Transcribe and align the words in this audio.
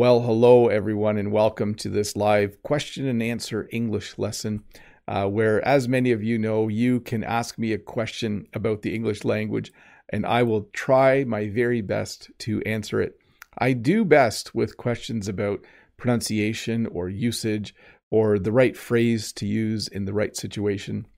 Well, 0.00 0.22
hello 0.22 0.68
everyone, 0.68 1.18
and 1.18 1.30
welcome 1.30 1.74
to 1.74 1.90
this 1.90 2.16
live 2.16 2.62
question 2.62 3.06
and 3.06 3.22
answer 3.22 3.68
English 3.70 4.16
lesson. 4.16 4.64
Uh, 5.06 5.26
where, 5.26 5.62
as 5.62 5.88
many 5.88 6.10
of 6.10 6.22
you 6.22 6.38
know, 6.38 6.68
you 6.68 7.00
can 7.00 7.22
ask 7.22 7.58
me 7.58 7.74
a 7.74 7.78
question 7.78 8.46
about 8.54 8.80
the 8.80 8.94
English 8.94 9.24
language, 9.24 9.74
and 10.08 10.24
I 10.24 10.42
will 10.42 10.70
try 10.72 11.24
my 11.24 11.50
very 11.50 11.82
best 11.82 12.30
to 12.38 12.62
answer 12.62 13.02
it. 13.02 13.18
I 13.58 13.74
do 13.74 14.06
best 14.06 14.54
with 14.54 14.78
questions 14.78 15.28
about 15.28 15.66
pronunciation 15.98 16.86
or 16.86 17.10
usage 17.10 17.74
or 18.10 18.38
the 18.38 18.52
right 18.52 18.78
phrase 18.78 19.34
to 19.34 19.46
use 19.46 19.86
in 19.86 20.06
the 20.06 20.14
right 20.14 20.34
situation. 20.34 21.08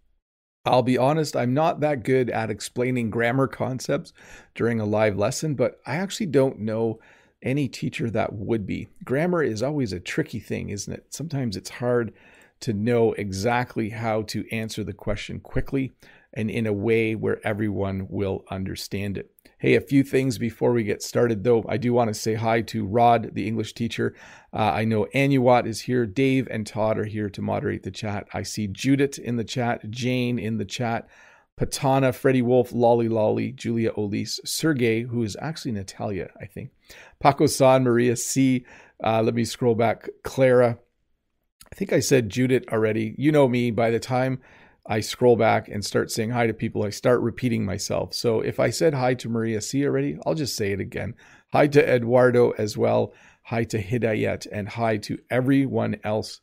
I'll 0.64 0.82
be 0.82 0.98
honest, 0.98 1.36
I'm 1.36 1.54
not 1.54 1.78
that 1.82 2.02
good 2.02 2.30
at 2.30 2.50
explaining 2.50 3.10
grammar 3.10 3.46
concepts 3.46 4.12
during 4.56 4.80
a 4.80 4.84
live 4.84 5.16
lesson, 5.16 5.54
but 5.54 5.80
I 5.86 5.98
actually 5.98 6.26
don't 6.26 6.58
know 6.58 6.98
any 7.42 7.68
teacher 7.68 8.10
that 8.10 8.32
would 8.32 8.66
be. 8.66 8.88
Grammar 9.04 9.42
is 9.42 9.62
always 9.62 9.92
a 9.92 10.00
tricky 10.00 10.40
thing, 10.40 10.70
isn't 10.70 10.92
it? 10.92 11.06
Sometimes 11.10 11.56
it's 11.56 11.70
hard 11.70 12.12
to 12.60 12.72
know 12.72 13.12
exactly 13.14 13.90
how 13.90 14.22
to 14.22 14.48
answer 14.52 14.84
the 14.84 14.92
question 14.92 15.40
quickly 15.40 15.92
and 16.32 16.50
in 16.50 16.66
a 16.66 16.72
way 16.72 17.14
where 17.14 17.44
everyone 17.46 18.06
will 18.08 18.44
understand 18.50 19.18
it. 19.18 19.30
Hey, 19.58 19.74
a 19.74 19.80
few 19.80 20.02
things 20.02 20.38
before 20.38 20.72
we 20.72 20.82
get 20.82 21.02
started, 21.02 21.44
though. 21.44 21.64
I 21.68 21.76
do 21.76 21.92
want 21.92 22.08
to 22.08 22.14
say 22.14 22.34
hi 22.34 22.62
to 22.62 22.84
Rod, 22.84 23.34
the 23.34 23.46
English 23.46 23.74
teacher. 23.74 24.14
Uh, 24.52 24.72
I 24.74 24.84
know 24.84 25.06
Anuwat 25.14 25.66
is 25.66 25.82
here. 25.82 26.04
Dave 26.04 26.48
and 26.50 26.66
Todd 26.66 26.98
are 26.98 27.04
here 27.04 27.30
to 27.30 27.42
moderate 27.42 27.84
the 27.84 27.92
chat. 27.92 28.26
I 28.32 28.42
see 28.42 28.66
Judith 28.66 29.18
in 29.18 29.36
the 29.36 29.44
chat, 29.44 29.88
Jane 29.88 30.38
in 30.38 30.58
the 30.58 30.64
chat, 30.64 31.08
Patana, 31.60 32.14
Freddie 32.14 32.42
Wolf, 32.42 32.72
Lolly 32.72 33.08
Lolly, 33.08 33.52
Julia 33.52 33.92
Olise, 33.92 34.40
Sergey, 34.44 35.02
who 35.02 35.22
is 35.22 35.36
actually 35.40 35.72
Natalia, 35.72 36.30
I 36.40 36.46
think, 36.46 36.70
Paco 37.20 37.46
San, 37.46 37.84
Maria 37.84 38.16
C. 38.16 38.64
Uh, 39.02 39.22
let 39.22 39.34
me 39.34 39.44
scroll 39.44 39.74
back. 39.74 40.08
Clara. 40.24 40.78
I 41.70 41.74
think 41.74 41.92
I 41.92 42.00
said 42.00 42.30
Judith 42.30 42.64
already. 42.70 43.14
You 43.18 43.32
know 43.32 43.48
me. 43.48 43.70
By 43.70 43.90
the 43.90 44.00
time 44.00 44.40
I 44.86 45.00
scroll 45.00 45.36
back 45.36 45.68
and 45.68 45.84
start 45.84 46.10
saying 46.10 46.30
hi 46.30 46.46
to 46.46 46.54
people, 46.54 46.84
I 46.84 46.90
start 46.90 47.20
repeating 47.20 47.64
myself. 47.64 48.14
So 48.14 48.40
if 48.40 48.58
I 48.58 48.70
said 48.70 48.94
hi 48.94 49.14
to 49.14 49.28
Maria 49.28 49.60
C 49.60 49.84
already, 49.86 50.18
I'll 50.26 50.34
just 50.34 50.56
say 50.56 50.72
it 50.72 50.80
again. 50.80 51.14
Hi 51.52 51.66
to 51.68 51.94
Eduardo 51.94 52.50
as 52.52 52.76
well. 52.76 53.12
Hi 53.44 53.64
to 53.64 53.82
Hidayet 53.82 54.46
and 54.50 54.68
hi 54.68 54.96
to 54.98 55.18
everyone 55.30 55.96
else 56.04 56.40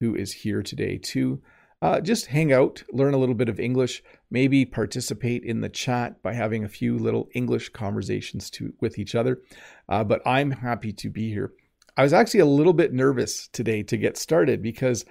who 0.00 0.14
is 0.14 0.32
here 0.32 0.62
today 0.62 0.98
too. 0.98 1.42
Uh, 1.82 2.00
just 2.00 2.26
hang 2.26 2.52
out, 2.52 2.82
learn 2.90 3.14
a 3.14 3.18
little 3.18 3.34
bit 3.34 3.48
of 3.48 3.60
English, 3.60 4.02
maybe 4.30 4.64
participate 4.64 5.44
in 5.44 5.60
the 5.60 5.68
chat 5.68 6.22
by 6.22 6.32
having 6.32 6.64
a 6.64 6.68
few 6.68 6.98
little 6.98 7.28
English 7.34 7.70
conversations 7.70 8.50
to, 8.50 8.72
with 8.80 8.98
each 8.98 9.14
other. 9.14 9.40
Uh, 9.88 10.02
but 10.04 10.20
I'm 10.26 10.50
happy 10.50 10.92
to 10.94 11.10
be 11.10 11.30
here. 11.30 11.52
I 11.96 12.02
was 12.02 12.12
actually 12.12 12.40
a 12.40 12.46
little 12.46 12.72
bit 12.72 12.92
nervous 12.92 13.48
today 13.48 13.82
to 13.84 13.96
get 13.96 14.16
started 14.16 14.62
because 14.62 15.04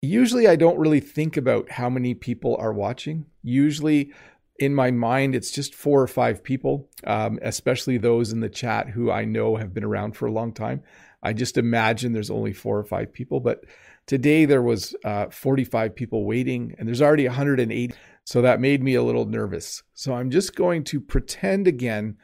usually 0.00 0.46
I 0.48 0.56
don't 0.56 0.78
really 0.78 1.00
think 1.00 1.36
about 1.36 1.70
how 1.70 1.90
many 1.90 2.14
people 2.14 2.56
are 2.58 2.72
watching. 2.72 3.26
Usually 3.42 4.12
in 4.58 4.74
my 4.74 4.90
mind, 4.90 5.34
it's 5.34 5.50
just 5.50 5.74
four 5.74 6.02
or 6.02 6.06
five 6.06 6.42
people, 6.42 6.88
um, 7.04 7.38
especially 7.42 7.98
those 7.98 8.32
in 8.32 8.40
the 8.40 8.48
chat 8.48 8.88
who 8.88 9.10
I 9.10 9.24
know 9.24 9.56
have 9.56 9.72
been 9.72 9.84
around 9.84 10.16
for 10.16 10.26
a 10.26 10.32
long 10.32 10.52
time. 10.52 10.82
I 11.22 11.32
just 11.32 11.56
imagine 11.56 12.12
there's 12.12 12.30
only 12.30 12.52
four 12.52 12.78
or 12.78 12.84
five 12.84 13.12
people, 13.12 13.40
but 13.40 13.64
today 14.06 14.44
there 14.44 14.62
was 14.62 14.94
uh, 15.04 15.26
45 15.30 15.94
people 15.94 16.24
waiting, 16.24 16.74
and 16.78 16.88
there's 16.88 17.02
already 17.02 17.26
180. 17.26 17.94
So 18.28 18.42
that 18.42 18.60
made 18.60 18.82
me 18.82 18.94
a 18.94 19.02
little 19.02 19.24
nervous. 19.24 19.82
So 19.94 20.12
I'm 20.12 20.30
just 20.30 20.54
going 20.54 20.84
to 20.84 21.00
pretend 21.00 21.66
again 21.66 22.18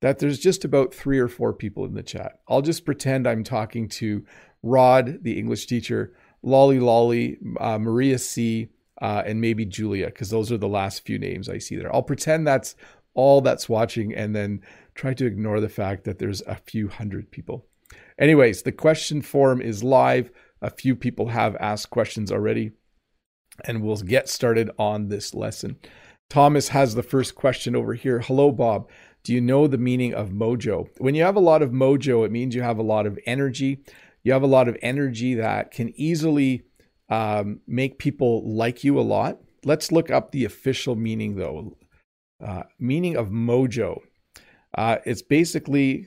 that 0.00 0.18
there's 0.18 0.38
just 0.38 0.64
about 0.64 0.94
three 0.94 1.18
or 1.18 1.28
four 1.28 1.52
people 1.52 1.84
in 1.84 1.92
the 1.92 2.02
chat. 2.02 2.38
I'll 2.48 2.62
just 2.62 2.86
pretend 2.86 3.26
I'm 3.26 3.44
talking 3.44 3.86
to 3.90 4.24
Rod, 4.62 5.18
the 5.20 5.38
English 5.38 5.66
teacher, 5.66 6.14
Lolly 6.42 6.80
Lolly, 6.80 7.36
uh, 7.60 7.76
Maria 7.76 8.18
C, 8.18 8.70
uh, 9.02 9.22
and 9.26 9.42
maybe 9.42 9.66
Julia, 9.66 10.06
because 10.06 10.30
those 10.30 10.50
are 10.50 10.56
the 10.56 10.66
last 10.66 11.04
few 11.04 11.18
names 11.18 11.46
I 11.46 11.58
see 11.58 11.76
there. 11.76 11.94
I'll 11.94 12.02
pretend 12.02 12.46
that's 12.46 12.74
all 13.12 13.42
that's 13.42 13.68
watching 13.68 14.14
and 14.14 14.34
then 14.34 14.62
try 14.94 15.12
to 15.12 15.26
ignore 15.26 15.60
the 15.60 15.68
fact 15.68 16.04
that 16.04 16.18
there's 16.18 16.40
a 16.46 16.54
few 16.54 16.88
hundred 16.88 17.30
people. 17.30 17.66
Anyways, 18.18 18.62
the 18.62 18.72
question 18.72 19.20
form 19.20 19.60
is 19.60 19.84
live. 19.84 20.30
A 20.62 20.70
few 20.70 20.96
people 20.96 21.28
have 21.28 21.54
asked 21.56 21.90
questions 21.90 22.32
already, 22.32 22.72
and 23.64 23.82
we'll 23.82 23.96
get 23.96 24.28
started 24.28 24.70
on 24.78 25.08
this 25.08 25.34
lesson. 25.34 25.76
Thomas 26.28 26.68
has 26.68 26.94
the 26.94 27.02
first 27.02 27.34
question 27.34 27.74
over 27.74 27.94
here. 27.94 28.20
Hello, 28.20 28.52
Bob. 28.52 28.88
Do 29.24 29.34
you 29.34 29.40
know 29.40 29.66
the 29.66 29.78
meaning 29.78 30.14
of 30.14 30.30
mojo? 30.30 30.88
When 30.98 31.14
you 31.14 31.24
have 31.24 31.36
a 31.36 31.40
lot 31.40 31.62
of 31.62 31.70
mojo, 31.70 32.24
it 32.24 32.32
means 32.32 32.54
you 32.54 32.62
have 32.62 32.78
a 32.78 32.82
lot 32.82 33.06
of 33.06 33.18
energy. 33.26 33.84
You 34.22 34.32
have 34.32 34.42
a 34.42 34.46
lot 34.46 34.68
of 34.68 34.76
energy 34.80 35.34
that 35.34 35.72
can 35.72 35.92
easily 35.96 36.62
um, 37.08 37.60
make 37.66 37.98
people 37.98 38.48
like 38.48 38.84
you 38.84 38.98
a 38.98 39.02
lot. 39.02 39.38
Let's 39.64 39.92
look 39.92 40.10
up 40.10 40.30
the 40.30 40.44
official 40.44 40.96
meaning, 40.96 41.36
though. 41.36 41.76
Uh, 42.42 42.62
meaning 42.78 43.16
of 43.16 43.28
mojo. 43.28 44.00
Uh, 44.76 44.98
it's 45.04 45.22
basically 45.22 46.06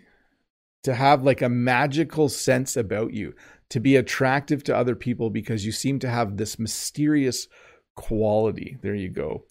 to 0.84 0.94
have 0.94 1.24
like 1.24 1.42
a 1.42 1.50
magical 1.50 2.30
sense 2.30 2.76
about 2.76 3.14
you, 3.14 3.36
to 3.70 3.80
be 3.80 3.96
attractive 3.96 4.64
to 4.64 4.76
other 4.76 4.96
people 4.96 5.30
because 5.30 5.66
you 5.66 5.72
seem 5.72 6.00
to 6.00 6.10
have 6.10 6.38
this 6.38 6.60
mysterious 6.60 7.48
quality. 7.96 8.78
There 8.82 8.96
you 8.96 9.10
go. 9.10 9.46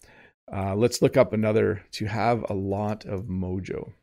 Uh, 0.51 0.75
let's 0.75 1.01
look 1.01 1.17
up 1.17 1.33
another 1.33 1.83
to 1.91 2.05
have 2.05 2.45
a 2.49 2.53
lot 2.53 3.05
of 3.05 3.23
mojo. 3.23 3.93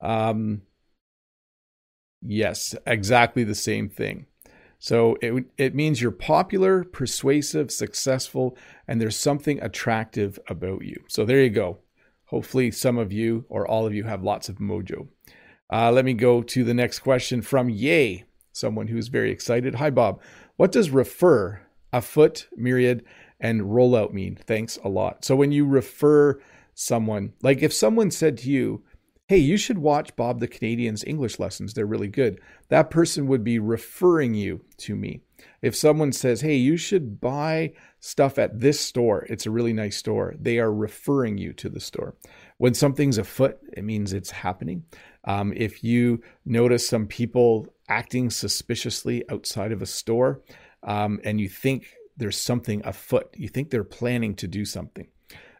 Um, 0.00 0.62
yes, 2.22 2.74
exactly 2.86 3.44
the 3.44 3.54
same 3.54 3.88
thing. 3.88 4.26
So 4.78 5.16
it, 5.22 5.46
it 5.56 5.74
means 5.74 6.02
you're 6.02 6.10
popular, 6.10 6.84
persuasive, 6.84 7.70
successful, 7.70 8.56
and 8.86 9.00
there's 9.00 9.16
something 9.16 9.62
attractive 9.62 10.38
about 10.48 10.84
you. 10.84 11.04
So 11.08 11.24
there 11.24 11.42
you 11.42 11.50
go. 11.50 11.78
Hopefully, 12.26 12.70
some 12.70 12.98
of 12.98 13.12
you 13.12 13.44
or 13.48 13.66
all 13.66 13.86
of 13.86 13.94
you 13.94 14.04
have 14.04 14.22
lots 14.22 14.48
of 14.48 14.56
mojo. 14.56 15.08
Uh, 15.72 15.90
let 15.90 16.04
me 16.04 16.14
go 16.14 16.42
to 16.42 16.64
the 16.64 16.74
next 16.74 16.98
question 16.98 17.40
from 17.40 17.70
Yay, 17.70 18.24
someone 18.54 18.86
who's 18.86 19.08
very 19.08 19.30
excited. 19.30 19.74
Hi, 19.74 19.90
Bob. 19.90 20.22
What 20.56 20.72
does 20.72 20.90
refer, 20.90 21.60
a 21.92 22.00
foot, 22.00 22.48
myriad, 22.56 23.04
and 23.38 23.62
rollout 23.62 24.12
mean? 24.12 24.36
Thanks 24.36 24.78
a 24.82 24.88
lot. 24.88 25.24
So 25.24 25.36
when 25.36 25.52
you 25.52 25.66
refer 25.66 26.40
someone, 26.72 27.34
like 27.42 27.62
if 27.62 27.72
someone 27.72 28.10
said 28.10 28.38
to 28.38 28.50
you, 28.50 28.82
hey, 29.26 29.38
you 29.38 29.56
should 29.56 29.78
watch 29.78 30.14
Bob 30.16 30.38
the 30.38 30.48
Canadian's 30.48 31.02
English 31.04 31.38
lessons. 31.38 31.72
They're 31.72 31.86
really 31.86 32.08
good. 32.08 32.40
That 32.68 32.90
person 32.90 33.26
would 33.26 33.42
be 33.42 33.58
referring 33.58 34.34
you 34.34 34.64
to 34.78 34.94
me. 34.94 35.22
If 35.62 35.74
someone 35.74 36.12
says, 36.12 36.42
hey, 36.42 36.56
you 36.56 36.76
should 36.76 37.20
buy 37.20 37.72
stuff 38.00 38.38
at 38.38 38.60
this 38.60 38.78
store, 38.78 39.26
it's 39.30 39.46
a 39.46 39.50
really 39.50 39.72
nice 39.72 39.96
store, 39.96 40.34
they 40.38 40.58
are 40.58 40.72
referring 40.72 41.38
you 41.38 41.54
to 41.54 41.70
the 41.70 41.80
store. 41.80 42.16
When 42.58 42.74
something's 42.74 43.16
afoot, 43.16 43.58
it 43.72 43.82
means 43.82 44.12
it's 44.12 44.30
happening. 44.30 44.84
Um, 45.24 45.52
if 45.56 45.82
you 45.82 46.22
notice 46.44 46.86
some 46.88 47.06
people 47.06 47.66
acting 47.88 48.30
suspiciously 48.30 49.28
outside 49.30 49.72
of 49.72 49.82
a 49.82 49.86
store 49.86 50.42
um, 50.82 51.20
and 51.24 51.40
you 51.40 51.48
think 51.48 51.94
there's 52.16 52.36
something 52.36 52.82
afoot, 52.84 53.34
you 53.36 53.48
think 53.48 53.70
they're 53.70 53.84
planning 53.84 54.34
to 54.36 54.46
do 54.46 54.64
something. 54.64 55.08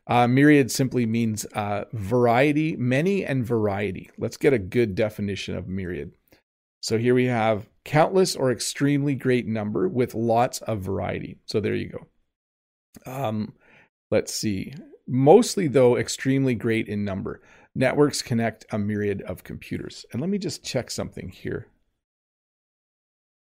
Uh, 0.06 0.26
myriad 0.26 0.70
simply 0.70 1.06
means 1.06 1.47
uh, 1.54 1.84
variety, 1.92 2.76
many, 2.76 3.25
and 3.25 3.44
variety. 3.44 4.10
Let's 4.19 4.36
get 4.36 4.52
a 4.52 4.58
good 4.58 4.94
definition 4.94 5.56
of 5.56 5.66
myriad. 5.66 6.12
So 6.81 6.98
here 6.98 7.14
we 7.14 7.25
have 7.25 7.70
countless 7.84 8.36
or 8.36 8.52
extremely 8.52 9.14
great 9.14 9.46
number 9.46 9.88
with 9.88 10.14
lots 10.14 10.60
of 10.60 10.81
variety. 10.81 11.38
So 11.46 11.60
there 11.60 11.75
you 11.75 11.88
go. 11.88 13.10
Um, 13.10 13.54
let's 14.10 14.34
see. 14.34 14.75
Mostly, 15.06 15.69
though, 15.69 15.96
extremely 15.96 16.54
great 16.54 16.88
in 16.88 17.04
number. 17.04 17.41
Networks 17.74 18.22
connect 18.22 18.66
a 18.70 18.78
myriad 18.78 19.22
of 19.22 19.44
computers. 19.44 20.06
And 20.12 20.20
let 20.20 20.30
me 20.30 20.38
just 20.38 20.64
check 20.64 20.90
something 20.90 21.28
here. 21.28 21.66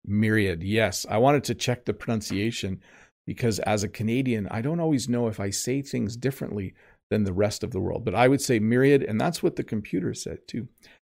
Myriad, 0.04 0.62
yes. 0.62 1.06
I 1.08 1.18
wanted 1.18 1.44
to 1.44 1.54
check 1.54 1.84
the 1.84 1.94
pronunciation 1.94 2.80
because 3.26 3.58
as 3.60 3.82
a 3.82 3.88
Canadian, 3.88 4.46
I 4.50 4.60
don't 4.60 4.80
always 4.80 5.08
know 5.08 5.28
if 5.28 5.40
I 5.40 5.50
say 5.50 5.82
things 5.82 6.16
differently 6.16 6.74
than 7.10 7.24
the 7.24 7.32
rest 7.32 7.62
of 7.62 7.70
the 7.70 7.80
world. 7.80 8.04
But 8.04 8.14
I 8.14 8.28
would 8.28 8.40
say 8.40 8.58
myriad, 8.58 9.02
and 9.02 9.20
that's 9.20 9.42
what 9.42 9.56
the 9.56 9.64
computer 9.64 10.14
said 10.14 10.38
too. 10.46 10.68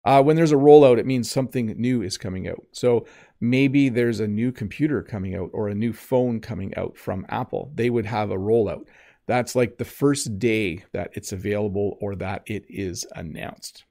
Uh, 0.06 0.22
when 0.22 0.36
there's 0.36 0.52
a 0.52 0.56
rollout, 0.56 1.00
it 1.00 1.06
means 1.06 1.32
something 1.32 1.68
new 1.78 2.02
is 2.02 2.18
coming 2.18 2.48
out. 2.48 2.62
So 2.72 3.06
maybe 3.40 3.88
there's 3.88 4.20
a 4.20 4.28
new 4.28 4.52
computer 4.52 5.02
coming 5.02 5.36
out 5.36 5.50
or 5.54 5.70
a 5.70 5.76
new 5.76 5.94
phone 5.94 6.42
coming 6.42 6.76
out 6.76 6.98
from 6.98 7.26
Apple. 7.30 7.72
They 7.76 7.90
would 7.90 8.06
have 8.06 8.32
a 8.32 8.38
rollout. 8.38 8.86
That's 9.26 9.56
like 9.56 9.78
the 9.78 9.86
first 9.86 10.38
day 10.40 10.84
that 10.92 11.12
it's 11.14 11.32
available 11.32 11.98
or 12.02 12.16
that 12.16 12.44
it 12.46 12.66
is 12.70 13.06
announced. 13.16 13.86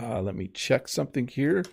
Uh, 0.00 0.20
let 0.20 0.34
me 0.34 0.48
check 0.48 0.88
something 0.88 1.28
here. 1.28 1.64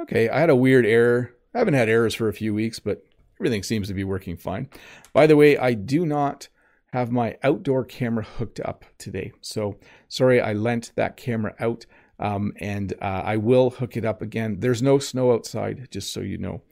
Okay, 0.00 0.28
I 0.28 0.40
had 0.40 0.50
a 0.50 0.56
weird 0.56 0.84
error. 0.84 1.32
I 1.54 1.58
haven't 1.58 1.74
had 1.74 1.88
errors 1.88 2.14
for 2.14 2.28
a 2.28 2.34
few 2.34 2.52
weeks, 2.52 2.78
but 2.78 3.02
everything 3.40 3.62
seems 3.62 3.88
to 3.88 3.94
be 3.94 4.04
working 4.04 4.36
fine. 4.36 4.68
By 5.12 5.26
the 5.26 5.36
way, 5.36 5.56
I 5.56 5.72
do 5.72 6.04
not 6.04 6.48
have 6.92 7.10
my 7.10 7.36
outdoor 7.42 7.84
camera 7.84 8.24
hooked 8.24 8.60
up 8.60 8.84
today. 8.98 9.32
So 9.40 9.78
sorry, 10.08 10.40
I 10.40 10.52
lent 10.52 10.92
that 10.96 11.16
camera 11.16 11.54
out. 11.58 11.86
Um, 12.18 12.54
and 12.58 12.94
uh, 13.02 13.22
I 13.24 13.36
will 13.36 13.70
hook 13.70 13.96
it 13.96 14.04
up 14.06 14.22
again. 14.22 14.60
There's 14.60 14.82
no 14.82 14.98
snow 14.98 15.32
outside, 15.32 15.88
just 15.90 16.12
so 16.12 16.20
you 16.20 16.38
know. 16.38 16.62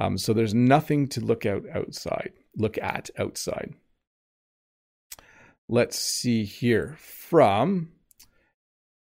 Um, 0.00 0.16
so 0.16 0.32
there's 0.32 0.54
nothing 0.54 1.08
to 1.08 1.20
look 1.20 1.44
out 1.44 1.64
outside, 1.74 2.32
look 2.56 2.78
at 2.78 3.10
outside. 3.18 3.74
Let's 5.68 5.98
see 5.98 6.44
here 6.44 6.96
from, 6.98 7.90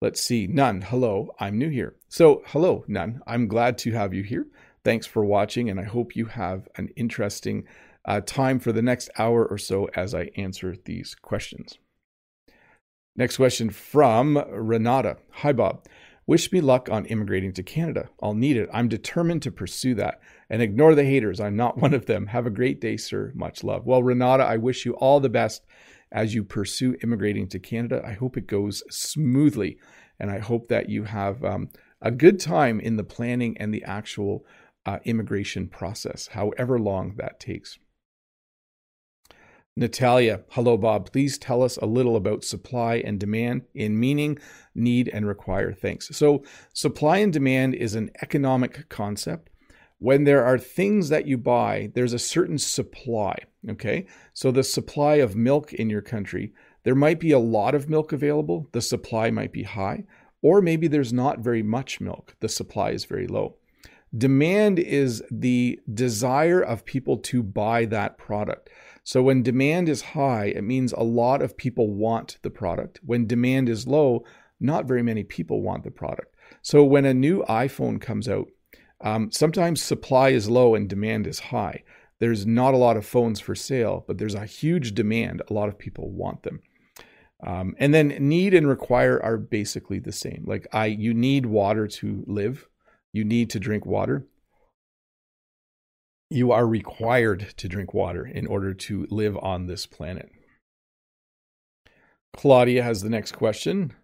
let's 0.02 0.20
see, 0.20 0.48
None. 0.48 0.82
Hello, 0.82 1.30
I'm 1.38 1.56
new 1.56 1.70
here. 1.70 1.94
So, 2.08 2.42
hello, 2.46 2.84
None. 2.88 3.22
I'm 3.28 3.46
glad 3.46 3.78
to 3.78 3.92
have 3.92 4.12
you 4.12 4.24
here. 4.24 4.48
Thanks 4.84 5.06
for 5.06 5.24
watching, 5.24 5.70
and 5.70 5.78
I 5.78 5.84
hope 5.84 6.16
you 6.16 6.26
have 6.26 6.68
an 6.76 6.88
interesting 6.96 7.64
uh, 8.04 8.20
time 8.20 8.58
for 8.58 8.72
the 8.72 8.82
next 8.82 9.08
hour 9.18 9.46
or 9.46 9.56
so 9.56 9.88
as 9.94 10.14
I 10.16 10.30
answer 10.36 10.74
these 10.84 11.14
questions. 11.14 11.78
Next 13.14 13.36
question 13.36 13.70
from 13.70 14.36
Renata. 14.50 15.18
Hi, 15.30 15.52
Bob. 15.52 15.84
Wish 16.28 16.52
me 16.52 16.60
luck 16.60 16.90
on 16.90 17.06
immigrating 17.06 17.54
to 17.54 17.62
Canada. 17.62 18.10
I'll 18.22 18.34
need 18.34 18.58
it. 18.58 18.68
I'm 18.70 18.86
determined 18.86 19.40
to 19.44 19.50
pursue 19.50 19.94
that. 19.94 20.20
And 20.50 20.60
ignore 20.60 20.94
the 20.94 21.06
haters. 21.06 21.40
I'm 21.40 21.56
not 21.56 21.78
one 21.82 21.94
of 21.94 22.04
them. 22.04 22.26
Have 22.26 22.46
a 22.46 22.50
great 22.50 22.82
day, 22.82 22.98
sir. 22.98 23.32
Much 23.34 23.64
love. 23.64 23.86
Well, 23.86 24.02
Renata, 24.02 24.44
I 24.44 24.58
wish 24.58 24.84
you 24.84 24.92
all 24.96 25.20
the 25.20 25.30
best 25.30 25.64
as 26.12 26.34
you 26.34 26.44
pursue 26.44 26.96
immigrating 27.02 27.48
to 27.48 27.58
Canada. 27.58 28.02
I 28.06 28.12
hope 28.12 28.36
it 28.36 28.46
goes 28.46 28.82
smoothly. 28.90 29.78
And 30.20 30.30
I 30.30 30.38
hope 30.38 30.68
that 30.68 30.90
you 30.90 31.04
have 31.04 31.42
um, 31.42 31.70
a 32.02 32.10
good 32.10 32.38
time 32.38 32.78
in 32.78 32.96
the 32.96 33.04
planning 33.04 33.56
and 33.56 33.72
the 33.72 33.84
actual 33.84 34.44
uh, 34.84 34.98
immigration 35.04 35.66
process, 35.66 36.28
however 36.32 36.78
long 36.78 37.14
that 37.16 37.40
takes. 37.40 37.78
Natalia, 39.78 40.40
hello, 40.50 40.76
Bob. 40.76 41.12
Please 41.12 41.38
tell 41.38 41.62
us 41.62 41.76
a 41.76 41.86
little 41.86 42.16
about 42.16 42.42
supply 42.42 42.96
and 42.96 43.20
demand 43.20 43.62
in 43.74 44.00
meaning, 44.00 44.36
need, 44.74 45.08
and 45.08 45.24
require. 45.24 45.72
Thanks. 45.72 46.08
So, 46.16 46.42
supply 46.72 47.18
and 47.18 47.32
demand 47.32 47.76
is 47.76 47.94
an 47.94 48.10
economic 48.20 48.88
concept. 48.88 49.50
When 50.00 50.24
there 50.24 50.44
are 50.44 50.58
things 50.58 51.10
that 51.10 51.28
you 51.28 51.38
buy, 51.38 51.92
there's 51.94 52.12
a 52.12 52.18
certain 52.18 52.58
supply. 52.58 53.36
Okay. 53.70 54.06
So, 54.34 54.50
the 54.50 54.64
supply 54.64 55.14
of 55.16 55.36
milk 55.36 55.72
in 55.72 55.88
your 55.88 56.02
country, 56.02 56.52
there 56.82 56.96
might 56.96 57.20
be 57.20 57.30
a 57.30 57.38
lot 57.38 57.76
of 57.76 57.88
milk 57.88 58.10
available, 58.10 58.68
the 58.72 58.80
supply 58.80 59.30
might 59.30 59.52
be 59.52 59.62
high, 59.62 60.06
or 60.42 60.60
maybe 60.60 60.88
there's 60.88 61.12
not 61.12 61.38
very 61.38 61.62
much 61.62 62.00
milk, 62.00 62.34
the 62.40 62.48
supply 62.48 62.90
is 62.90 63.04
very 63.04 63.28
low. 63.28 63.54
Demand 64.16 64.78
is 64.78 65.22
the 65.30 65.78
desire 65.92 66.60
of 66.60 66.84
people 66.84 67.18
to 67.18 67.42
buy 67.42 67.84
that 67.84 68.16
product. 68.16 68.70
So 69.08 69.22
when 69.22 69.42
demand 69.42 69.88
is 69.88 70.02
high, 70.02 70.52
it 70.54 70.64
means 70.64 70.92
a 70.92 71.02
lot 71.02 71.40
of 71.40 71.56
people 71.56 71.88
want 71.88 72.36
the 72.42 72.50
product. 72.50 73.00
When 73.02 73.26
demand 73.26 73.70
is 73.70 73.86
low, 73.86 74.22
not 74.60 74.84
very 74.84 75.02
many 75.02 75.24
people 75.24 75.62
want 75.62 75.84
the 75.84 75.90
product. 75.90 76.34
So 76.60 76.84
when 76.84 77.06
a 77.06 77.14
new 77.14 77.42
iPhone 77.44 78.02
comes 78.02 78.28
out, 78.28 78.48
um, 79.00 79.30
sometimes 79.32 79.80
supply 79.80 80.28
is 80.28 80.50
low 80.50 80.74
and 80.74 80.90
demand 80.90 81.26
is 81.26 81.38
high. 81.38 81.84
There's 82.18 82.44
not 82.44 82.74
a 82.74 82.76
lot 82.76 82.98
of 82.98 83.06
phones 83.06 83.40
for 83.40 83.54
sale, 83.54 84.04
but 84.06 84.18
there's 84.18 84.34
a 84.34 84.44
huge 84.44 84.92
demand. 84.92 85.40
A 85.48 85.54
lot 85.54 85.70
of 85.70 85.78
people 85.78 86.10
want 86.10 86.42
them. 86.42 86.60
Um, 87.42 87.76
and 87.78 87.94
then 87.94 88.08
need 88.08 88.52
and 88.52 88.68
require 88.68 89.22
are 89.22 89.38
basically 89.38 90.00
the 90.00 90.12
same. 90.12 90.44
Like 90.46 90.66
I, 90.70 90.84
you 90.84 91.14
need 91.14 91.46
water 91.46 91.86
to 91.86 92.24
live. 92.26 92.68
You 93.14 93.24
need 93.24 93.48
to 93.50 93.58
drink 93.58 93.86
water 93.86 94.26
you 96.30 96.52
are 96.52 96.66
required 96.66 97.54
to 97.56 97.68
drink 97.68 97.94
water 97.94 98.26
in 98.26 98.46
order 98.46 98.74
to 98.74 99.06
live 99.10 99.36
on 99.38 99.66
this 99.66 99.86
planet. 99.86 100.30
Claudia 102.36 102.82
has 102.82 103.02
the 103.02 103.08
next 103.08 103.32
question. 103.32 103.94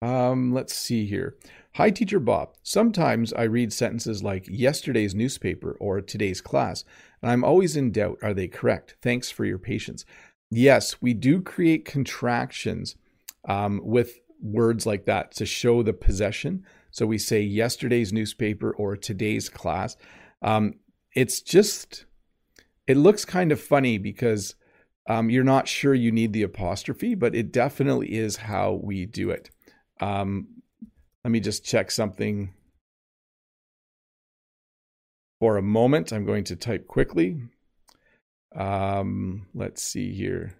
Um, 0.00 0.52
let's 0.52 0.74
see 0.74 1.06
here. 1.06 1.36
Hi, 1.74 1.90
Teacher 1.90 2.20
Bob. 2.20 2.54
Sometimes 2.62 3.32
I 3.32 3.42
read 3.42 3.72
sentences 3.72 4.22
like 4.22 4.46
yesterday's 4.48 5.14
newspaper 5.14 5.76
or 5.80 6.00
today's 6.00 6.40
class, 6.40 6.84
and 7.20 7.30
I'm 7.30 7.44
always 7.44 7.76
in 7.76 7.92
doubt 7.92 8.18
are 8.22 8.34
they 8.34 8.48
correct? 8.48 8.96
Thanks 9.02 9.30
for 9.30 9.44
your 9.44 9.58
patience. 9.58 10.04
Yes, 10.50 11.02
we 11.02 11.12
do 11.12 11.42
create 11.42 11.84
contractions 11.84 12.96
um, 13.48 13.80
with 13.82 14.20
words 14.40 14.86
like 14.86 15.06
that 15.06 15.32
to 15.32 15.46
show 15.46 15.82
the 15.82 15.92
possession. 15.92 16.64
So 16.90 17.04
we 17.04 17.18
say 17.18 17.40
yesterday's 17.40 18.12
newspaper 18.12 18.70
or 18.70 18.96
today's 18.96 19.48
class. 19.48 19.96
Um, 20.40 20.74
it's 21.16 21.40
just 21.40 22.04
it 22.86 22.96
looks 22.96 23.24
kind 23.24 23.50
of 23.50 23.60
funny 23.60 23.98
because 23.98 24.54
um, 25.08 25.30
you're 25.30 25.42
not 25.42 25.66
sure 25.66 25.94
you 25.94 26.12
need 26.12 26.32
the 26.32 26.44
apostrophe, 26.44 27.14
but 27.16 27.34
it 27.34 27.50
definitely 27.50 28.14
is 28.14 28.36
how 28.36 28.74
we 28.74 29.06
do 29.06 29.30
it. 29.30 29.50
Um, 30.00 30.48
let 31.24 31.30
me 31.30 31.40
just 31.40 31.64
check 31.64 31.90
something 31.90 32.52
for 35.40 35.56
a 35.56 35.62
moment. 35.62 36.12
I'm 36.12 36.24
going 36.24 36.44
to 36.44 36.56
type 36.56 36.86
quickly. 36.86 37.40
Um, 38.54 39.46
let's 39.54 39.82
see 39.82 40.12
here. 40.12 40.54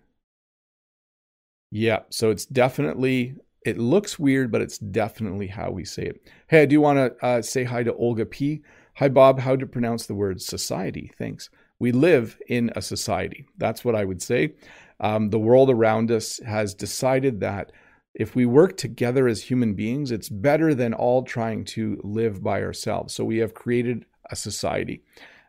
Yeah, 1.70 2.00
so 2.10 2.30
it's 2.30 2.46
definitely, 2.46 3.34
it 3.64 3.78
looks 3.78 4.18
weird, 4.18 4.50
but 4.50 4.62
it's 4.62 4.78
definitely 4.78 5.48
how 5.48 5.70
we 5.70 5.84
say 5.84 6.04
it. 6.04 6.30
Hey, 6.48 6.62
I 6.62 6.66
do 6.66 6.80
want 6.80 6.98
to 6.98 7.26
uh, 7.26 7.42
say 7.42 7.64
hi 7.64 7.82
to 7.82 7.94
Olga 7.94 8.26
P. 8.26 8.62
Hi, 8.98 9.10
Bob. 9.10 9.38
How 9.40 9.56
to 9.56 9.66
pronounce 9.66 10.06
the 10.06 10.14
word 10.14 10.40
society? 10.40 11.12
Thanks. 11.18 11.50
We 11.78 11.92
live 11.92 12.40
in 12.48 12.72
a 12.76 12.80
society. 12.80 13.46
That's 13.58 13.84
what 13.84 13.94
I 13.94 14.06
would 14.06 14.22
say. 14.22 14.54
Um, 15.00 15.28
the 15.28 15.38
world 15.38 15.68
around 15.68 16.10
us 16.10 16.40
has 16.46 16.72
decided 16.72 17.40
that 17.40 17.72
if 18.14 18.34
we 18.34 18.46
work 18.46 18.78
together 18.78 19.28
as 19.28 19.42
human 19.42 19.74
beings, 19.74 20.12
it's 20.12 20.30
better 20.30 20.74
than 20.74 20.94
all 20.94 21.24
trying 21.24 21.66
to 21.66 22.00
live 22.04 22.42
by 22.42 22.62
ourselves. 22.62 23.12
So 23.12 23.22
we 23.22 23.36
have 23.36 23.52
created 23.52 24.06
a 24.30 24.36
society. 24.36 25.02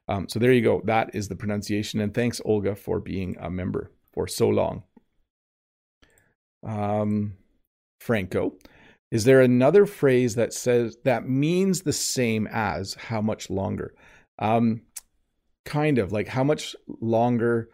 Um, 0.10 0.28
so 0.28 0.40
there 0.40 0.52
you 0.52 0.62
go. 0.62 0.82
That 0.84 1.16
is 1.16 1.30
the 1.30 1.38
pronunciation. 1.38 2.02
And 2.02 2.14
thanks, 2.14 2.42
Olga, 2.44 2.76
for 2.76 3.00
being 3.00 3.38
a 3.40 3.50
member 3.50 3.92
for 4.14 4.28
so 4.28 4.50
long. 4.50 4.84
Um, 6.66 7.38
Franco. 8.02 8.58
Is 9.10 9.24
there 9.24 9.42
another 9.42 9.86
phrase 9.86 10.36
that 10.36 10.54
says 10.54 10.98
that 11.04 11.28
means 11.28 11.82
the 11.82 11.94
same 11.94 12.48
as 12.52 12.94
how 12.96 13.22
much 13.22 13.50
longer? 13.50 13.94
Um, 14.40 14.82
kind 15.66 15.98
of 15.98 16.12
like 16.12 16.28
how 16.28 16.44
much 16.44 16.76
longer? 17.02 17.70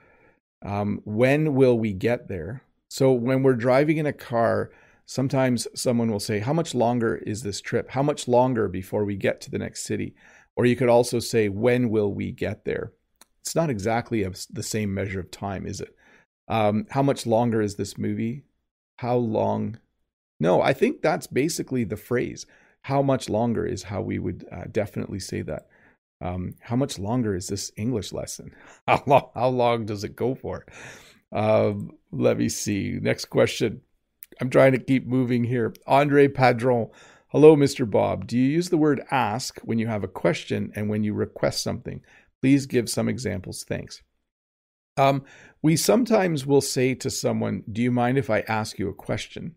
Um, 0.62 1.01
when 1.06 1.56
will 1.56 1.77
we 1.77 1.94
get 1.94 2.27
there? 2.27 2.63
So 2.89 3.12
when 3.12 3.41
we're 3.41 3.56
driving 3.56 3.97
in 3.97 4.06
a 4.06 4.13
car, 4.13 4.71
sometimes 5.06 5.68
someone 5.75 6.12
will 6.12 6.19
say, 6.19 6.39
How 6.39 6.53
much 6.53 6.75
longer 6.75 7.15
is 7.15 7.41
this 7.41 7.62
trip? 7.62 7.89
How 7.89 8.03
much 8.03 8.27
longer 8.27 8.67
before 8.67 9.03
we 9.03 9.15
get 9.15 9.41
to 9.41 9.51
the 9.51 9.57
next 9.57 9.84
city? 9.84 10.15
Or 10.55 10.65
you 10.65 10.75
could 10.75 10.89
also 10.89 11.19
say, 11.19 11.50
When 11.50 11.89
will 11.89 12.13
we 12.13 12.31
get 12.31 12.65
there? 12.65 12.93
It's 13.41 13.55
not 13.55 13.69
exactly 13.69 14.24
a, 14.24 14.31
the 14.51 14.63
same 14.63 14.93
measure 14.93 15.19
of 15.19 15.31
time, 15.31 15.65
is 15.65 15.81
it? 15.81 15.96
Um, 16.48 16.86
how 16.91 17.01
much 17.01 17.25
longer 17.25 17.62
is 17.62 17.75
this 17.75 17.98
movie? 17.98 18.43
How 18.98 19.15
long 19.15 19.79
no, 20.43 20.62
I 20.62 20.73
think 20.73 21.01
that's 21.01 21.25
basically 21.25 21.85
the 21.85 21.95
phrase. 21.95 22.45
How 22.81 23.01
much 23.01 23.29
longer 23.29 23.65
is 23.65 23.83
how 23.83 24.01
we 24.01 24.19
would 24.19 24.45
uh, 24.51 24.65
definitely 24.69 25.19
say 25.19 25.41
that. 25.43 25.67
Um, 26.19 26.55
how 26.59 26.75
much 26.75 27.00
longer 27.00 27.33
is 27.33 27.47
this 27.47 27.71
English 27.77 28.12
lesson? 28.12 28.53
How 28.88 29.01
long, 29.05 29.29
how 29.33 29.50
long 29.50 29.85
does 29.85 30.03
it 30.03 30.15
go 30.15 30.35
for? 30.35 30.65
Uh, 31.33 31.73
let 32.12 32.38
me 32.38 32.47
see. 32.50 33.00
Next 33.01 33.25
question. 33.25 33.81
I'm 34.39 34.50
trying 34.50 34.73
to 34.73 34.79
keep 34.79 35.05
moving 35.05 35.43
here. 35.45 35.73
Andre 35.88 36.27
Padron. 36.27 36.89
Hello, 37.29 37.55
Mr. 37.55 37.89
Bob. 37.89 38.27
Do 38.27 38.38
you 38.38 38.50
use 38.50 38.69
the 38.69 38.77
word 38.77 39.01
ask 39.12 39.59
when 39.62 39.79
you 39.79 39.88
have 39.88 40.03
a 40.03 40.07
question 40.23 40.71
and 40.75 40.89
when 40.89 41.03
you 41.03 41.13
request 41.13 41.63
something? 41.63 42.01
Please 42.41 42.65
give 42.65 42.89
some 42.89 43.09
examples. 43.09 43.63
Thanks. 43.63 44.01
Um, 44.97 45.23
we 45.62 45.75
sometimes 45.75 46.45
will 46.45 46.62
say 46.62 46.93
to 46.95 47.09
someone, 47.09 47.63
Do 47.71 47.81
you 47.81 47.91
mind 47.91 48.17
if 48.17 48.29
I 48.29 48.41
ask 48.41 48.77
you 48.77 48.89
a 48.89 48.93
question? 48.93 49.55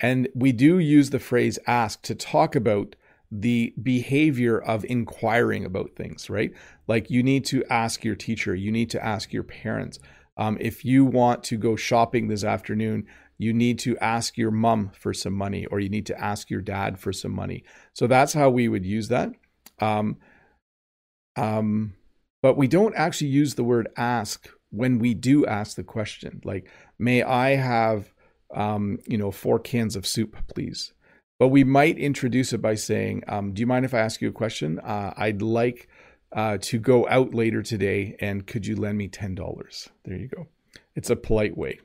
And 0.00 0.28
we 0.34 0.52
do 0.52 0.78
use 0.78 1.10
the 1.10 1.18
phrase 1.18 1.58
ask 1.66 2.02
to 2.02 2.14
talk 2.14 2.56
about 2.56 2.96
the 3.30 3.72
behavior 3.80 4.58
of 4.58 4.84
inquiring 4.86 5.64
about 5.64 5.94
things, 5.94 6.28
right? 6.28 6.52
Like 6.88 7.10
you 7.10 7.22
need 7.22 7.44
to 7.46 7.64
ask 7.70 8.04
your 8.04 8.16
teacher, 8.16 8.54
you 8.54 8.72
need 8.72 8.90
to 8.90 9.04
ask 9.04 9.32
your 9.32 9.44
parents. 9.44 9.98
Um, 10.36 10.56
if 10.60 10.84
you 10.84 11.04
want 11.04 11.44
to 11.44 11.56
go 11.56 11.76
shopping 11.76 12.28
this 12.28 12.42
afternoon, 12.42 13.06
you 13.38 13.52
need 13.52 13.78
to 13.80 13.96
ask 13.98 14.36
your 14.36 14.50
mom 14.50 14.90
for 14.98 15.14
some 15.14 15.32
money 15.32 15.66
or 15.66 15.80
you 15.80 15.88
need 15.88 16.06
to 16.06 16.20
ask 16.20 16.50
your 16.50 16.60
dad 16.60 16.98
for 16.98 17.12
some 17.12 17.32
money. 17.32 17.62
So 17.94 18.06
that's 18.06 18.32
how 18.32 18.50
we 18.50 18.68
would 18.68 18.84
use 18.84 19.08
that. 19.08 19.30
Um, 19.78 20.16
um, 21.36 21.94
but 22.42 22.56
we 22.56 22.68
don't 22.68 22.94
actually 22.96 23.28
use 23.28 23.54
the 23.54 23.64
word 23.64 23.88
ask 23.96 24.48
when 24.70 24.98
we 24.98 25.14
do 25.14 25.46
ask 25.46 25.76
the 25.76 25.84
question. 25.84 26.40
Like, 26.44 26.68
may 26.98 27.22
I 27.22 27.56
have 27.56 28.12
um, 28.54 28.98
you 29.06 29.18
know, 29.18 29.30
four 29.30 29.58
cans 29.58 29.96
of 29.96 30.06
soup, 30.06 30.36
please. 30.48 30.92
But 31.38 31.48
we 31.48 31.64
might 31.64 31.98
introduce 31.98 32.52
it 32.52 32.60
by 32.60 32.74
saying, 32.74 33.24
um, 33.26 33.52
do 33.52 33.60
you 33.60 33.66
mind 33.66 33.84
if 33.84 33.94
I 33.94 34.00
ask 34.00 34.20
you 34.20 34.28
a 34.28 34.32
question? 34.32 34.78
Uh, 34.80 35.14
I'd 35.16 35.40
like 35.40 35.88
uh, 36.32 36.58
to 36.62 36.78
go 36.78 37.08
out 37.08 37.34
later 37.34 37.62
today, 37.62 38.16
and 38.20 38.46
could 38.46 38.66
you 38.66 38.76
lend 38.76 38.98
me 38.98 39.08
$10? 39.08 39.88
There 40.04 40.16
you 40.16 40.28
go. 40.28 40.48
It's 40.94 41.10
a 41.10 41.16
polite 41.16 41.56
way. 41.56 41.80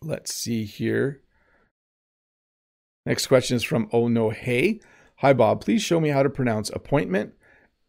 Let's 0.00 0.34
see 0.34 0.64
here. 0.64 1.20
Next 3.06 3.26
question 3.26 3.56
is 3.56 3.62
from 3.62 3.88
Oh 3.92 4.08
No 4.08 4.30
Hey. 4.30 4.80
Hi 5.18 5.32
Bob, 5.32 5.60
please 5.60 5.82
show 5.82 6.00
me 6.00 6.08
how 6.08 6.22
to 6.22 6.30
pronounce 6.30 6.70
appointment, 6.70 7.34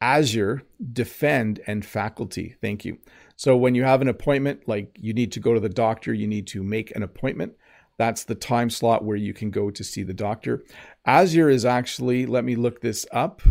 Azure, 0.02 0.64
defend, 0.94 1.62
and 1.68 1.86
faculty. 1.86 2.56
Thank 2.62 2.86
you. 2.86 2.98
So 3.36 3.56
when 3.58 3.76
you 3.76 3.84
have 3.84 4.02
an 4.02 4.08
appointment, 4.08 4.68
like 4.68 4.98
you 5.00 5.14
need 5.14 5.32
to 5.34 5.40
go 5.40 5.54
to 5.54 5.60
the 5.60 5.70
doctor, 5.70 6.14
you 6.14 6.28
need 6.28 6.48
to 6.48 6.64
make 6.64 6.96
an 6.96 7.04
appointment. 7.04 7.54
That's 7.98 8.24
the 8.24 8.36
time 8.36 8.70
slot 8.70 9.06
where 9.06 9.16
you 9.16 9.34
can 9.34 9.52
go 9.52 9.72
to 9.72 9.84
see 9.84 10.04
the 10.04 10.14
doctor. 10.14 10.64
Azure 11.06 11.50
is 11.50 11.66
actually, 11.66 12.26
let 12.26 12.44
me 12.44 12.56
look 12.56 12.82
this 12.82 13.06
up. 13.12 13.42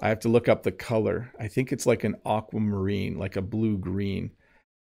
I 0.00 0.08
have 0.08 0.20
to 0.20 0.28
look 0.28 0.48
up 0.48 0.62
the 0.62 0.72
color. 0.72 1.32
I 1.38 1.48
think 1.48 1.72
it's 1.72 1.86
like 1.86 2.04
an 2.04 2.16
aquamarine, 2.24 3.18
like 3.18 3.36
a 3.36 3.42
blue 3.42 3.78
green. 3.78 4.32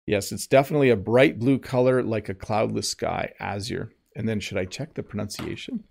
Yes, 0.06 0.32
it's 0.32 0.48
definitely 0.48 0.90
a 0.90 0.98
bright 0.98 1.40
blue 1.40 1.60
color 1.60 2.04
like 2.04 2.28
a 2.30 2.34
cloudless 2.34 2.90
sky, 2.90 3.34
azure. 3.40 3.92
And 4.16 4.28
then 4.28 4.40
should 4.40 4.58
I 4.58 4.66
check 4.66 4.94
the 4.94 5.04
pronunciation? 5.04 5.86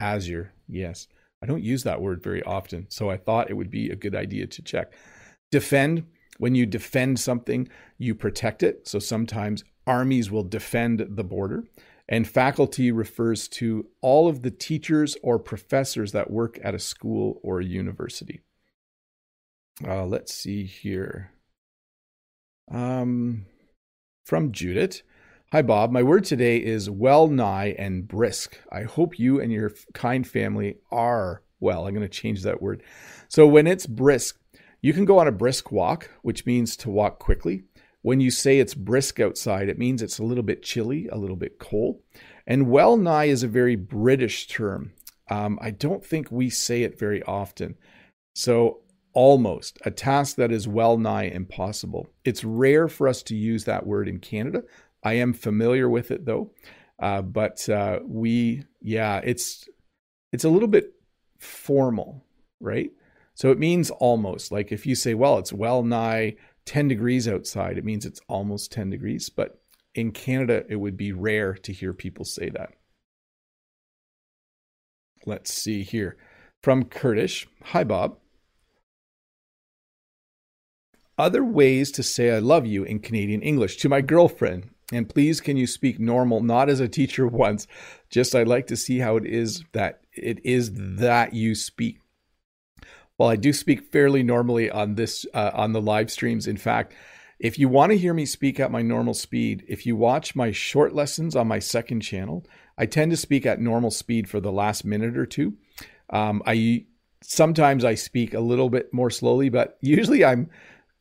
Azure, 0.00 0.52
yes. 0.68 1.08
I 1.44 1.46
don't 1.46 1.62
use 1.62 1.82
that 1.82 2.00
word 2.00 2.22
very 2.22 2.42
often, 2.44 2.86
so 2.88 3.10
I 3.10 3.18
thought 3.18 3.50
it 3.50 3.54
would 3.54 3.70
be 3.70 3.90
a 3.90 3.96
good 3.96 4.14
idea 4.14 4.46
to 4.46 4.62
check. 4.62 4.94
Defend, 5.52 6.06
when 6.38 6.54
you 6.54 6.64
defend 6.64 7.20
something, 7.20 7.68
you 7.98 8.14
protect 8.14 8.62
it. 8.62 8.88
So 8.88 8.98
sometimes 8.98 9.62
armies 9.86 10.30
will 10.30 10.42
defend 10.42 11.06
the 11.06 11.22
border. 11.22 11.64
And 12.08 12.26
faculty 12.26 12.90
refers 12.90 13.46
to 13.48 13.86
all 14.00 14.26
of 14.26 14.40
the 14.40 14.50
teachers 14.50 15.18
or 15.22 15.38
professors 15.38 16.12
that 16.12 16.30
work 16.30 16.58
at 16.64 16.74
a 16.74 16.78
school 16.78 17.40
or 17.42 17.60
a 17.60 17.64
university. 17.66 18.40
Uh, 19.86 20.06
let's 20.06 20.32
see 20.32 20.64
here. 20.64 21.30
Um, 22.70 23.44
from 24.24 24.50
Judith. 24.50 25.02
Hi, 25.54 25.62
Bob. 25.62 25.92
My 25.92 26.02
word 26.02 26.24
today 26.24 26.56
is 26.56 26.90
well 26.90 27.28
nigh 27.28 27.76
and 27.78 28.08
brisk. 28.08 28.58
I 28.72 28.82
hope 28.82 29.20
you 29.20 29.40
and 29.40 29.52
your 29.52 29.70
kind 29.92 30.26
family 30.26 30.78
are 30.90 31.44
well. 31.60 31.86
I'm 31.86 31.94
going 31.94 32.04
to 32.04 32.08
change 32.08 32.42
that 32.42 32.60
word. 32.60 32.82
So, 33.28 33.46
when 33.46 33.68
it's 33.68 33.86
brisk, 33.86 34.40
you 34.82 34.92
can 34.92 35.04
go 35.04 35.20
on 35.20 35.28
a 35.28 35.30
brisk 35.30 35.70
walk, 35.70 36.10
which 36.22 36.44
means 36.44 36.76
to 36.78 36.90
walk 36.90 37.20
quickly. 37.20 37.62
When 38.02 38.18
you 38.18 38.32
say 38.32 38.58
it's 38.58 38.74
brisk 38.74 39.20
outside, 39.20 39.68
it 39.68 39.78
means 39.78 40.02
it's 40.02 40.18
a 40.18 40.24
little 40.24 40.42
bit 40.42 40.64
chilly, 40.64 41.06
a 41.06 41.16
little 41.16 41.36
bit 41.36 41.60
cold. 41.60 42.00
And 42.48 42.68
well 42.68 42.96
nigh 42.96 43.26
is 43.26 43.44
a 43.44 43.46
very 43.46 43.76
British 43.76 44.48
term. 44.48 44.90
Um, 45.30 45.60
I 45.62 45.70
don't 45.70 46.04
think 46.04 46.32
we 46.32 46.50
say 46.50 46.82
it 46.82 46.98
very 46.98 47.22
often. 47.22 47.76
So, 48.34 48.80
almost 49.14 49.78
a 49.84 49.90
task 49.92 50.36
that 50.36 50.50
is 50.50 50.66
well 50.68 50.98
nigh 50.98 51.24
impossible. 51.24 52.08
It's 52.24 52.44
rare 52.44 52.88
for 52.88 53.08
us 53.08 53.22
to 53.22 53.36
use 53.36 53.64
that 53.64 53.86
word 53.86 54.08
in 54.08 54.18
Canada. 54.18 54.64
I 55.04 55.14
am 55.14 55.34
familiar 55.34 55.88
with 55.88 56.10
it 56.10 56.24
though, 56.24 56.50
uh, 56.98 57.22
but 57.22 57.68
uh, 57.68 58.00
we, 58.04 58.64
yeah, 58.80 59.20
it's 59.22 59.68
it's 60.32 60.44
a 60.44 60.48
little 60.48 60.68
bit 60.68 60.94
formal, 61.38 62.24
right? 62.58 62.90
So 63.34 63.50
it 63.50 63.58
means 63.58 63.90
almost. 63.90 64.50
Like 64.50 64.72
if 64.72 64.86
you 64.86 64.94
say, 64.94 65.14
well, 65.14 65.38
it's 65.38 65.52
well 65.52 65.82
nigh 65.82 66.36
10 66.66 66.88
degrees 66.88 67.28
outside, 67.28 67.78
it 67.78 67.84
means 67.84 68.06
it's 68.06 68.20
almost 68.28 68.72
10 68.72 68.90
degrees. 68.90 69.28
But 69.28 69.60
in 69.94 70.12
Canada, 70.12 70.64
it 70.68 70.76
would 70.76 70.96
be 70.96 71.12
rare 71.12 71.54
to 71.54 71.72
hear 71.72 71.92
people 71.92 72.24
say 72.24 72.48
that. 72.50 72.70
Let's 75.26 75.52
see 75.52 75.82
here. 75.82 76.16
From 76.62 76.84
Kurdish 76.84 77.46
Hi, 77.66 77.84
Bob. 77.84 78.16
Other 81.16 81.44
ways 81.44 81.92
to 81.92 82.02
say 82.02 82.32
I 82.32 82.38
love 82.40 82.66
you 82.66 82.82
in 82.82 82.98
Canadian 82.98 83.42
English 83.42 83.76
to 83.78 83.88
my 83.88 84.00
girlfriend. 84.00 84.70
And 84.92 85.08
please, 85.08 85.40
can 85.40 85.56
you 85.56 85.66
speak 85.66 85.98
normal, 85.98 86.42
not 86.42 86.68
as 86.68 86.80
a 86.80 86.88
teacher 86.88 87.26
once? 87.28 87.66
Just 88.10 88.34
I'd 88.34 88.48
like 88.48 88.66
to 88.68 88.76
see 88.76 88.98
how 88.98 89.16
it 89.16 89.26
is 89.26 89.64
that 89.72 90.00
it 90.12 90.44
is 90.44 90.72
that 90.74 91.34
you 91.34 91.54
speak. 91.54 91.98
Well, 93.18 93.28
I 93.28 93.36
do 93.36 93.52
speak 93.52 93.92
fairly 93.92 94.22
normally 94.22 94.70
on 94.70 94.96
this 94.96 95.24
uh, 95.34 95.50
on 95.54 95.72
the 95.72 95.80
live 95.80 96.10
streams. 96.10 96.46
In 96.46 96.56
fact, 96.56 96.94
if 97.38 97.58
you 97.58 97.68
want 97.68 97.92
to 97.92 97.98
hear 97.98 98.14
me 98.14 98.26
speak 98.26 98.60
at 98.60 98.70
my 98.70 98.82
normal 98.82 99.14
speed, 99.14 99.64
if 99.68 99.86
you 99.86 99.96
watch 99.96 100.34
my 100.34 100.50
short 100.50 100.94
lessons 100.94 101.36
on 101.36 101.48
my 101.48 101.58
second 101.58 102.00
channel, 102.00 102.46
I 102.78 102.86
tend 102.86 103.10
to 103.10 103.16
speak 103.16 103.46
at 103.46 103.60
normal 103.60 103.90
speed 103.90 104.28
for 104.28 104.40
the 104.40 104.52
last 104.52 104.84
minute 104.84 105.16
or 105.16 105.26
two. 105.26 105.54
Um, 106.10 106.42
I 106.46 106.86
sometimes 107.22 107.84
I 107.84 107.94
speak 107.94 108.34
a 108.34 108.40
little 108.40 108.68
bit 108.68 108.92
more 108.92 109.10
slowly, 109.10 109.48
but 109.48 109.78
usually 109.80 110.24
I'm 110.24 110.50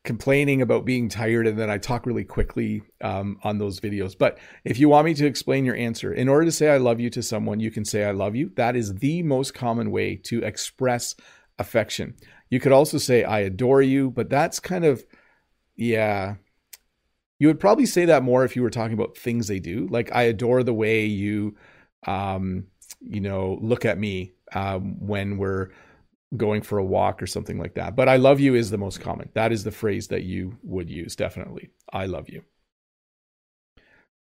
complaining 0.03 0.61
about 0.61 0.83
being 0.83 1.07
tired 1.07 1.47
and 1.47 1.57
then 1.57 1.69
I 1.69 1.77
talk 1.77 2.05
really 2.05 2.25
quickly 2.25 2.83
um, 3.01 3.37
on 3.43 3.57
those 3.57 3.79
videos. 3.79 4.17
But 4.17 4.37
if 4.65 4.77
you 4.77 4.89
want 4.89 5.05
me 5.05 5.13
to 5.13 5.25
explain 5.25 5.63
your 5.63 5.77
answer, 5.77 6.13
in 6.13 6.27
order 6.27 6.45
to 6.45 6.51
say 6.51 6.69
I 6.69 6.77
love 6.77 6.99
you 6.99 7.09
to 7.11 7.23
someone, 7.23 7.61
you 7.61 7.71
can 7.71 7.85
say 7.85 8.03
I 8.03 8.11
love 8.11 8.35
you. 8.35 8.51
That 8.55 8.75
is 8.75 8.95
the 8.95 9.23
most 9.23 9.53
common 9.53 9.91
way 9.91 10.17
to 10.25 10.43
express 10.43 11.15
affection. 11.57 12.15
You 12.49 12.59
could 12.59 12.73
also 12.73 12.97
say, 12.97 13.23
I 13.23 13.39
adore 13.39 13.81
you, 13.81 14.11
but 14.11 14.29
that's 14.29 14.59
kind 14.59 14.85
of, 14.85 15.03
yeah. 15.75 16.35
You 17.39 17.47
would 17.47 17.59
probably 17.59 17.85
say 17.85 18.05
that 18.05 18.23
more 18.23 18.43
if 18.43 18.55
you 18.55 18.61
were 18.61 18.69
talking 18.69 18.93
about 18.93 19.17
things 19.17 19.47
they 19.47 19.59
do. 19.59 19.87
Like, 19.89 20.13
I 20.13 20.23
adore 20.23 20.63
the 20.63 20.73
way 20.73 21.05
you, 21.05 21.55
um, 22.05 22.67
you 23.01 23.21
know, 23.21 23.57
look 23.61 23.85
at 23.85 23.97
me 23.97 24.33
um, 24.53 24.97
when 24.99 25.37
we're 25.37 25.69
going 26.35 26.61
for 26.61 26.77
a 26.77 26.85
walk 26.85 27.21
or 27.21 27.27
something 27.27 27.59
like 27.59 27.75
that. 27.75 27.95
But 27.95 28.09
I 28.09 28.17
love 28.17 28.39
you 28.39 28.55
is 28.55 28.69
the 28.69 28.77
most 28.77 29.01
common. 29.01 29.29
That 29.33 29.51
is 29.51 29.63
the 29.63 29.71
phrase 29.71 30.07
that 30.07 30.23
you 30.23 30.57
would 30.63 30.89
use, 30.89 31.15
definitely. 31.15 31.69
I 31.91 32.05
love 32.05 32.29
you. 32.29 32.43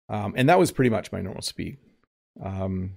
Um, 0.09 0.33
and 0.35 0.49
that 0.49 0.59
was 0.59 0.71
pretty 0.71 0.89
much 0.89 1.11
my 1.11 1.21
normal 1.21 1.41
speed. 1.41 1.77
Um, 2.43 2.91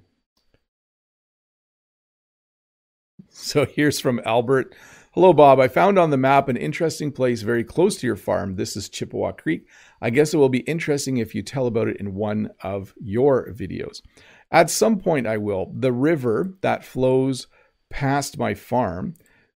So 3.37 3.67
here's 3.75 4.01
from 4.01 4.21
Albert. 4.25 4.75
Hello, 5.13 5.33
Bob. 5.33 5.61
I 5.61 5.69
found 5.69 5.99
on 5.99 6.11
the 6.11 6.17
map 6.17 6.49
an 6.49 6.57
interesting 6.57 7.13
place 7.13 7.43
very 7.43 7.65
close 7.65 7.97
to 7.97 8.07
your 8.07 8.17
farm. 8.17 8.57
This 8.57 8.77
is 8.77 8.89
Chippewa 8.89 9.33
Creek. 9.33 9.67
I 10.01 10.11
guess 10.11 10.35
it 10.35 10.37
will 10.39 10.51
be 10.51 10.61
interesting 10.61 11.17
if 11.17 11.35
you 11.35 11.43
tell 11.43 11.67
about 11.67 11.89
it 11.89 11.97
in 11.99 12.15
one 12.15 12.51
of 12.63 12.95
your 13.01 13.51
videos. 13.53 14.03
At 14.51 14.71
some 14.71 14.99
point, 14.99 15.27
I 15.27 15.39
will. 15.39 15.73
The 15.75 15.93
river 15.93 16.55
that 16.61 16.85
flows 16.85 17.47
past 17.91 18.39
my 18.39 18.55
farm 18.55 19.15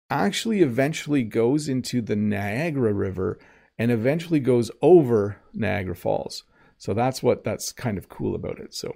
actually 0.10 0.62
eventually 0.62 1.24
goes 1.24 1.68
into 1.68 2.02
the 2.02 2.16
Niagara 2.16 2.94
River 2.94 3.40
and 3.78 3.92
eventually 3.92 4.40
goes 4.40 4.72
over 4.82 5.38
Niagara 5.54 5.96
Falls. 5.96 6.44
So 6.78 6.94
that's 6.94 7.22
what 7.22 7.44
that's 7.44 7.72
kind 7.72 7.98
of 7.98 8.10
cool 8.10 8.36
about 8.36 8.60
it. 8.60 8.74
So 8.74 8.96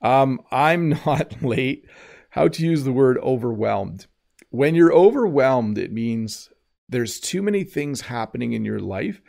um, 0.00 0.40
I'm 0.50 0.90
not 1.06 1.42
late 1.42 1.86
how 2.30 2.48
to 2.48 2.64
use 2.64 2.84
the 2.84 2.92
word 2.92 3.18
overwhelmed. 3.18 4.06
When 4.50 4.74
you're 4.74 4.92
overwhelmed, 4.92 5.78
it 5.78 5.92
means 5.92 6.50
there's 6.88 7.20
too 7.20 7.42
many 7.42 7.64
things 7.64 8.02
happening 8.02 8.52
in 8.52 8.64
your 8.64 8.80
life 8.80 9.20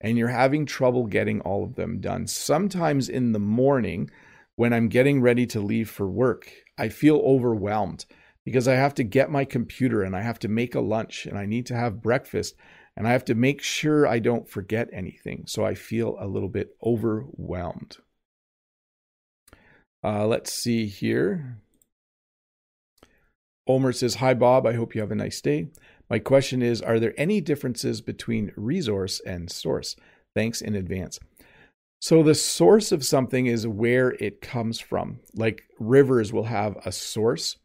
and 0.00 0.16
you're 0.16 0.28
having 0.28 0.64
trouble 0.64 1.06
getting 1.06 1.40
all 1.40 1.64
of 1.64 1.74
them 1.74 2.00
done. 2.00 2.26
Sometimes 2.26 3.08
in 3.08 3.32
the 3.32 3.40
morning, 3.40 4.10
when 4.54 4.72
I'm 4.72 4.88
getting 4.88 5.20
ready 5.20 5.46
to 5.46 5.60
leave 5.60 5.90
for 5.90 6.08
work, 6.08 6.52
I 6.76 6.88
feel 6.88 7.16
overwhelmed 7.18 8.04
because 8.48 8.66
I 8.66 8.76
have 8.76 8.94
to 8.94 9.04
get 9.04 9.30
my 9.30 9.44
computer 9.44 10.02
and 10.02 10.16
I 10.16 10.22
have 10.22 10.38
to 10.38 10.48
make 10.48 10.74
a 10.74 10.80
lunch 10.80 11.26
and 11.26 11.36
I 11.36 11.44
need 11.44 11.66
to 11.66 11.76
have 11.76 12.00
breakfast 12.00 12.54
and 12.96 13.06
I 13.06 13.12
have 13.12 13.26
to 13.26 13.34
make 13.34 13.60
sure 13.60 14.06
I 14.06 14.20
don't 14.20 14.48
forget 14.48 14.88
anything. 14.90 15.44
So 15.46 15.66
I 15.66 15.74
feel 15.74 16.16
a 16.18 16.26
little 16.26 16.48
bit 16.48 16.74
overwhelmed. 16.82 17.98
Uh, 20.02 20.26
let's 20.26 20.50
see 20.50 20.86
here. 20.86 21.58
Omer 23.66 23.92
says, 23.92 24.14
Hi, 24.14 24.32
Bob. 24.32 24.66
I 24.66 24.72
hope 24.72 24.94
you 24.94 25.02
have 25.02 25.12
a 25.12 25.14
nice 25.14 25.42
day. 25.42 25.68
My 26.08 26.18
question 26.18 26.62
is 26.62 26.80
Are 26.80 26.98
there 26.98 27.12
any 27.18 27.42
differences 27.42 28.00
between 28.00 28.52
resource 28.56 29.20
and 29.26 29.52
source? 29.52 29.94
Thanks 30.34 30.62
in 30.62 30.74
advance. 30.74 31.20
So, 32.00 32.22
the 32.22 32.34
source 32.34 32.92
of 32.92 33.04
something 33.04 33.44
is 33.44 33.66
where 33.66 34.12
it 34.12 34.40
comes 34.40 34.80
from. 34.80 35.20
Like 35.34 35.64
rivers 35.78 36.32
will 36.32 36.44
have 36.44 36.78
a 36.86 36.92
source. 36.92 37.58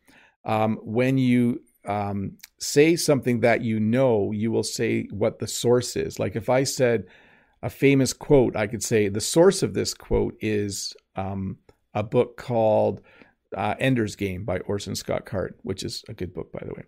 Um, 0.46 0.78
when 0.84 1.18
you 1.18 1.62
um, 1.86 2.38
say 2.60 2.96
something 2.96 3.42
that 3.42 3.62
you 3.62 3.80
know, 3.80 4.32
you 4.32 4.52
will 4.52 4.64
say 4.64 5.08
what 5.12 5.40
the 5.40 5.48
source 5.48 5.96
is. 5.96 6.20
Like 6.20 6.36
if 6.36 6.50
I 6.50 6.64
said 6.64 7.06
a 7.62 7.70
famous 7.70 8.14
quote, 8.14 8.56
I 8.56 8.68
could 8.68 8.84
say 8.84 9.10
the 9.10 9.22
source 9.22 9.64
of 9.64 9.74
this 9.74 9.94
quote 9.94 10.36
is 10.40 10.94
um, 11.16 11.58
a 11.94 12.04
book 12.04 12.38
called 12.38 13.02
uh, 13.56 13.76
Ender's 13.80 14.16
Game 14.16 14.44
by 14.46 14.60
Orson 14.60 14.96
Scott 14.96 15.26
Card, 15.26 15.56
which 15.64 15.84
is 15.84 16.04
a 16.10 16.14
good 16.14 16.34
book, 16.34 16.52
by 16.52 16.62
the 16.66 16.74
way. 16.74 16.84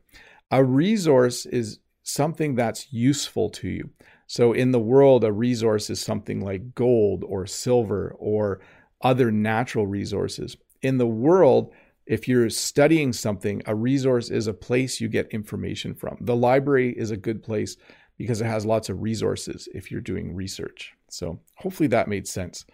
A 0.51 0.63
resource 0.63 1.45
is 1.45 1.79
something 2.03 2.55
that's 2.55 2.91
useful 2.93 3.49
to 3.49 3.67
you. 3.67 3.89
So 4.27 4.53
in 4.53 4.71
the 4.71 4.79
world, 4.79 5.23
a 5.23 5.31
resource 5.31 5.89
is 5.89 5.99
something 5.99 6.39
like 6.39 6.73
gold 6.75 7.23
or 7.27 7.45
silver 7.45 8.15
or 8.17 8.61
other 9.01 9.31
natural 9.31 9.85
resources. 9.87 10.55
In 10.81 10.97
the 10.97 11.07
world, 11.07 11.71
if 12.05 12.27
you're 12.27 12.49
studying 12.49 13.13
something, 13.13 13.61
a 13.65 13.75
resource 13.75 14.29
is 14.29 14.47
a 14.47 14.53
place 14.53 15.01
you 15.01 15.07
get 15.07 15.27
information 15.29 15.95
from. 15.95 16.17
The 16.21 16.35
library 16.35 16.91
is 16.91 17.11
a 17.11 17.17
good 17.17 17.41
place 17.41 17.77
because 18.17 18.41
it 18.41 18.45
has 18.45 18.65
lots 18.65 18.89
of 18.89 19.01
resources 19.01 19.67
if 19.73 19.91
you're 19.91 20.01
doing 20.01 20.35
research. 20.35 20.93
So 21.09 21.39
hopefully 21.57 21.87
that 21.87 22.07
made 22.07 22.27
sense 22.27 22.65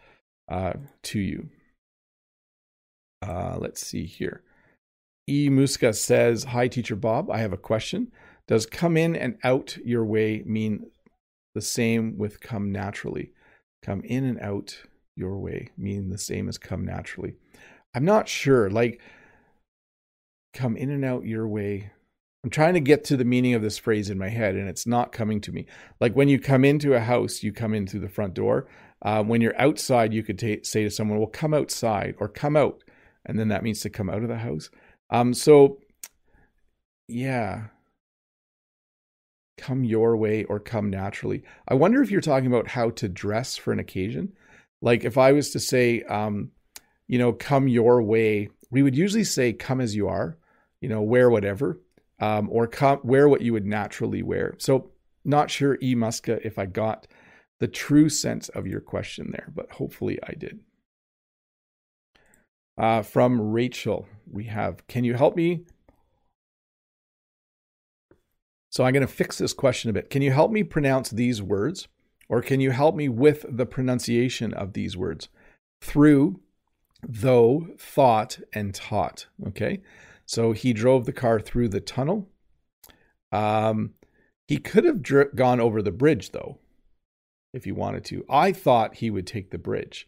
uh, 0.50 0.74
to 1.04 1.20
you. 1.20 1.50
Uh, 3.26 3.58
let's 3.60 3.86
see 3.86 4.06
here. 4.06 4.44
E. 5.28 5.50
Muska 5.50 5.96
says, 5.96 6.44
Hi, 6.46 6.68
Teacher 6.68 6.96
Bob. 6.96 7.30
I 7.30 7.38
have 7.38 7.54
a 7.54 7.58
question. 7.58 8.12
Does 8.48 8.66
come 8.66 8.98
in 8.98 9.16
and 9.16 9.38
out 9.44 9.78
your 9.86 10.04
way 10.04 10.44
mean 10.46 10.88
the 11.56 11.62
same 11.62 12.18
with 12.18 12.42
come 12.42 12.72
naturally? 12.72 13.32
Come 13.84 14.02
in 14.04 14.26
and 14.26 14.40
out 14.42 14.78
your 15.16 15.38
way 15.40 15.70
mean 15.78 16.10
the 16.10 16.18
same 16.18 16.50
as 16.50 16.58
come 16.58 16.84
naturally. 16.84 17.36
I'm 17.94 18.06
not 18.06 18.28
sure. 18.28 18.70
Like, 18.70 19.00
come 20.54 20.78
in 20.78 20.90
and 20.90 21.06
out 21.06 21.26
your 21.26 21.48
way. 21.48 21.92
I'm 22.44 22.50
trying 22.50 22.74
to 22.74 22.80
get 22.80 23.04
to 23.06 23.18
the 23.18 23.26
meaning 23.26 23.54
of 23.54 23.62
this 23.62 23.78
phrase 23.78 24.10
in 24.10 24.18
my 24.18 24.30
head, 24.30 24.56
and 24.56 24.68
it's 24.68 24.88
not 24.88 25.12
coming 25.12 25.42
to 25.42 25.52
me. 25.52 25.68
Like 26.00 26.16
when 26.16 26.28
you 26.28 26.40
come 26.40 26.66
into 26.66 26.94
a 26.94 27.00
house, 27.00 27.44
you 27.44 27.54
come 27.54 27.74
in 27.74 27.86
through 27.86 28.00
the 28.00 28.10
front 28.10 28.34
door. 28.34 28.68
Uh, 29.04 29.24
when 29.24 29.42
you're 29.42 29.60
outside, 29.60 30.14
you 30.14 30.24
could 30.24 30.40
t- 30.40 30.64
say 30.64 30.84
to 30.84 30.90
someone, 30.90 31.20
"Well, 31.20 31.28
come 31.28 31.54
outside," 31.54 32.16
or 32.20 32.28
"Come 32.28 32.56
out," 32.56 32.84
and 33.26 33.38
then 33.40 33.50
that 33.50 33.64
means 33.64 33.82
to 33.82 33.90
come 33.90 34.10
out 34.10 34.24
of 34.24 34.28
the 34.28 34.38
house. 34.38 34.70
Um, 35.10 35.34
so, 35.34 35.80
yeah, 37.08 37.66
come 39.62 39.84
your 39.84 40.18
way 40.18 40.44
or 40.46 40.60
come 40.60 40.90
naturally. 40.90 41.44
I 41.68 41.76
wonder 41.76 42.02
if 42.02 42.10
you're 42.10 42.22
talking 42.22 42.48
about 42.48 42.68
how 42.68 42.90
to 42.92 43.08
dress 43.08 43.58
for 43.58 43.72
an 43.72 43.80
occasion. 43.80 44.34
Like 44.82 45.04
if 45.04 45.18
I 45.18 45.32
was 45.32 45.52
to 45.52 45.60
say, 45.60 46.02
um, 46.04 46.52
you 47.08 47.20
know, 47.20 47.32
come 47.34 47.68
your 47.68 48.02
way, 48.02 48.50
we 48.72 48.82
would 48.82 48.96
usually 48.96 49.24
say, 49.24 49.54
come 49.54 49.80
as 49.80 49.96
you 49.96 50.08
are, 50.08 50.38
you 50.82 50.90
know, 50.90 51.02
wear 51.02 51.30
whatever, 51.30 51.80
um, 52.20 52.50
or 52.52 52.68
come, 52.68 53.00
wear 53.04 53.30
what 53.30 53.42
you 53.42 53.54
would 53.54 53.66
naturally 53.66 54.22
wear. 54.22 54.56
So, 54.58 54.92
not 55.24 55.52
sure, 55.52 55.78
E. 55.82 55.96
Muska, 55.96 56.40
if 56.44 56.58
I 56.58 56.66
got 56.66 57.08
the 57.60 57.68
true 57.68 58.10
sense 58.10 58.50
of 58.50 58.66
your 58.66 58.82
question 58.82 59.30
there, 59.32 59.52
but 59.56 59.72
hopefully 59.74 60.20
I 60.28 60.34
did. 60.34 60.60
Uh, 62.78 63.04
from 63.04 63.40
Rachel, 63.40 64.08
we 64.30 64.46
have, 64.46 64.88
can 64.88 65.04
you 65.04 65.14
help 65.14 65.36
me? 65.36 65.66
So 68.72 68.84
I'm 68.84 68.94
going 68.94 69.06
to 69.06 69.14
fix 69.14 69.38
this 69.38 69.54
question 69.54 69.90
a 69.90 69.94
bit. 69.94 70.10
Can 70.10 70.22
you 70.22 70.32
help 70.32 70.50
me 70.50 70.64
pronounce 70.64 71.10
these 71.10 71.42
words? 71.42 71.88
Or 72.30 72.42
can 72.42 72.62
you 72.62 72.72
help 72.72 72.96
me 72.96 73.10
with 73.10 73.46
the 73.50 73.66
pronunciation 73.66 74.54
of 74.54 74.72
these 74.72 74.96
words? 74.96 75.28
Through, 75.82 76.40
though, 77.06 77.68
thought, 77.78 78.40
and 78.54 78.74
taught. 78.74 79.28
Okay. 79.50 79.82
So 80.32 80.54
he 80.54 80.72
drove 80.72 81.06
the 81.06 81.12
car 81.12 81.42
through 81.42 81.68
the 81.68 81.82
tunnel. 81.82 82.30
Um, 83.34 83.96
he 84.48 84.60
could 84.60 84.86
have 84.86 85.02
dri- 85.02 85.26
gone 85.36 85.60
over 85.60 85.82
the 85.82 85.92
bridge, 85.92 86.32
though, 86.32 86.58
if 87.54 87.66
he 87.66 87.74
wanted 87.74 88.06
to. 88.06 88.24
I 88.30 88.54
thought 88.54 88.96
he 88.96 89.10
would 89.10 89.28
take 89.28 89.52
the 89.52 89.58
bridge. 89.58 90.08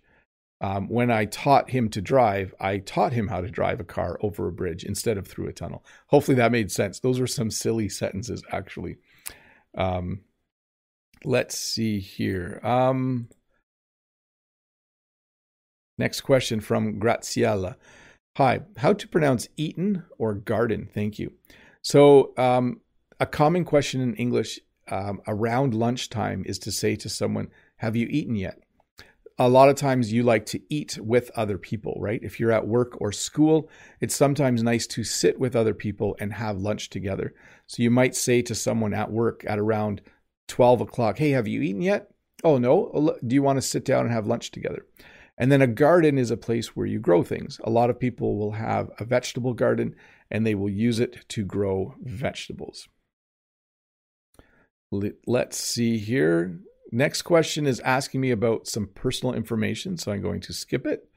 Um, 0.61 0.87
when 0.87 1.11
I 1.11 1.25
taught 1.25 1.71
him 1.71 1.89
to 1.89 1.99
drive, 1.99 2.55
I 2.57 2.77
taught 2.77 3.11
him 3.11 3.27
how 3.27 3.41
to 3.41 3.49
drive 3.49 3.81
a 3.81 3.83
car 3.83 4.17
over 4.21 4.47
a 4.47 4.53
bridge 4.53 4.85
instead 4.85 5.17
of 5.17 5.27
through 5.27 5.49
a 5.49 5.53
tunnel. 5.53 5.83
Hopefully 6.07 6.37
that 6.37 6.53
made 6.53 6.71
sense. 6.71 7.01
Those 7.01 7.19
were 7.19 7.27
some 7.27 7.51
silly 7.51 7.89
sentences, 7.89 8.43
actually. 8.49 8.95
Um, 9.77 10.21
let's 11.25 11.59
see 11.59 11.99
here. 11.99 12.61
Um, 12.63 13.27
next 15.97 16.21
question 16.21 16.61
from 16.61 16.97
Graziella. 16.97 17.75
Hi, 18.37 18.61
how 18.77 18.93
to 18.93 19.07
pronounce 19.07 19.47
eaten 19.57 20.05
or 20.17 20.33
garden? 20.33 20.89
Thank 20.91 21.19
you. 21.19 21.33
So, 21.83 22.33
um, 22.35 22.81
a 23.19 23.27
common 23.27 23.63
question 23.63 24.01
in 24.01 24.15
English 24.15 24.59
um, 24.89 25.21
around 25.27 25.75
lunchtime 25.75 26.41
is 26.47 26.57
to 26.59 26.71
say 26.71 26.95
to 26.95 27.09
someone, 27.09 27.49
Have 27.77 27.95
you 27.95 28.07
eaten 28.09 28.35
yet? 28.35 28.57
A 29.37 29.47
lot 29.47 29.69
of 29.69 29.75
times 29.75 30.11
you 30.11 30.23
like 30.23 30.47
to 30.47 30.59
eat 30.67 30.97
with 30.99 31.29
other 31.35 31.59
people, 31.59 31.95
right? 31.99 32.19
If 32.23 32.39
you're 32.39 32.51
at 32.51 32.67
work 32.67 32.99
or 32.99 33.11
school, 33.11 33.69
it's 34.01 34.15
sometimes 34.15 34.63
nice 34.63 34.87
to 34.87 35.03
sit 35.03 35.39
with 35.39 35.55
other 35.55 35.75
people 35.75 36.15
and 36.19 36.33
have 36.33 36.57
lunch 36.57 36.89
together. 36.89 37.35
So 37.67 37.83
you 37.83 37.91
might 37.91 38.15
say 38.15 38.41
to 38.41 38.55
someone 38.55 38.95
at 38.95 39.11
work 39.11 39.45
at 39.47 39.59
around 39.59 40.01
12 40.47 40.81
o'clock, 40.81 41.19
Hey, 41.19 41.29
have 41.31 41.47
you 41.47 41.61
eaten 41.61 41.83
yet? 41.83 42.09
Oh, 42.43 42.57
no. 42.57 43.15
Do 43.27 43.35
you 43.35 43.43
want 43.43 43.57
to 43.57 43.61
sit 43.61 43.85
down 43.85 44.05
and 44.05 44.11
have 44.11 44.25
lunch 44.25 44.49
together? 44.49 44.87
And 45.37 45.51
then 45.51 45.61
a 45.61 45.67
garden 45.67 46.17
is 46.17 46.29
a 46.31 46.37
place 46.37 46.75
where 46.75 46.85
you 46.85 46.99
grow 46.99 47.23
things. 47.23 47.59
A 47.63 47.69
lot 47.69 47.89
of 47.89 47.99
people 47.99 48.37
will 48.37 48.51
have 48.51 48.91
a 48.99 49.05
vegetable 49.05 49.53
garden 49.53 49.95
and 50.29 50.45
they 50.45 50.55
will 50.55 50.69
use 50.69 50.99
it 50.99 51.25
to 51.29 51.43
grow 51.43 51.95
vegetables. 52.01 52.87
Let's 55.25 55.57
see 55.57 55.97
here. 55.97 56.59
Next 56.91 57.23
question 57.23 57.65
is 57.65 57.79
asking 57.79 58.21
me 58.21 58.29
about 58.29 58.67
some 58.67 58.87
personal 58.93 59.33
information, 59.33 59.97
so 59.97 60.11
I'm 60.11 60.21
going 60.21 60.41
to 60.41 60.53
skip 60.53 60.85
it. 60.85 61.09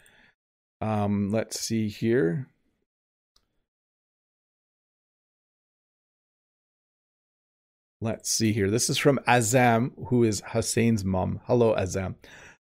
Um, 0.80 1.30
let's 1.30 1.60
see 1.60 1.88
here. 1.88 2.48
Let's 8.00 8.30
see 8.30 8.52
here. 8.52 8.70
This 8.70 8.88
is 8.88 8.98
from 8.98 9.18
Azam, 9.26 9.90
who 10.08 10.24
is 10.24 10.42
Hussein's 10.42 11.04
mom. 11.04 11.40
Hello, 11.44 11.74
Azam. 11.74 12.14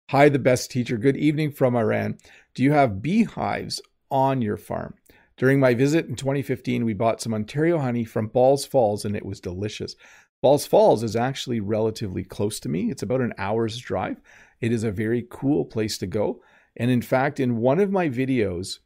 Hi, 0.09 0.29
the 0.29 0.37
best 0.37 0.69
teacher. 0.69 0.97
Good 0.97 1.17
evening 1.17 1.53
from 1.53 1.75
Iran. 1.75 2.17
Do 2.53 2.61
you 2.61 2.73
have 2.73 3.01
beehives 3.01 3.81
on 4.11 4.41
your 4.41 4.57
farm? 4.57 4.95
During 5.37 5.59
my 5.59 5.73
visit 5.73 6.05
in 6.05 6.15
2015, 6.15 6.85
we 6.85 6.93
bought 6.93 7.21
some 7.21 7.33
Ontario 7.33 7.79
honey 7.79 8.03
from 8.03 8.27
Balls 8.27 8.65
Falls 8.65 9.05
and 9.05 9.15
it 9.15 9.25
was 9.25 9.39
delicious. 9.39 9.95
Balls 10.41 10.67
Falls 10.67 11.03
is 11.03 11.15
actually 11.15 11.61
relatively 11.61 12.23
close 12.23 12.59
to 12.59 12.69
me. 12.69 12.91
It's 12.91 13.01
about 13.01 13.21
an 13.21 13.33
hour's 13.37 13.77
drive. 13.79 14.17
It 14.61 14.71
is 14.71 14.83
a 14.83 14.91
very 14.91 15.25
cool 15.31 15.65
place 15.65 15.97
to 15.99 16.05
go. 16.05 16.43
And 16.75 16.91
in 16.91 17.01
fact, 17.01 17.39
in 17.39 17.57
one 17.57 17.79
of 17.79 17.89
my 17.89 18.09
videos, 18.09 18.79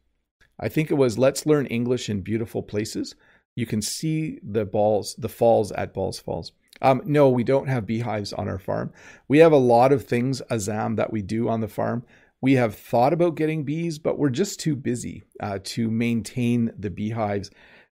I 0.58 0.68
think 0.68 0.90
it 0.90 0.94
was 0.94 1.18
Let's 1.18 1.44
Learn 1.44 1.66
English 1.66 2.08
in 2.08 2.22
Beautiful 2.22 2.62
Places, 2.62 3.16
you 3.54 3.66
can 3.66 3.82
see 3.82 4.38
the 4.42 4.64
balls, 4.64 5.16
the 5.18 5.28
falls 5.28 5.72
at 5.72 5.92
Balls 5.92 6.20
Falls. 6.20 6.52
Um, 6.80 7.02
no, 7.04 7.28
we 7.28 7.44
don't 7.44 7.68
have 7.68 7.86
beehives 7.86 8.32
on 8.32 8.48
our 8.48 8.58
farm. 8.58 8.92
We 9.26 9.38
have 9.38 9.52
a 9.52 9.56
lot 9.56 9.92
of 9.92 10.04
things, 10.04 10.40
Azam, 10.50 10.96
that 10.96 11.12
we 11.12 11.22
do 11.22 11.48
on 11.48 11.60
the 11.60 11.68
farm. 11.68 12.04
We 12.40 12.54
have 12.54 12.76
thought 12.76 13.12
about 13.12 13.34
getting 13.34 13.64
bees, 13.64 13.98
but 13.98 14.18
we're 14.18 14.30
just 14.30 14.60
too 14.60 14.76
busy 14.76 15.24
uh, 15.40 15.58
to 15.64 15.90
maintain 15.90 16.72
the 16.78 16.90
beehives 16.90 17.50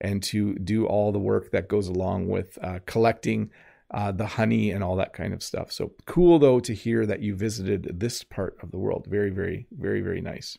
and 0.00 0.22
to 0.22 0.54
do 0.54 0.86
all 0.86 1.10
the 1.10 1.18
work 1.18 1.50
that 1.50 1.68
goes 1.68 1.88
along 1.88 2.28
with 2.28 2.56
uh, 2.62 2.78
collecting 2.86 3.50
uh, 3.90 4.12
the 4.12 4.26
honey 4.26 4.70
and 4.70 4.84
all 4.84 4.96
that 4.96 5.12
kind 5.12 5.32
of 5.34 5.42
stuff. 5.42 5.72
So 5.72 5.92
cool, 6.06 6.38
though, 6.38 6.60
to 6.60 6.74
hear 6.74 7.04
that 7.06 7.20
you 7.20 7.34
visited 7.34 7.98
this 7.98 8.22
part 8.22 8.56
of 8.62 8.70
the 8.70 8.78
world. 8.78 9.06
Very, 9.08 9.30
very, 9.30 9.66
very, 9.72 10.02
very 10.02 10.20
nice. 10.20 10.56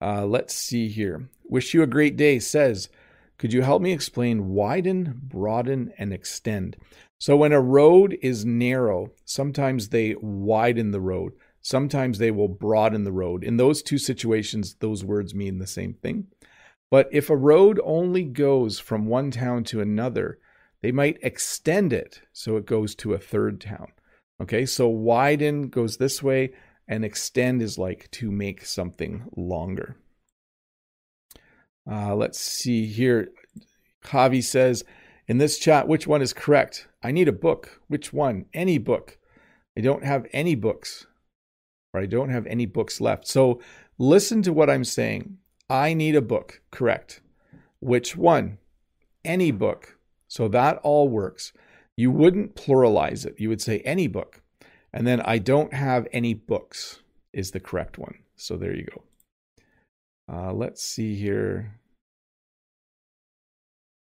Uh, 0.00 0.24
let's 0.24 0.54
see 0.54 0.88
here. 0.88 1.28
Wish 1.44 1.74
you 1.74 1.82
a 1.82 1.86
great 1.86 2.16
day 2.16 2.38
says, 2.38 2.88
could 3.38 3.52
you 3.52 3.62
help 3.62 3.80
me 3.80 3.92
explain 3.92 4.48
widen, 4.48 5.14
broaden, 5.22 5.92
and 5.96 6.12
extend? 6.12 6.76
So, 7.18 7.36
when 7.36 7.52
a 7.52 7.60
road 7.60 8.18
is 8.20 8.44
narrow, 8.44 9.12
sometimes 9.24 9.88
they 9.88 10.16
widen 10.20 10.90
the 10.90 11.00
road, 11.00 11.32
sometimes 11.60 12.18
they 12.18 12.30
will 12.30 12.48
broaden 12.48 13.04
the 13.04 13.12
road. 13.12 13.44
In 13.44 13.56
those 13.56 13.82
two 13.82 13.98
situations, 13.98 14.74
those 14.74 15.04
words 15.04 15.34
mean 15.34 15.58
the 15.58 15.66
same 15.66 15.94
thing. 15.94 16.26
But 16.90 17.08
if 17.12 17.30
a 17.30 17.36
road 17.36 17.80
only 17.84 18.24
goes 18.24 18.78
from 18.78 19.06
one 19.06 19.30
town 19.30 19.64
to 19.64 19.80
another, 19.80 20.38
they 20.82 20.92
might 20.92 21.18
extend 21.22 21.92
it 21.92 22.20
so 22.32 22.56
it 22.56 22.66
goes 22.66 22.94
to 22.96 23.12
a 23.12 23.18
third 23.18 23.60
town. 23.60 23.88
Okay, 24.40 24.64
so 24.66 24.88
widen 24.88 25.68
goes 25.68 25.96
this 25.96 26.22
way, 26.22 26.52
and 26.86 27.04
extend 27.04 27.60
is 27.60 27.78
like 27.78 28.10
to 28.12 28.30
make 28.30 28.64
something 28.64 29.24
longer. 29.36 29.96
Uh, 31.90 32.14
let's 32.14 32.38
see 32.38 32.86
here. 32.86 33.28
Javi 34.04 34.42
says, 34.42 34.84
in 35.26 35.38
this 35.38 35.58
chat, 35.58 35.88
which 35.88 36.06
one 36.06 36.22
is 36.22 36.32
correct? 36.32 36.88
I 37.02 37.12
need 37.12 37.28
a 37.28 37.32
book. 37.32 37.80
Which 37.88 38.12
one? 38.12 38.46
Any 38.54 38.78
book. 38.78 39.18
I 39.76 39.80
don't 39.80 40.04
have 40.04 40.26
any 40.32 40.54
books, 40.54 41.06
or 41.92 42.00
I 42.00 42.06
don't 42.06 42.30
have 42.30 42.46
any 42.46 42.66
books 42.66 43.00
left. 43.00 43.28
So 43.28 43.60
listen 43.98 44.42
to 44.42 44.52
what 44.52 44.68
I'm 44.68 44.84
saying. 44.84 45.38
I 45.70 45.94
need 45.94 46.16
a 46.16 46.22
book. 46.22 46.62
Correct. 46.70 47.20
Which 47.80 48.16
one? 48.16 48.58
Any 49.24 49.50
book. 49.50 49.98
So 50.26 50.48
that 50.48 50.78
all 50.78 51.08
works. 51.08 51.52
You 51.96 52.10
wouldn't 52.10 52.56
pluralize 52.56 53.24
it. 53.26 53.38
You 53.38 53.48
would 53.50 53.62
say 53.62 53.80
any 53.80 54.06
book. 54.06 54.40
And 54.92 55.06
then 55.06 55.20
I 55.20 55.38
don't 55.38 55.74
have 55.74 56.08
any 56.12 56.34
books 56.34 57.00
is 57.32 57.50
the 57.50 57.60
correct 57.60 57.98
one. 57.98 58.18
So 58.36 58.56
there 58.56 58.74
you 58.74 58.84
go. 58.84 59.02
Uh, 60.30 60.52
let's 60.52 60.82
see 60.82 61.14
here. 61.14 61.80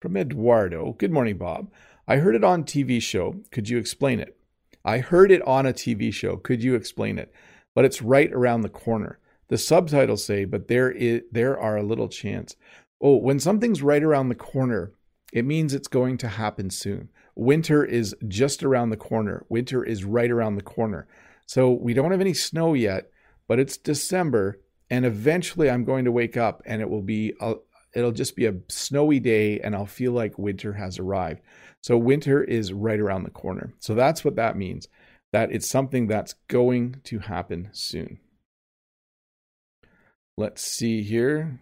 From 0.01 0.15
Eduardo. 0.15 0.93
Good 0.93 1.11
morning, 1.11 1.37
Bob. 1.37 1.71
I 2.07 2.17
heard 2.17 2.35
it 2.35 2.43
on 2.43 2.63
TV 2.63 3.01
show. 3.01 3.41
Could 3.51 3.69
you 3.69 3.77
explain 3.77 4.19
it? 4.19 4.37
I 4.85 4.99
heard 4.99 5.31
it 5.31 5.41
on 5.47 5.65
a 5.65 5.73
TV 5.73 6.13
show. 6.13 6.37
Could 6.37 6.63
you 6.63 6.75
explain 6.75 7.17
it? 7.17 7.33
But 7.75 7.85
it's 7.85 8.01
right 8.01 8.31
around 8.31 8.61
the 8.61 8.69
corner. 8.69 9.19
The 9.47 9.57
subtitles 9.57 10.25
say, 10.25 10.45
but 10.45 10.67
there 10.67 10.91
is 10.91 11.21
there 11.31 11.59
are 11.59 11.77
a 11.77 11.83
little 11.83 12.09
chance. 12.09 12.55
Oh, 13.01 13.17
when 13.17 13.39
something's 13.39 13.81
right 13.81 14.03
around 14.03 14.29
the 14.29 14.35
corner, 14.35 14.93
it 15.31 15.45
means 15.45 15.73
it's 15.73 15.87
going 15.87 16.17
to 16.19 16.27
happen 16.27 16.69
soon. 16.69 17.09
winter 17.35 17.83
is 17.83 18.15
just 18.27 18.63
around 18.63 18.89
the 18.89 18.97
corner. 18.97 19.45
Winter 19.49 19.83
is 19.83 20.05
right 20.05 20.31
around 20.31 20.55
the 20.55 20.61
corner. 20.61 21.07
So 21.45 21.71
we 21.71 21.93
don't 21.93 22.11
have 22.11 22.21
any 22.21 22.33
snow 22.33 22.73
yet, 22.73 23.09
but 23.47 23.59
it's 23.59 23.77
December 23.77 24.59
and 24.93 25.07
eventually 25.07 25.71
I'm 25.71 25.85
going 25.85 26.05
to 26.05 26.11
wake 26.11 26.37
up 26.37 26.61
and 26.67 26.79
it 26.79 26.87
will 26.87 27.01
be 27.01 27.33
a, 27.41 27.55
it'll 27.95 28.11
just 28.11 28.35
be 28.35 28.45
a 28.45 28.53
snowy 28.69 29.19
day 29.19 29.59
and 29.59 29.75
I'll 29.75 29.87
feel 29.87 30.11
like 30.11 30.37
winter 30.37 30.73
has 30.73 30.99
arrived. 30.99 31.41
So 31.81 31.97
winter 31.97 32.43
is 32.43 32.71
right 32.71 32.99
around 32.99 33.23
the 33.23 33.31
corner. 33.31 33.73
So 33.79 33.95
that's 33.95 34.23
what 34.23 34.35
that 34.35 34.55
means. 34.55 34.87
That 35.31 35.51
it's 35.51 35.67
something 35.67 36.05
that's 36.05 36.35
going 36.47 36.97
to 37.05 37.17
happen 37.17 37.69
soon. 37.71 38.19
Let's 40.37 40.61
see 40.61 41.01
here. 41.01 41.59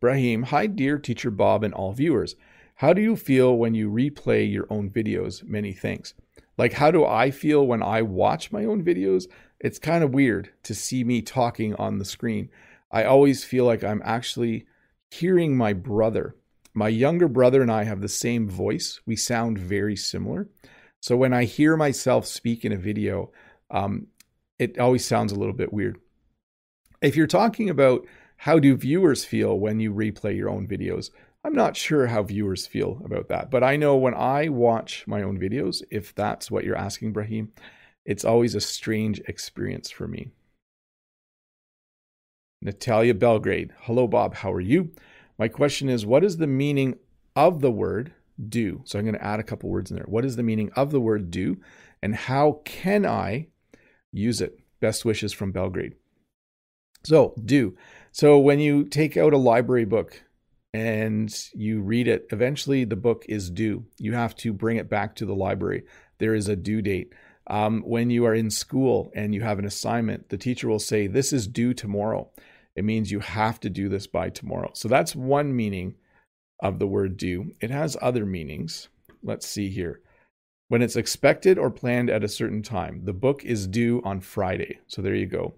Brahim, 0.00 0.42
hi, 0.42 0.66
dear 0.66 0.98
teacher 0.98 1.30
Bob 1.30 1.62
and 1.62 1.72
all 1.72 1.92
viewers. 1.92 2.34
How 2.74 2.92
do 2.92 3.00
you 3.00 3.14
feel 3.14 3.56
when 3.56 3.76
you 3.76 3.88
replay 3.88 4.50
your 4.50 4.66
own 4.68 4.90
videos? 4.90 5.44
Many 5.44 5.72
thanks. 5.72 6.12
Like, 6.58 6.72
how 6.72 6.90
do 6.90 7.04
I 7.04 7.30
feel 7.30 7.64
when 7.64 7.84
I 7.84 8.02
watch 8.02 8.50
my 8.50 8.64
own 8.64 8.84
videos? 8.84 9.26
It's 9.64 9.78
kind 9.78 10.04
of 10.04 10.12
weird 10.12 10.50
to 10.64 10.74
see 10.74 11.04
me 11.04 11.22
talking 11.22 11.74
on 11.76 11.96
the 11.96 12.04
screen. 12.04 12.50
I 12.92 13.04
always 13.04 13.44
feel 13.44 13.64
like 13.64 13.82
I'm 13.82 14.02
actually 14.04 14.66
hearing 15.10 15.56
my 15.56 15.72
brother. 15.72 16.36
My 16.74 16.88
younger 16.88 17.28
brother 17.28 17.62
and 17.62 17.72
I 17.72 17.84
have 17.84 18.02
the 18.02 18.08
same 18.08 18.46
voice. 18.46 19.00
We 19.06 19.16
sound 19.16 19.58
very 19.58 19.96
similar. 19.96 20.50
So 21.00 21.16
when 21.16 21.32
I 21.32 21.44
hear 21.44 21.78
myself 21.78 22.26
speak 22.26 22.66
in 22.66 22.72
a 22.72 22.76
video, 22.76 23.32
um, 23.70 24.08
it 24.58 24.78
always 24.78 25.06
sounds 25.06 25.32
a 25.32 25.38
little 25.38 25.54
bit 25.54 25.72
weird. 25.72 25.98
If 27.00 27.16
you're 27.16 27.26
talking 27.26 27.70
about 27.70 28.06
how 28.36 28.58
do 28.58 28.76
viewers 28.76 29.24
feel 29.24 29.58
when 29.58 29.80
you 29.80 29.94
replay 29.94 30.36
your 30.36 30.50
own 30.50 30.68
videos, 30.68 31.08
I'm 31.42 31.54
not 31.54 31.74
sure 31.74 32.08
how 32.08 32.22
viewers 32.22 32.66
feel 32.66 33.00
about 33.02 33.28
that, 33.28 33.50
but 33.50 33.64
I 33.64 33.76
know 33.76 33.96
when 33.96 34.14
I 34.14 34.50
watch 34.50 35.04
my 35.06 35.22
own 35.22 35.38
videos, 35.38 35.82
if 35.90 36.14
that's 36.14 36.50
what 36.50 36.64
you're 36.64 36.76
asking, 36.76 37.14
Brahim, 37.14 37.52
it's 38.04 38.24
always 38.24 38.54
a 38.54 38.60
strange 38.60 39.20
experience 39.20 39.90
for 39.90 40.06
me. 40.06 40.30
Natalia 42.60 43.14
Belgrade. 43.14 43.72
Hello, 43.80 44.06
Bob. 44.06 44.36
How 44.36 44.52
are 44.52 44.60
you? 44.60 44.90
My 45.38 45.48
question 45.48 45.88
is 45.88 46.06
what 46.06 46.24
is 46.24 46.38
the 46.38 46.46
meaning 46.46 46.96
of 47.36 47.60
the 47.60 47.70
word 47.70 48.12
do? 48.48 48.82
So 48.84 48.98
I'm 48.98 49.04
going 49.04 49.14
to 49.14 49.24
add 49.24 49.40
a 49.40 49.44
couple 49.44 49.68
words 49.68 49.90
in 49.90 49.96
there. 49.96 50.06
What 50.06 50.24
is 50.24 50.36
the 50.36 50.42
meaning 50.42 50.70
of 50.74 50.90
the 50.90 51.00
word 51.00 51.30
do? 51.30 51.60
And 52.02 52.14
how 52.14 52.60
can 52.64 53.04
I 53.04 53.48
use 54.12 54.40
it? 54.40 54.58
Best 54.80 55.04
wishes 55.04 55.32
from 55.32 55.52
Belgrade. 55.52 55.94
So, 57.04 57.34
do. 57.44 57.76
So 58.12 58.38
when 58.38 58.60
you 58.60 58.84
take 58.84 59.16
out 59.16 59.34
a 59.34 59.38
library 59.38 59.84
book 59.84 60.22
and 60.72 61.34
you 61.52 61.82
read 61.82 62.08
it, 62.08 62.26
eventually 62.30 62.84
the 62.84 62.96
book 62.96 63.24
is 63.28 63.50
due. 63.50 63.84
You 63.98 64.14
have 64.14 64.34
to 64.36 64.52
bring 64.52 64.78
it 64.78 64.88
back 64.88 65.16
to 65.16 65.26
the 65.26 65.34
library. 65.34 65.84
There 66.18 66.34
is 66.34 66.48
a 66.48 66.56
due 66.56 66.80
date. 66.80 67.12
Um, 67.46 67.82
when 67.82 68.10
you 68.10 68.24
are 68.24 68.34
in 68.34 68.50
school 68.50 69.12
and 69.14 69.34
you 69.34 69.42
have 69.42 69.58
an 69.58 69.66
assignment, 69.66 70.30
the 70.30 70.38
teacher 70.38 70.68
will 70.68 70.78
say, 70.78 71.06
This 71.06 71.32
is 71.32 71.46
due 71.46 71.74
tomorrow. 71.74 72.30
It 72.74 72.84
means 72.84 73.10
you 73.10 73.20
have 73.20 73.60
to 73.60 73.70
do 73.70 73.88
this 73.88 74.06
by 74.06 74.30
tomorrow. 74.30 74.70
So 74.74 74.88
that's 74.88 75.14
one 75.14 75.54
meaning 75.54 75.94
of 76.60 76.78
the 76.78 76.86
word 76.86 77.16
due. 77.16 77.52
It 77.60 77.70
has 77.70 77.96
other 78.00 78.26
meanings. 78.26 78.88
Let's 79.22 79.46
see 79.46 79.68
here. 79.68 80.00
When 80.68 80.82
it's 80.82 80.96
expected 80.96 81.58
or 81.58 81.70
planned 81.70 82.10
at 82.10 82.24
a 82.24 82.28
certain 82.28 82.62
time, 82.62 83.02
the 83.04 83.12
book 83.12 83.44
is 83.44 83.66
due 83.66 84.00
on 84.04 84.20
Friday. 84.20 84.78
So 84.86 85.02
there 85.02 85.14
you 85.14 85.26
go. 85.26 85.54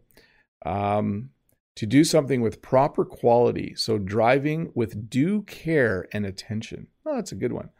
Um, 0.64 1.30
to 1.76 1.86
do 1.86 2.04
something 2.04 2.40
with 2.40 2.62
proper 2.62 3.04
quality. 3.04 3.74
So 3.76 3.98
driving 3.98 4.72
with 4.74 5.08
due 5.08 5.42
care 5.42 6.08
and 6.12 6.26
attention. 6.26 6.88
Oh, 7.04 7.14
that's 7.14 7.32
a 7.32 7.36
good 7.36 7.52
one. 7.52 7.70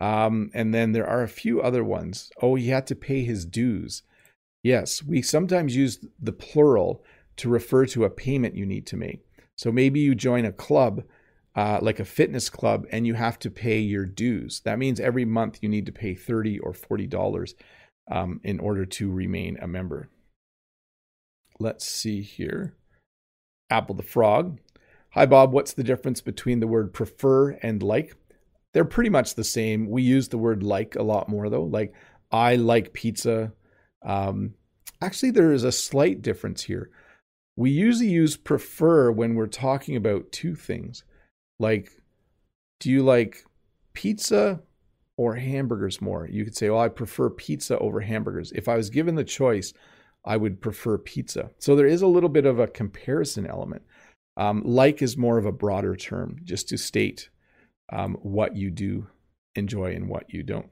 Um, 0.00 0.50
and 0.54 0.72
then 0.72 0.92
there 0.92 1.06
are 1.06 1.22
a 1.22 1.28
few 1.28 1.60
other 1.60 1.84
ones. 1.84 2.32
Oh, 2.40 2.54
he 2.54 2.68
had 2.68 2.86
to 2.86 2.94
pay 2.94 3.22
his 3.22 3.44
dues. 3.44 4.02
Yes, 4.62 5.02
we 5.02 5.22
sometimes 5.22 5.76
use 5.76 5.98
the 6.18 6.32
plural 6.32 7.04
to 7.36 7.48
refer 7.48 7.86
to 7.86 8.04
a 8.04 8.10
payment 8.10 8.56
you 8.56 8.66
need 8.66 8.86
to 8.86 8.96
make. 8.96 9.24
So 9.56 9.70
maybe 9.70 10.00
you 10.00 10.14
join 10.14 10.44
a 10.46 10.52
club, 10.52 11.04
uh, 11.54 11.80
like 11.82 12.00
a 12.00 12.04
fitness 12.04 12.48
club, 12.48 12.86
and 12.90 13.06
you 13.06 13.14
have 13.14 13.38
to 13.40 13.50
pay 13.50 13.78
your 13.78 14.06
dues. 14.06 14.60
That 14.60 14.78
means 14.78 15.00
every 15.00 15.24
month 15.26 15.58
you 15.60 15.68
need 15.68 15.86
to 15.86 15.92
pay 15.92 16.14
thirty 16.14 16.58
or 16.58 16.72
forty 16.72 17.06
dollars 17.06 17.54
um, 18.10 18.40
in 18.42 18.58
order 18.58 18.86
to 18.86 19.10
remain 19.10 19.58
a 19.60 19.66
member. 19.66 20.08
Let's 21.58 21.86
see 21.86 22.22
here. 22.22 22.74
Apple 23.68 23.94
the 23.94 24.02
Frog. 24.02 24.60
Hi, 25.10 25.26
Bob. 25.26 25.52
What's 25.52 25.74
the 25.74 25.84
difference 25.84 26.20
between 26.20 26.60
the 26.60 26.66
word 26.66 26.94
prefer 26.94 27.50
and 27.62 27.82
like? 27.82 28.16
They're 28.72 28.84
pretty 28.84 29.10
much 29.10 29.34
the 29.34 29.44
same. 29.44 29.88
We 29.88 30.02
use 30.02 30.28
the 30.28 30.38
word 30.38 30.62
like 30.62 30.96
a 30.96 31.02
lot 31.02 31.28
more, 31.28 31.48
though. 31.48 31.64
Like, 31.64 31.94
I 32.30 32.56
like 32.56 32.92
pizza. 32.92 33.52
Um, 34.02 34.54
actually, 35.00 35.32
there 35.32 35.52
is 35.52 35.64
a 35.64 35.72
slight 35.72 36.22
difference 36.22 36.62
here. 36.62 36.90
We 37.56 37.70
usually 37.70 38.08
use 38.08 38.36
prefer 38.36 39.10
when 39.10 39.34
we're 39.34 39.46
talking 39.46 39.96
about 39.96 40.32
two 40.32 40.54
things. 40.54 41.04
Like, 41.58 41.90
do 42.78 42.90
you 42.90 43.02
like 43.02 43.44
pizza 43.92 44.60
or 45.16 45.34
hamburgers 45.34 46.00
more? 46.00 46.26
You 46.30 46.44
could 46.44 46.56
say, 46.56 46.68
oh, 46.68 46.78
I 46.78 46.88
prefer 46.88 47.28
pizza 47.28 47.78
over 47.78 48.00
hamburgers. 48.00 48.52
If 48.52 48.68
I 48.68 48.76
was 48.76 48.88
given 48.88 49.16
the 49.16 49.24
choice, 49.24 49.74
I 50.24 50.36
would 50.36 50.60
prefer 50.60 50.96
pizza. 50.96 51.50
So 51.58 51.74
there 51.74 51.86
is 51.86 52.02
a 52.02 52.06
little 52.06 52.28
bit 52.28 52.46
of 52.46 52.58
a 52.58 52.66
comparison 52.66 53.46
element. 53.46 53.82
Um, 54.36 54.62
like 54.64 55.02
is 55.02 55.16
more 55.16 55.36
of 55.36 55.44
a 55.44 55.52
broader 55.52 55.96
term, 55.96 56.36
just 56.44 56.68
to 56.68 56.78
state 56.78 57.28
um, 57.90 58.16
what 58.22 58.56
you 58.56 58.70
do 58.70 59.08
enjoy 59.54 59.94
and 59.94 60.08
what 60.08 60.32
you 60.32 60.42
don't. 60.42 60.70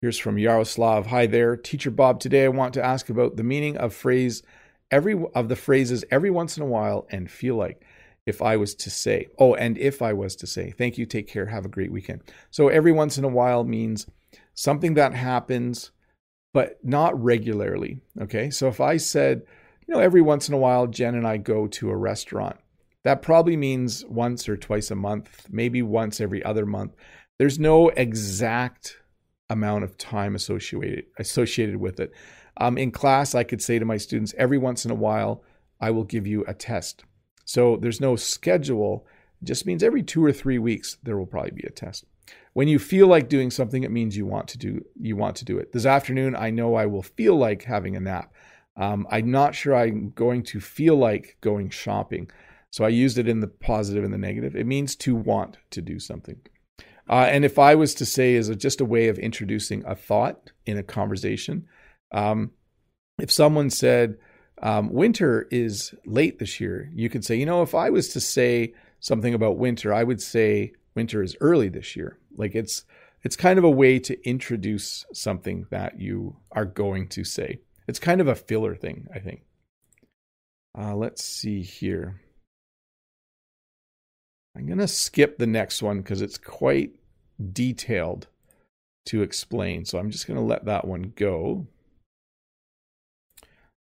Here's 0.00 0.18
from 0.18 0.38
Yaroslav. 0.38 1.06
Hi 1.06 1.26
there, 1.26 1.56
Teacher 1.56 1.90
Bob. 1.90 2.20
Today 2.20 2.44
I 2.44 2.48
want 2.48 2.74
to 2.74 2.84
ask 2.84 3.08
about 3.08 3.36
the 3.36 3.42
meaning 3.42 3.76
of 3.76 3.94
phrase 3.94 4.42
every 4.90 5.20
of 5.34 5.48
the 5.48 5.56
phrases 5.56 6.04
every 6.10 6.30
once 6.30 6.56
in 6.56 6.62
a 6.62 6.66
while 6.66 7.06
and 7.10 7.30
feel 7.30 7.56
like 7.56 7.84
if 8.26 8.42
I 8.42 8.56
was 8.56 8.74
to 8.76 8.90
say. 8.90 9.28
Oh, 9.38 9.54
and 9.54 9.78
if 9.78 10.02
I 10.02 10.12
was 10.12 10.36
to 10.36 10.46
say. 10.46 10.70
Thank 10.70 10.98
you. 10.98 11.06
Take 11.06 11.28
care. 11.28 11.46
Have 11.46 11.64
a 11.64 11.70
great 11.70 11.90
weekend. 11.90 12.22
So 12.50 12.68
every 12.68 12.92
once 12.92 13.16
in 13.16 13.24
a 13.24 13.28
while 13.28 13.64
means 13.64 14.06
something 14.54 14.94
that 14.94 15.14
happens 15.14 15.92
but 16.54 16.78
not 16.82 17.22
regularly. 17.22 18.00
Okay. 18.20 18.50
So 18.50 18.68
if 18.68 18.80
I 18.80 18.96
said, 18.96 19.42
you 19.86 19.94
know, 19.94 20.00
every 20.00 20.20
once 20.20 20.48
in 20.48 20.54
a 20.54 20.58
while, 20.58 20.86
Jen 20.86 21.14
and 21.14 21.26
I 21.26 21.36
go 21.36 21.66
to 21.66 21.90
a 21.90 21.96
restaurant, 21.96 22.56
that 23.08 23.22
probably 23.22 23.56
means 23.56 24.04
once 24.04 24.50
or 24.50 24.56
twice 24.58 24.90
a 24.90 24.94
month, 24.94 25.46
maybe 25.48 25.80
once 25.80 26.20
every 26.20 26.44
other 26.44 26.66
month. 26.66 26.94
There's 27.38 27.58
no 27.58 27.88
exact 27.88 28.98
amount 29.48 29.84
of 29.84 29.96
time 29.96 30.34
associated 30.34 31.06
associated 31.18 31.76
with 31.76 32.00
it. 32.00 32.12
Um, 32.58 32.76
in 32.76 32.90
class, 32.90 33.34
I 33.34 33.44
could 33.44 33.62
say 33.62 33.78
to 33.78 33.86
my 33.86 33.96
students, 33.96 34.34
every 34.36 34.58
once 34.58 34.84
in 34.84 34.90
a 34.90 34.94
while, 34.94 35.42
I 35.80 35.90
will 35.90 36.04
give 36.04 36.26
you 36.26 36.44
a 36.46 36.52
test. 36.52 37.04
So 37.46 37.78
there's 37.80 37.98
no 37.98 38.14
schedule. 38.14 39.06
It 39.40 39.46
just 39.46 39.64
means 39.64 39.82
every 39.82 40.02
two 40.02 40.22
or 40.22 40.32
three 40.32 40.58
weeks 40.58 40.98
there 41.02 41.16
will 41.16 41.24
probably 41.24 41.52
be 41.52 41.66
a 41.66 41.70
test. 41.70 42.04
When 42.52 42.68
you 42.68 42.78
feel 42.78 43.06
like 43.06 43.30
doing 43.30 43.50
something, 43.50 43.84
it 43.84 43.90
means 43.90 44.18
you 44.18 44.26
want 44.26 44.48
to 44.48 44.58
do 44.58 44.84
you 45.00 45.16
want 45.16 45.34
to 45.36 45.46
do 45.46 45.56
it. 45.56 45.72
This 45.72 45.86
afternoon, 45.86 46.36
I 46.36 46.50
know 46.50 46.74
I 46.74 46.84
will 46.84 47.04
feel 47.04 47.36
like 47.38 47.62
having 47.62 47.96
a 47.96 48.00
nap. 48.00 48.34
Um, 48.76 49.06
I'm 49.10 49.30
not 49.30 49.54
sure 49.54 49.74
I'm 49.74 50.10
going 50.10 50.42
to 50.42 50.60
feel 50.60 50.96
like 50.96 51.38
going 51.40 51.70
shopping. 51.70 52.30
So 52.70 52.84
I 52.84 52.88
used 52.88 53.18
it 53.18 53.28
in 53.28 53.40
the 53.40 53.48
positive 53.48 54.04
and 54.04 54.12
the 54.12 54.18
negative. 54.18 54.54
It 54.54 54.66
means 54.66 54.94
to 54.96 55.14
want 55.14 55.56
to 55.70 55.80
do 55.80 55.98
something. 55.98 56.40
Uh, 57.08 57.26
and 57.30 57.44
if 57.44 57.58
I 57.58 57.74
was 57.74 57.94
to 57.94 58.06
say, 58.06 58.36
as 58.36 58.48
a, 58.48 58.56
just 58.56 58.80
a 58.80 58.84
way 58.84 59.08
of 59.08 59.18
introducing 59.18 59.82
a 59.86 59.94
thought 59.94 60.52
in 60.66 60.76
a 60.76 60.82
conversation, 60.82 61.66
um, 62.12 62.50
if 63.18 63.30
someone 63.30 63.70
said, 63.70 64.18
um, 64.60 64.92
winter 64.92 65.48
is 65.50 65.94
late 66.04 66.38
this 66.38 66.60
year, 66.60 66.90
you 66.94 67.08
could 67.08 67.24
say, 67.24 67.36
you 67.36 67.46
know, 67.46 67.62
if 67.62 67.74
I 67.74 67.90
was 67.90 68.08
to 68.08 68.20
say 68.20 68.74
something 69.00 69.32
about 69.32 69.58
winter, 69.58 69.94
I 69.94 70.04
would 70.04 70.20
say 70.20 70.72
winter 70.94 71.22
is 71.22 71.36
early 71.40 71.68
this 71.68 71.96
year. 71.96 72.18
Like 72.36 72.54
it's 72.54 72.84
it's 73.24 73.36
kind 73.36 73.58
of 73.58 73.64
a 73.64 73.70
way 73.70 73.98
to 73.98 74.28
introduce 74.28 75.04
something 75.12 75.66
that 75.70 76.00
you 76.00 76.36
are 76.52 76.64
going 76.64 77.08
to 77.08 77.24
say. 77.24 77.60
It's 77.88 77.98
kind 77.98 78.20
of 78.20 78.28
a 78.28 78.34
filler 78.34 78.76
thing, 78.76 79.08
I 79.12 79.18
think. 79.18 79.42
Uh, 80.78 80.94
let's 80.94 81.24
see 81.24 81.62
here. 81.62 82.20
I'm 84.58 84.66
going 84.66 84.78
to 84.78 84.88
skip 84.88 85.38
the 85.38 85.46
next 85.46 85.82
one 85.82 85.98
because 85.98 86.20
it's 86.20 86.36
quite 86.36 86.90
detailed 87.52 88.26
to 89.06 89.22
explain. 89.22 89.84
So 89.84 89.98
I'm 89.98 90.10
just 90.10 90.26
going 90.26 90.36
to 90.38 90.44
let 90.44 90.64
that 90.64 90.84
one 90.84 91.12
go. 91.14 91.68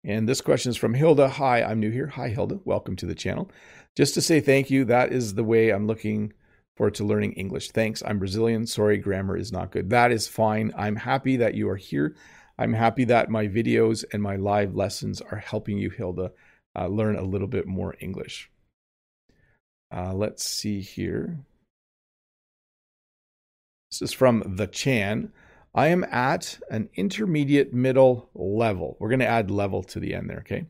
And 0.03 0.29
this 0.29 0.41
question 0.41 0.71
is 0.71 0.77
from 0.77 0.95
Hilda. 0.95 1.29
Hi, 1.29 1.63
I'm 1.63 1.79
new 1.79 1.93
here. 1.93 2.09
Hi, 2.09 2.29
Hilda. 2.29 2.59
Welcome 2.65 2.97
to 2.97 3.07
the 3.07 3.15
channel. 3.15 3.53
Just 3.95 4.15
to 4.15 4.21
say 4.21 4.41
thank 4.41 4.69
you. 4.69 4.85
That 4.85 5.13
is 5.13 5.35
the 5.35 5.45
way 5.45 5.71
I'm 5.71 5.87
looking 5.87 6.33
forward 6.77 6.95
to 6.97 7.05
learning 7.05 7.35
English. 7.35 7.71
Thanks. 7.71 8.03
I'm 8.05 8.19
Brazilian. 8.19 8.67
Sorry, 8.67 8.99
grammar 8.99 9.37
is 9.37 9.53
not 9.53 9.71
good. 9.71 9.91
That 9.91 10.11
is 10.11 10.27
fine. 10.27 10.73
I'm 10.77 10.97
happy 10.97 11.37
that 11.37 11.55
you 11.55 11.69
are 11.71 11.77
here. 11.77 12.17
I'm 12.59 12.73
happy 12.73 13.05
that 13.05 13.31
my 13.31 13.47
videos 13.47 14.05
and 14.13 14.21
my 14.21 14.35
live 14.35 14.75
lessons 14.75 15.21
are 15.21 15.39
helping 15.39 15.79
you, 15.79 15.91
Hilda, 15.91 16.33
uh, 16.77 16.89
learn 16.89 17.15
a 17.15 17.23
little 17.23 17.49
bit 17.49 17.67
more 17.67 17.95
English. 18.01 18.51
Uh, 19.95 20.13
let's 20.13 20.45
see 20.45 20.81
here. 20.81 21.39
This 23.91 24.03
is 24.03 24.13
from 24.13 24.57
the 24.57 24.67
Chan. 24.67 25.33
I 25.73 25.89
am 25.89 26.05
at 26.05 26.59
an 26.69 26.89
intermediate 26.97 27.73
middle 27.73 28.29
level. 28.35 28.97
We're 28.99 29.09
going 29.09 29.21
to 29.21 29.27
add 29.27 29.51
level 29.51 29.85
to 29.85 30.01
the 30.01 30.15
end 30.15 30.31
there, 30.31 30.39
okay? 30.39 30.67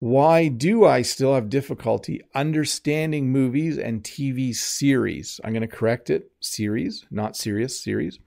Why 0.00 0.48
do 0.48 0.84
I 0.84 1.02
still 1.02 1.34
have 1.34 1.48
difficulty 1.48 2.20
understanding 2.34 3.30
movies 3.30 3.78
and 3.78 4.02
TV 4.02 4.54
series? 4.54 5.40
I'm 5.44 5.52
going 5.52 5.62
to 5.62 5.68
correct 5.68 6.10
it 6.10 6.30
series, 6.40 7.06
not 7.10 7.36
serious, 7.36 7.82
series. 7.82 8.18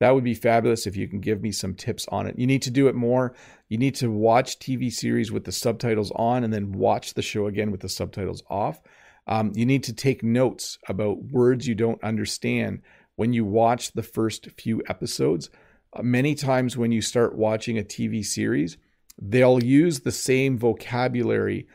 That 0.00 0.14
would 0.14 0.24
be 0.24 0.34
fabulous 0.34 0.86
if 0.86 0.96
you 0.96 1.08
can 1.08 1.20
give 1.20 1.40
me 1.40 1.50
some 1.50 1.74
tips 1.74 2.06
on 2.08 2.26
it. 2.26 2.38
You 2.38 2.46
need 2.46 2.62
to 2.62 2.70
do 2.70 2.88
it 2.88 2.94
more. 2.94 3.34
You 3.68 3.78
need 3.78 3.94
to 3.96 4.10
watch 4.10 4.58
TV 4.58 4.92
series 4.92 5.32
with 5.32 5.44
the 5.44 5.52
subtitles 5.52 6.12
on 6.14 6.44
and 6.44 6.52
then 6.52 6.72
watch 6.72 7.14
the 7.14 7.22
show 7.22 7.46
again 7.46 7.70
with 7.70 7.80
the 7.80 7.88
subtitles 7.88 8.42
off. 8.48 8.82
Um, 9.26 9.52
you 9.54 9.66
need 9.66 9.84
to 9.84 9.92
take 9.92 10.22
notes 10.22 10.78
about 10.88 11.22
words 11.24 11.66
you 11.66 11.74
don't 11.74 12.02
understand 12.02 12.82
when 13.16 13.32
you 13.32 13.44
watch 13.44 13.92
the 13.92 14.02
first 14.02 14.48
few 14.58 14.82
episodes. 14.88 15.50
Uh, 15.92 16.02
many 16.02 16.34
times 16.34 16.76
when 16.76 16.92
you 16.92 17.02
start 17.02 17.36
watching 17.36 17.78
a 17.78 17.82
TV 17.82 18.24
series, 18.24 18.76
they'll 19.20 19.62
use 19.62 20.00
the 20.00 20.12
same 20.12 20.58
vocabulary 20.58 21.66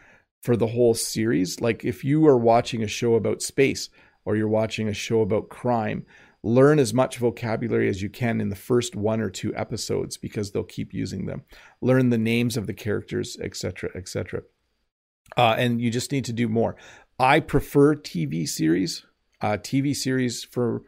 for 0.42 0.56
the 0.56 0.68
whole 0.68 0.94
series. 0.94 1.60
Like 1.60 1.84
if 1.84 2.04
you 2.04 2.26
are 2.28 2.38
watching 2.38 2.84
a 2.84 2.88
show 2.88 3.16
about 3.16 3.42
space 3.42 3.90
or 4.26 4.36
you're 4.36 4.48
watching 4.48 4.88
a 4.88 4.94
show 4.94 5.22
about 5.22 5.50
crime, 5.50 6.06
learn 6.44 6.80
as 6.80 6.94
much 6.94 7.18
vocabulary 7.18 7.90
as 7.90 8.02
you 8.02 8.10
can 8.10 8.42
in 8.42 8.50
the 8.50 8.56
first 8.56 8.96
one 8.96 9.22
or 9.22 9.30
two 9.30 9.56
episodes 9.56 10.18
because 10.18 10.52
they'll 10.52 10.64
keep 10.64 10.94
using 10.94 11.26
them. 11.26 11.44
Learn 11.82 12.10
the 12.10 12.18
names 12.18 12.58
of 12.58 12.68
the 12.68 12.74
characters, 12.74 13.38
etc., 13.42 13.90
etc. 13.96 14.42
Uh, 15.38 15.56
and 15.58 15.82
you 15.82 15.90
just 15.90 16.12
need 16.12 16.26
to 16.26 16.34
do 16.34 16.48
more. 16.48 16.76
I 17.22 17.40
prefer 17.40 17.94
TV 17.94 18.50
series. 18.50 19.06
Uh, 19.42 19.58
TV 19.58 19.96
series 19.96 20.44
for 20.44 20.82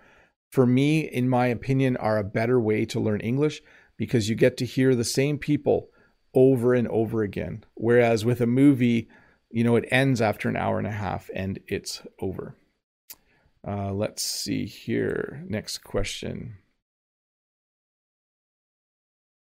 for 0.49 0.65
me, 0.65 1.01
in 1.01 1.29
my 1.29 1.45
opinion, 1.45 1.95
are 1.97 2.17
a 2.17 2.23
better 2.23 2.59
way 2.59 2.85
to 2.85 2.99
learn 2.99 3.21
English 3.21 3.61
because 3.97 4.29
you 4.29 4.35
get 4.35 4.57
to 4.57 4.65
hear 4.65 4.95
the 4.95 5.03
same 5.03 5.37
people 5.37 5.89
over 6.33 6.73
and 6.73 6.87
over 6.87 7.21
again. 7.21 7.63
Whereas 7.75 8.25
with 8.25 8.41
a 8.41 8.47
movie, 8.47 9.09
you 9.51 9.63
know, 9.63 9.75
it 9.75 9.87
ends 9.91 10.21
after 10.21 10.49
an 10.49 10.57
hour 10.57 10.79
and 10.79 10.87
a 10.87 10.91
half 10.91 11.29
and 11.35 11.59
it's 11.67 12.01
over. 12.19 12.55
Uh, 13.65 13.93
let's 13.93 14.23
see 14.23 14.65
here. 14.65 15.43
Next 15.47 15.83
question. 15.83 16.57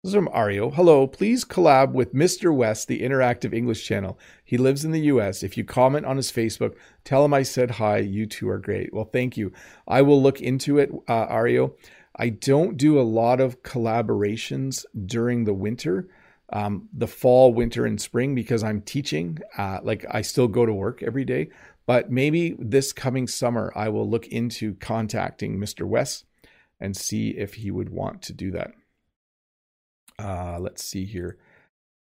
This 0.07 0.14
is 0.14 0.19
from 0.19 0.29
Ario. 0.29 0.73
Hello, 0.73 1.09
please 1.09 1.45
collab 1.45 1.90
with 1.90 2.14
Mr. 2.14 2.55
West, 2.55 2.87
the 2.87 3.01
interactive 3.01 3.53
English 3.53 3.85
channel. 3.85 4.16
He 4.45 4.57
lives 4.57 4.85
in 4.85 4.92
the 4.92 5.01
US. 5.01 5.42
If 5.42 5.57
you 5.57 5.64
comment 5.64 6.07
on 6.07 6.16
his 6.16 6.31
Facebook, 6.31 6.77
tell 7.03 7.25
him 7.25 7.35
I 7.35 7.42
said 7.42 7.73
hi. 7.73 7.99
You 7.99 8.25
two 8.25 8.49
are 8.49 8.61
great. 8.61 8.95
Well, 8.95 9.11
thank 9.12 9.37
you. 9.37 9.51
I 9.88 10.03
will 10.03 10.23
look 10.23 10.40
into 10.40 10.79
it, 10.79 10.92
uh, 11.09 11.27
Ario. 11.27 11.75
I 12.14 12.29
don't 12.29 12.77
do 12.77 13.01
a 13.01 13.03
lot 13.03 13.40
of 13.40 13.64
collaborations 13.64 14.85
during 15.07 15.42
the 15.42 15.55
winter, 15.55 16.09
um, 16.53 16.88
the 16.92 17.09
fall, 17.09 17.53
winter, 17.53 17.85
and 17.85 18.01
spring 18.01 18.33
because 18.37 18.62
I'm 18.62 18.83
teaching. 18.83 19.40
Uh, 19.59 19.81
like 19.83 20.07
I 20.09 20.23
still 20.23 20.47
go 20.47 20.64
to 20.64 20.73
work 20.73 21.03
every 21.03 21.25
day, 21.25 21.49
but 21.85 22.12
maybe 22.12 22.55
this 22.61 22.92
coming 22.92 23.27
summer 23.27 23.73
I 23.75 23.88
will 23.88 24.09
look 24.09 24.29
into 24.29 24.75
contacting 24.75 25.59
Mr. 25.59 25.85
West 25.85 26.27
and 26.79 26.97
see 26.97 27.31
if 27.31 27.55
he 27.55 27.73
would 27.73 27.90
want 27.90 28.23
to 28.23 28.33
do 28.33 28.53
that. 28.53 28.71
Uh, 30.18 30.59
let's 30.61 30.83
see 30.83 31.05
here. 31.05 31.38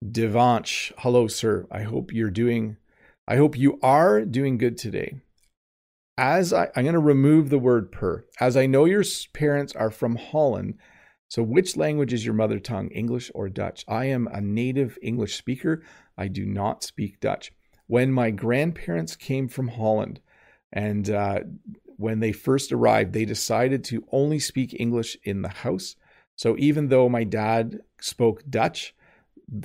Devanch, 0.04 0.92
hello, 0.98 1.28
sir. 1.28 1.68
I 1.72 1.84
hope 1.84 2.12
you're 2.12 2.32
doing, 2.32 2.78
I 3.28 3.38
hope 3.38 3.58
you 3.58 3.80
are 3.82 4.26
doing 4.26 4.58
good 4.58 4.78
today. 4.78 5.22
As 6.18 6.52
I, 6.52 6.70
I'm 6.76 6.84
going 6.84 6.94
to 6.94 7.00
remove 7.00 7.50
the 7.50 7.60
word 7.60 7.92
per. 7.92 8.26
As 8.40 8.58
I 8.58 8.66
know 8.66 8.86
your 8.86 9.04
parents 9.34 9.74
are 9.76 9.92
from 9.92 10.16
Holland, 10.16 10.78
so 11.30 11.42
which 11.42 11.78
language 11.78 12.12
is 12.12 12.26
your 12.26 12.34
mother 12.34 12.60
tongue, 12.60 12.90
English 12.90 13.32
or 13.34 13.48
Dutch? 13.48 13.86
I 13.88 14.06
am 14.06 14.28
a 14.28 14.42
native 14.42 14.98
English 15.02 15.38
speaker. 15.38 15.82
I 16.18 16.28
do 16.28 16.46
not 16.46 16.84
speak 16.84 17.22
Dutch. 17.22 17.54
When 17.88 18.12
my 18.12 18.32
grandparents 18.32 19.16
came 19.16 19.48
from 19.48 19.70
Holland, 19.70 20.20
and 20.74 21.10
uh, 21.10 21.40
when 21.98 22.20
they 22.20 22.32
first 22.32 22.72
arrived, 22.72 23.14
they 23.14 23.26
decided 23.26 23.84
to 23.86 24.06
only 24.12 24.40
speak 24.40 24.76
English 24.80 25.18
in 25.24 25.42
the 25.42 25.50
house. 25.50 25.96
So 26.36 26.56
even 26.58 26.90
though 26.90 27.08
my 27.08 27.24
dad 27.24 27.80
spoke 28.02 28.44
Dutch, 28.50 28.94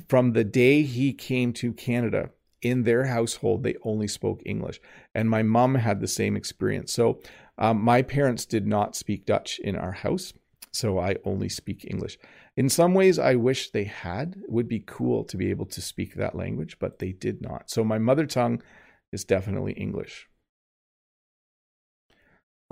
from 0.07 0.33
the 0.33 0.43
day 0.43 0.83
he 0.83 1.13
came 1.13 1.53
to 1.53 1.73
Canada, 1.73 2.29
in 2.61 2.83
their 2.83 3.05
household, 3.05 3.63
they 3.63 3.75
only 3.83 4.07
spoke 4.07 4.41
English. 4.45 4.81
And 5.13 5.29
my 5.29 5.43
mom 5.43 5.75
had 5.75 5.99
the 5.99 6.07
same 6.07 6.35
experience. 6.35 6.91
So 6.91 7.21
um, 7.57 7.81
my 7.81 8.01
parents 8.01 8.45
did 8.45 8.65
not 8.65 8.95
speak 8.95 9.25
Dutch 9.25 9.59
in 9.59 9.75
our 9.75 9.91
house. 9.91 10.33
So 10.73 10.99
I 10.99 11.15
only 11.23 11.49
speak 11.49 11.85
English. 11.89 12.17
In 12.55 12.69
some 12.69 12.93
ways, 12.93 13.19
I 13.19 13.35
wish 13.35 13.69
they 13.69 13.85
had. 13.85 14.35
It 14.43 14.51
would 14.51 14.67
be 14.67 14.83
cool 14.85 15.23
to 15.25 15.37
be 15.37 15.49
able 15.49 15.65
to 15.67 15.81
speak 15.81 16.15
that 16.15 16.35
language, 16.35 16.77
but 16.79 16.99
they 16.99 17.11
did 17.11 17.41
not. 17.41 17.69
So 17.69 17.83
my 17.83 17.97
mother 17.99 18.25
tongue 18.25 18.61
is 19.11 19.23
definitely 19.23 19.73
English. 19.73 20.27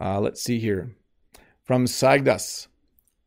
Uh, 0.01 0.19
let's 0.19 0.43
see 0.43 0.59
here. 0.59 0.95
From 1.63 1.85
Sagdas. 1.85 2.67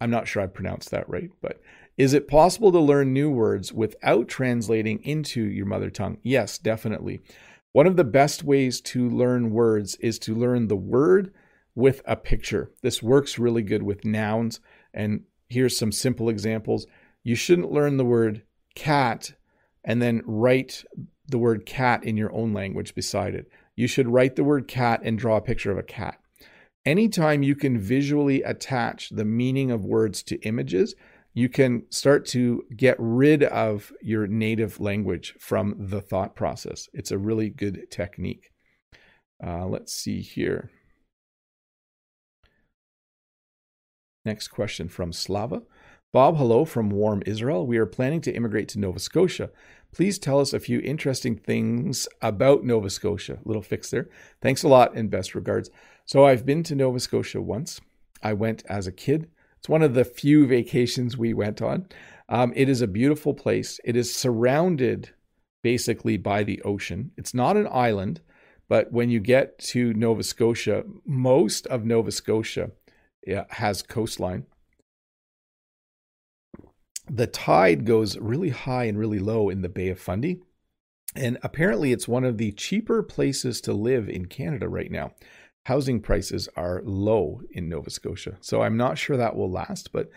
I'm 0.00 0.10
not 0.10 0.28
sure 0.28 0.42
I 0.42 0.46
pronounced 0.46 0.90
that 0.90 1.08
right, 1.08 1.30
but 1.40 1.60
is 1.98 2.14
it 2.14 2.28
possible 2.28 2.70
to 2.70 2.78
learn 2.78 3.12
new 3.12 3.28
words 3.28 3.72
without 3.72 4.28
translating 4.28 5.02
into 5.02 5.42
your 5.42 5.66
mother 5.66 5.90
tongue? 5.90 6.18
Yes, 6.22 6.56
definitely. 6.56 7.20
One 7.72 7.88
of 7.88 7.96
the 7.96 8.04
best 8.04 8.44
ways 8.44 8.80
to 8.82 9.10
learn 9.10 9.50
words 9.50 9.96
is 9.96 10.18
to 10.20 10.34
learn 10.34 10.68
the 10.68 10.76
word 10.76 11.34
with 11.74 12.00
a 12.06 12.14
picture. 12.14 12.70
This 12.82 13.02
works 13.02 13.38
really 13.38 13.62
good 13.62 13.82
with 13.82 14.04
nouns. 14.04 14.60
And 14.94 15.24
here's 15.48 15.76
some 15.76 15.90
simple 15.90 16.28
examples. 16.28 16.86
You 17.24 17.34
shouldn't 17.34 17.72
learn 17.72 17.96
the 17.96 18.04
word 18.04 18.42
cat 18.76 19.32
and 19.84 20.00
then 20.00 20.22
write 20.24 20.84
the 21.26 21.38
word 21.38 21.66
cat 21.66 22.04
in 22.04 22.16
your 22.16 22.32
own 22.32 22.52
language 22.52 22.94
beside 22.94 23.34
it. 23.34 23.50
You 23.74 23.88
should 23.88 24.08
write 24.08 24.36
the 24.36 24.44
word 24.44 24.68
cat 24.68 25.00
and 25.02 25.18
draw 25.18 25.36
a 25.36 25.42
picture 25.42 25.72
of 25.72 25.78
a 25.78 25.82
cat. 25.82 26.18
Anytime 26.86 27.42
you 27.42 27.56
can 27.56 27.78
visually 27.78 28.42
attach 28.42 29.10
the 29.10 29.24
meaning 29.24 29.70
of 29.70 29.84
words 29.84 30.22
to 30.24 30.40
images, 30.40 30.94
you 31.34 31.48
can 31.48 31.84
start 31.90 32.26
to 32.26 32.64
get 32.76 32.96
rid 32.98 33.42
of 33.44 33.92
your 34.02 34.26
native 34.26 34.80
language 34.80 35.34
from 35.38 35.74
the 35.78 36.00
thought 36.00 36.34
process. 36.34 36.88
It's 36.92 37.10
a 37.10 37.18
really 37.18 37.48
good 37.48 37.90
technique. 37.90 38.50
Uh, 39.44 39.66
let's 39.66 39.92
see 39.92 40.20
here. 40.20 40.70
Next 44.24 44.48
question 44.48 44.88
from 44.88 45.12
Slava. 45.12 45.62
Bob, 46.12 46.36
hello 46.36 46.64
from 46.64 46.90
warm 46.90 47.22
Israel. 47.26 47.66
We 47.66 47.76
are 47.76 47.86
planning 47.86 48.20
to 48.22 48.32
immigrate 48.32 48.68
to 48.70 48.78
Nova 48.78 48.98
Scotia. 48.98 49.50
Please 49.92 50.18
tell 50.18 50.40
us 50.40 50.52
a 50.52 50.60
few 50.60 50.80
interesting 50.80 51.36
things 51.36 52.08
about 52.20 52.64
Nova 52.64 52.90
Scotia. 52.90 53.38
Little 53.44 53.62
fix 53.62 53.90
there. 53.90 54.08
Thanks 54.40 54.62
a 54.62 54.68
lot 54.68 54.94
and 54.94 55.10
best 55.10 55.34
regards. 55.34 55.70
So 56.04 56.26
I've 56.26 56.44
been 56.44 56.62
to 56.64 56.74
Nova 56.74 56.98
Scotia 56.98 57.40
once. 57.40 57.80
I 58.22 58.32
went 58.32 58.64
as 58.68 58.86
a 58.86 58.92
kid. 58.92 59.28
It's 59.58 59.68
one 59.68 59.82
of 59.82 59.94
the 59.94 60.04
few 60.04 60.46
vacations 60.46 61.16
we 61.16 61.34
went 61.34 61.60
on. 61.60 61.86
Um, 62.28 62.52
it 62.54 62.68
is 62.68 62.80
a 62.80 62.86
beautiful 62.86 63.34
place. 63.34 63.80
It 63.84 63.96
is 63.96 64.14
surrounded 64.14 65.10
basically 65.62 66.16
by 66.16 66.44
the 66.44 66.62
ocean. 66.62 67.10
It's 67.16 67.34
not 67.34 67.56
an 67.56 67.68
island, 67.70 68.20
but 68.68 68.92
when 68.92 69.10
you 69.10 69.20
get 69.20 69.58
to 69.58 69.92
Nova 69.94 70.22
Scotia, 70.22 70.84
most 71.04 71.66
of 71.66 71.84
Nova 71.84 72.12
Scotia 72.12 72.70
has 73.50 73.82
coastline. 73.82 74.46
The 77.10 77.26
tide 77.26 77.84
goes 77.84 78.18
really 78.18 78.50
high 78.50 78.84
and 78.84 78.98
really 78.98 79.18
low 79.18 79.48
in 79.48 79.62
the 79.62 79.68
Bay 79.68 79.88
of 79.88 79.98
Fundy. 79.98 80.40
And 81.16 81.38
apparently, 81.42 81.92
it's 81.92 82.06
one 82.06 82.24
of 82.24 82.36
the 82.36 82.52
cheaper 82.52 83.02
places 83.02 83.60
to 83.62 83.72
live 83.72 84.08
in 84.08 84.26
Canada 84.26 84.68
right 84.68 84.90
now 84.90 85.12
housing 85.68 86.00
prices 86.00 86.48
are 86.56 86.80
low 86.82 87.42
in 87.50 87.68
Nova 87.68 87.90
Scotia. 87.90 88.38
So 88.40 88.62
I'm 88.62 88.78
not 88.78 88.96
sure 88.96 89.18
that 89.18 89.36
will 89.36 89.50
last, 89.50 89.92
but 89.92 90.08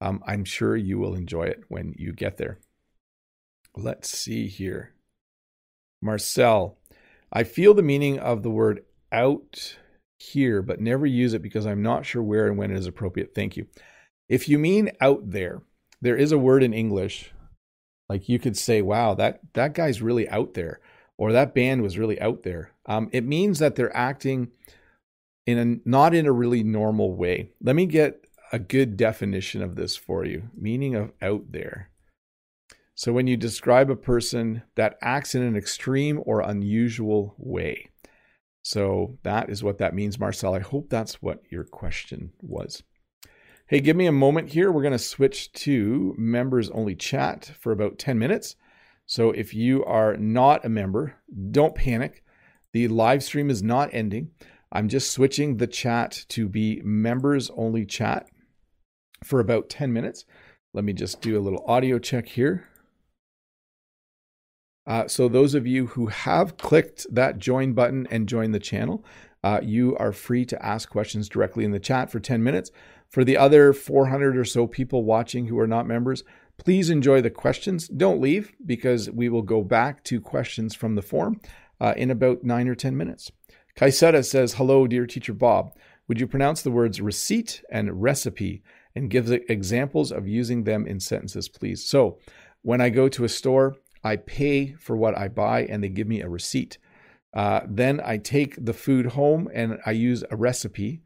um, 0.00 0.22
I'm 0.24 0.44
sure 0.44 0.76
you 0.76 1.00
will 1.00 1.16
enjoy 1.16 1.46
it 1.46 1.64
when 1.66 1.94
you 1.98 2.12
get 2.12 2.36
there. 2.36 2.60
Let's 3.76 4.08
see 4.08 4.46
here. 4.46 4.94
Marcel, 6.00 6.78
I 7.32 7.42
feel 7.42 7.74
the 7.74 7.82
meaning 7.82 8.20
of 8.20 8.44
the 8.44 8.50
word 8.50 8.84
out 9.10 9.76
here, 10.20 10.62
but 10.62 10.80
never 10.80 11.06
use 11.06 11.34
it 11.34 11.42
because 11.42 11.66
I'm 11.66 11.82
not 11.82 12.06
sure 12.06 12.22
where 12.22 12.46
and 12.46 12.56
when 12.56 12.70
it 12.70 12.78
is 12.78 12.86
appropriate. 12.86 13.34
Thank 13.34 13.56
you. 13.56 13.66
If 14.28 14.48
you 14.48 14.60
mean 14.60 14.92
out 15.00 15.28
there, 15.28 15.60
there 16.00 16.16
is 16.16 16.30
a 16.30 16.38
word 16.38 16.62
in 16.62 16.72
English. 16.72 17.32
Like 18.08 18.28
you 18.28 18.38
could 18.38 18.56
say, 18.56 18.80
wow, 18.80 19.14
that, 19.14 19.40
that 19.54 19.74
guy's 19.74 20.00
really 20.00 20.28
out 20.28 20.54
there, 20.54 20.78
or 21.18 21.32
that 21.32 21.52
band 21.52 21.82
was 21.82 21.98
really 21.98 22.20
out 22.20 22.44
there. 22.44 22.70
Um, 22.86 23.10
it 23.12 23.24
means 23.24 23.58
that 23.58 23.74
they're 23.74 23.96
acting 23.96 24.52
in 25.46 25.58
a 25.58 25.88
not 25.88 26.14
in 26.14 26.26
a 26.26 26.32
really 26.32 26.62
normal 26.62 27.14
way. 27.14 27.50
Let 27.62 27.76
me 27.76 27.86
get 27.86 28.26
a 28.52 28.58
good 28.58 28.96
definition 28.96 29.62
of 29.62 29.76
this 29.76 29.96
for 29.96 30.24
you. 30.24 30.50
Meaning 30.56 30.94
of 30.94 31.12
out 31.22 31.52
there. 31.52 31.90
So 32.94 33.12
when 33.12 33.26
you 33.26 33.36
describe 33.36 33.90
a 33.90 33.96
person 33.96 34.62
that 34.76 34.98
acts 35.00 35.34
in 35.34 35.42
an 35.42 35.56
extreme 35.56 36.22
or 36.26 36.40
unusual 36.40 37.34
way. 37.38 37.90
So 38.62 39.18
that 39.22 39.48
is 39.48 39.64
what 39.64 39.78
that 39.78 39.94
means, 39.94 40.18
Marcel. 40.18 40.54
I 40.54 40.58
hope 40.58 40.90
that's 40.90 41.22
what 41.22 41.42
your 41.50 41.64
question 41.64 42.32
was. 42.42 42.82
Hey, 43.68 43.80
give 43.80 43.96
me 43.96 44.06
a 44.06 44.12
moment 44.12 44.50
here. 44.50 44.70
We're 44.70 44.82
going 44.82 44.92
to 44.92 44.98
switch 44.98 45.52
to 45.52 46.14
members 46.18 46.70
only 46.70 46.94
chat 46.94 47.52
for 47.58 47.72
about 47.72 47.98
10 47.98 48.18
minutes. 48.18 48.56
So 49.06 49.30
if 49.30 49.54
you 49.54 49.84
are 49.84 50.16
not 50.16 50.64
a 50.64 50.68
member, 50.68 51.14
don't 51.50 51.74
panic. 51.74 52.22
The 52.72 52.88
live 52.88 53.22
stream 53.22 53.48
is 53.48 53.62
not 53.62 53.88
ending. 53.92 54.30
I'm 54.72 54.88
just 54.88 55.10
switching 55.10 55.56
the 55.56 55.66
chat 55.66 56.24
to 56.28 56.48
be 56.48 56.80
members 56.84 57.50
only 57.56 57.84
chat 57.84 58.28
for 59.24 59.40
about 59.40 59.68
10 59.68 59.92
minutes. 59.92 60.24
Let 60.72 60.84
me 60.84 60.92
just 60.92 61.20
do 61.20 61.38
a 61.38 61.42
little 61.42 61.64
audio 61.66 61.98
check 61.98 62.28
here. 62.28 62.68
Uh, 64.86 65.06
so, 65.08 65.28
those 65.28 65.54
of 65.54 65.66
you 65.66 65.88
who 65.88 66.06
have 66.06 66.56
clicked 66.56 67.06
that 67.12 67.38
join 67.38 67.72
button 67.72 68.06
and 68.10 68.28
join 68.28 68.52
the 68.52 68.58
channel, 68.58 69.04
uh, 69.42 69.60
you 69.62 69.96
are 69.98 70.12
free 70.12 70.44
to 70.44 70.64
ask 70.64 70.88
questions 70.88 71.28
directly 71.28 71.64
in 71.64 71.70
the 71.70 71.80
chat 71.80 72.10
for 72.10 72.20
10 72.20 72.42
minutes. 72.42 72.70
For 73.08 73.24
the 73.24 73.36
other 73.36 73.72
400 73.72 74.36
or 74.36 74.44
so 74.44 74.66
people 74.66 75.04
watching 75.04 75.46
who 75.46 75.58
are 75.58 75.66
not 75.66 75.86
members, 75.86 76.22
please 76.58 76.90
enjoy 76.90 77.20
the 77.20 77.30
questions. 77.30 77.88
Don't 77.88 78.20
leave 78.20 78.52
because 78.64 79.10
we 79.10 79.28
will 79.28 79.42
go 79.42 79.62
back 79.62 80.04
to 80.04 80.20
questions 80.20 80.74
from 80.74 80.94
the 80.94 81.02
forum 81.02 81.40
uh, 81.80 81.94
in 81.96 82.10
about 82.10 82.44
nine 82.44 82.68
or 82.68 82.74
10 82.74 82.96
minutes. 82.96 83.30
Kaiseta 83.80 84.22
says, 84.22 84.54
Hello, 84.54 84.86
dear 84.86 85.06
teacher 85.06 85.32
Bob. 85.32 85.74
Would 86.06 86.20
you 86.20 86.26
pronounce 86.26 86.60
the 86.60 86.70
words 86.70 87.00
receipt 87.00 87.62
and 87.70 88.02
recipe 88.02 88.62
and 88.94 89.08
give 89.08 89.32
examples 89.32 90.12
of 90.12 90.28
using 90.28 90.64
them 90.64 90.86
in 90.86 91.00
sentences, 91.00 91.48
please? 91.48 91.86
So, 91.86 92.18
when 92.60 92.82
I 92.82 92.90
go 92.90 93.08
to 93.08 93.24
a 93.24 93.28
store, 93.28 93.76
I 94.04 94.16
pay 94.16 94.74
for 94.74 94.96
what 94.98 95.16
I 95.16 95.28
buy 95.28 95.62
and 95.64 95.82
they 95.82 95.88
give 95.88 96.06
me 96.06 96.20
a 96.20 96.28
receipt. 96.28 96.76
Uh, 97.32 97.60
then 97.66 98.02
I 98.04 98.18
take 98.18 98.62
the 98.62 98.74
food 98.74 99.06
home 99.06 99.48
and 99.54 99.78
I 99.86 99.92
use 99.92 100.24
a 100.30 100.36
recipe 100.36 101.00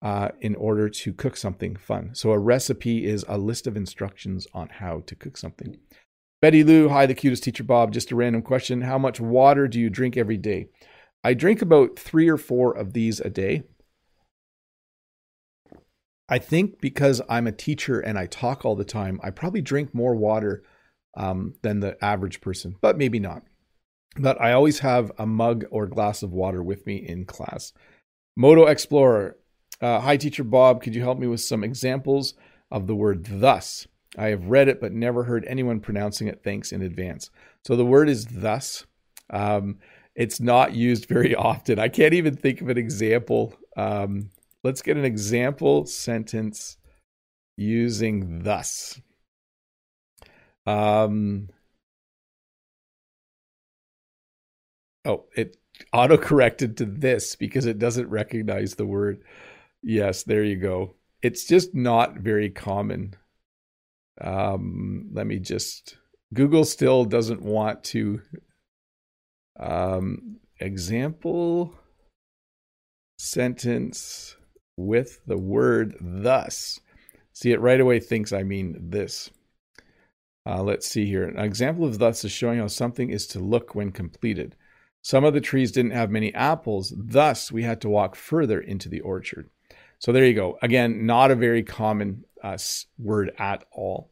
uh, 0.00 0.30
in 0.40 0.54
order 0.54 0.88
to 0.88 1.12
cook 1.12 1.36
something 1.36 1.76
fun. 1.76 2.14
So, 2.14 2.30
a 2.30 2.38
recipe 2.38 3.04
is 3.04 3.26
a 3.28 3.36
list 3.36 3.66
of 3.66 3.76
instructions 3.76 4.46
on 4.54 4.70
how 4.70 5.02
to 5.04 5.14
cook 5.14 5.36
something. 5.36 5.76
Betty 6.40 6.64
Lou, 6.64 6.88
hi, 6.88 7.04
the 7.04 7.14
cutest 7.14 7.42
teacher 7.42 7.64
Bob. 7.64 7.92
Just 7.92 8.10
a 8.10 8.16
random 8.16 8.40
question. 8.40 8.80
How 8.80 8.96
much 8.96 9.20
water 9.20 9.68
do 9.68 9.78
you 9.78 9.90
drink 9.90 10.16
every 10.16 10.38
day? 10.38 10.68
I 11.26 11.34
drink 11.34 11.60
about 11.60 11.98
three 11.98 12.28
or 12.28 12.36
four 12.36 12.70
of 12.70 12.92
these 12.92 13.18
a 13.18 13.28
day. 13.28 13.64
I 16.28 16.38
think 16.38 16.80
because 16.80 17.20
I'm 17.28 17.48
a 17.48 17.52
teacher 17.52 17.98
and 17.98 18.16
I 18.16 18.26
talk 18.26 18.64
all 18.64 18.76
the 18.76 18.84
time, 18.84 19.18
I 19.24 19.30
probably 19.30 19.60
drink 19.60 19.92
more 19.92 20.14
water 20.14 20.62
um, 21.16 21.54
than 21.62 21.80
the 21.80 22.02
average 22.04 22.40
person, 22.40 22.76
but 22.80 22.96
maybe 22.96 23.18
not. 23.18 23.42
But 24.16 24.40
I 24.40 24.52
always 24.52 24.78
have 24.78 25.10
a 25.18 25.26
mug 25.26 25.64
or 25.72 25.88
glass 25.88 26.22
of 26.22 26.32
water 26.32 26.62
with 26.62 26.86
me 26.86 26.94
in 26.94 27.24
class. 27.24 27.72
Moto 28.36 28.66
Explorer, 28.66 29.36
uh, 29.80 29.98
hi, 29.98 30.16
teacher 30.16 30.44
Bob. 30.44 30.80
Could 30.80 30.94
you 30.94 31.02
help 31.02 31.18
me 31.18 31.26
with 31.26 31.40
some 31.40 31.64
examples 31.64 32.34
of 32.70 32.86
the 32.86 32.94
word 32.94 33.24
thus? 33.24 33.88
I 34.16 34.28
have 34.28 34.46
read 34.46 34.68
it, 34.68 34.80
but 34.80 34.92
never 34.92 35.24
heard 35.24 35.44
anyone 35.46 35.80
pronouncing 35.80 36.28
it. 36.28 36.44
Thanks 36.44 36.70
in 36.70 36.82
advance. 36.82 37.30
So 37.64 37.74
the 37.74 37.84
word 37.84 38.08
is 38.08 38.26
thus. 38.26 38.86
Um, 39.28 39.78
it's 40.16 40.40
not 40.40 40.74
used 40.74 41.06
very 41.06 41.34
often. 41.34 41.78
I 41.78 41.88
can't 41.88 42.14
even 42.14 42.34
think 42.34 42.60
of 42.60 42.68
an 42.68 42.78
example. 42.78 43.54
Um, 43.76 44.30
let's 44.64 44.82
get 44.82 44.96
an 44.96 45.04
example 45.04 45.86
sentence 45.86 46.78
using 47.56 48.42
thus. 48.42 49.00
Um, 50.66 51.48
oh, 55.04 55.26
it 55.36 55.56
auto 55.92 56.16
corrected 56.16 56.78
to 56.78 56.86
this 56.86 57.36
because 57.36 57.66
it 57.66 57.78
doesn't 57.78 58.08
recognize 58.08 58.74
the 58.74 58.86
word. 58.86 59.22
Yes, 59.82 60.22
there 60.24 60.42
you 60.42 60.56
go. 60.56 60.94
It's 61.22 61.46
just 61.46 61.74
not 61.74 62.16
very 62.16 62.50
common. 62.50 63.14
Um, 64.20 65.10
let 65.12 65.26
me 65.26 65.38
just. 65.38 65.98
Google 66.34 66.64
still 66.64 67.04
doesn't 67.04 67.42
want 67.42 67.84
to. 67.84 68.20
Um, 69.58 70.36
example 70.60 71.74
sentence 73.18 74.36
with 74.76 75.20
the 75.26 75.38
word 75.38 75.96
thus. 76.00 76.80
See, 77.32 77.52
it 77.52 77.60
right 77.60 77.80
away 77.80 78.00
thinks 78.00 78.32
I 78.32 78.42
mean 78.42 78.76
this. 78.90 79.30
Uh, 80.46 80.62
let's 80.62 80.86
see 80.86 81.06
here. 81.06 81.24
An 81.24 81.38
example 81.38 81.84
of 81.84 81.98
thus 81.98 82.24
is 82.24 82.32
showing 82.32 82.58
how 82.58 82.68
something 82.68 83.10
is 83.10 83.26
to 83.28 83.40
look 83.40 83.74
when 83.74 83.90
completed. 83.90 84.54
Some 85.02 85.24
of 85.24 85.34
the 85.34 85.40
trees 85.40 85.72
didn't 85.72 85.92
have 85.92 86.10
many 86.10 86.34
apples, 86.34 86.92
thus, 86.96 87.52
we 87.52 87.62
had 87.62 87.80
to 87.82 87.88
walk 87.88 88.16
further 88.16 88.60
into 88.60 88.88
the 88.88 89.00
orchard. 89.00 89.50
So 89.98 90.12
there 90.12 90.24
you 90.24 90.34
go. 90.34 90.58
Again, 90.62 91.06
not 91.06 91.30
a 91.30 91.36
very 91.36 91.62
common 91.62 92.24
uh, 92.42 92.58
word 92.98 93.32
at 93.38 93.64
all. 93.72 94.10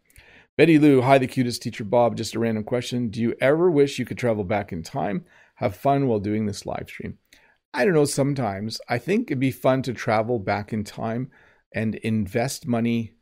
Betty 0.57 0.79
Lou, 0.79 1.03
hi, 1.03 1.19
the 1.19 1.27
cutest 1.27 1.63
teacher 1.63 1.83
Bob. 1.83 2.17
Just 2.17 2.37
a 2.37 2.39
random 2.39 2.63
question. 2.63 3.09
Do 3.09 3.21
you 3.21 3.35
ever 3.41 3.69
wish 3.69 3.99
you 3.99 4.05
could 4.05 4.19
travel 4.19 4.45
back 4.45 4.73
in 4.73 4.85
time? 4.85 5.25
Have 5.57 5.75
fun 5.75 6.07
while 6.07 6.21
doing 6.21 6.47
this 6.47 6.65
live 6.65 6.87
stream. 6.87 7.19
I 7.73 7.85
don't 7.85 7.95
know, 7.95 8.05
sometimes. 8.05 8.81
I 8.89 8.99
think 8.99 9.29
it'd 9.29 9.41
be 9.41 9.51
fun 9.51 9.83
to 9.83 9.93
travel 9.93 10.39
back 10.39 10.73
in 10.73 10.85
time 10.85 11.33
and 11.75 11.97
invest 11.97 12.69
money 12.69 13.15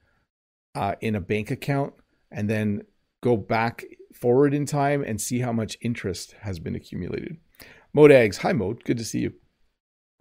uh, 0.74 0.96
in 1.00 1.14
a 1.14 1.22
bank 1.22 1.50
account 1.50 1.94
and 2.30 2.50
then 2.50 2.82
go 3.22 3.38
back 3.38 3.86
forward 4.12 4.52
in 4.52 4.66
time 4.66 5.02
and 5.02 5.18
see 5.18 5.38
how 5.38 5.52
much 5.52 5.78
interest 5.80 6.34
has 6.42 6.58
been 6.58 6.74
accumulated. 6.74 7.38
Modags, 7.96 8.38
hi 8.38 8.52
Mode, 8.52 8.84
good 8.84 8.98
to 8.98 9.04
see 9.04 9.20
you. 9.20 9.32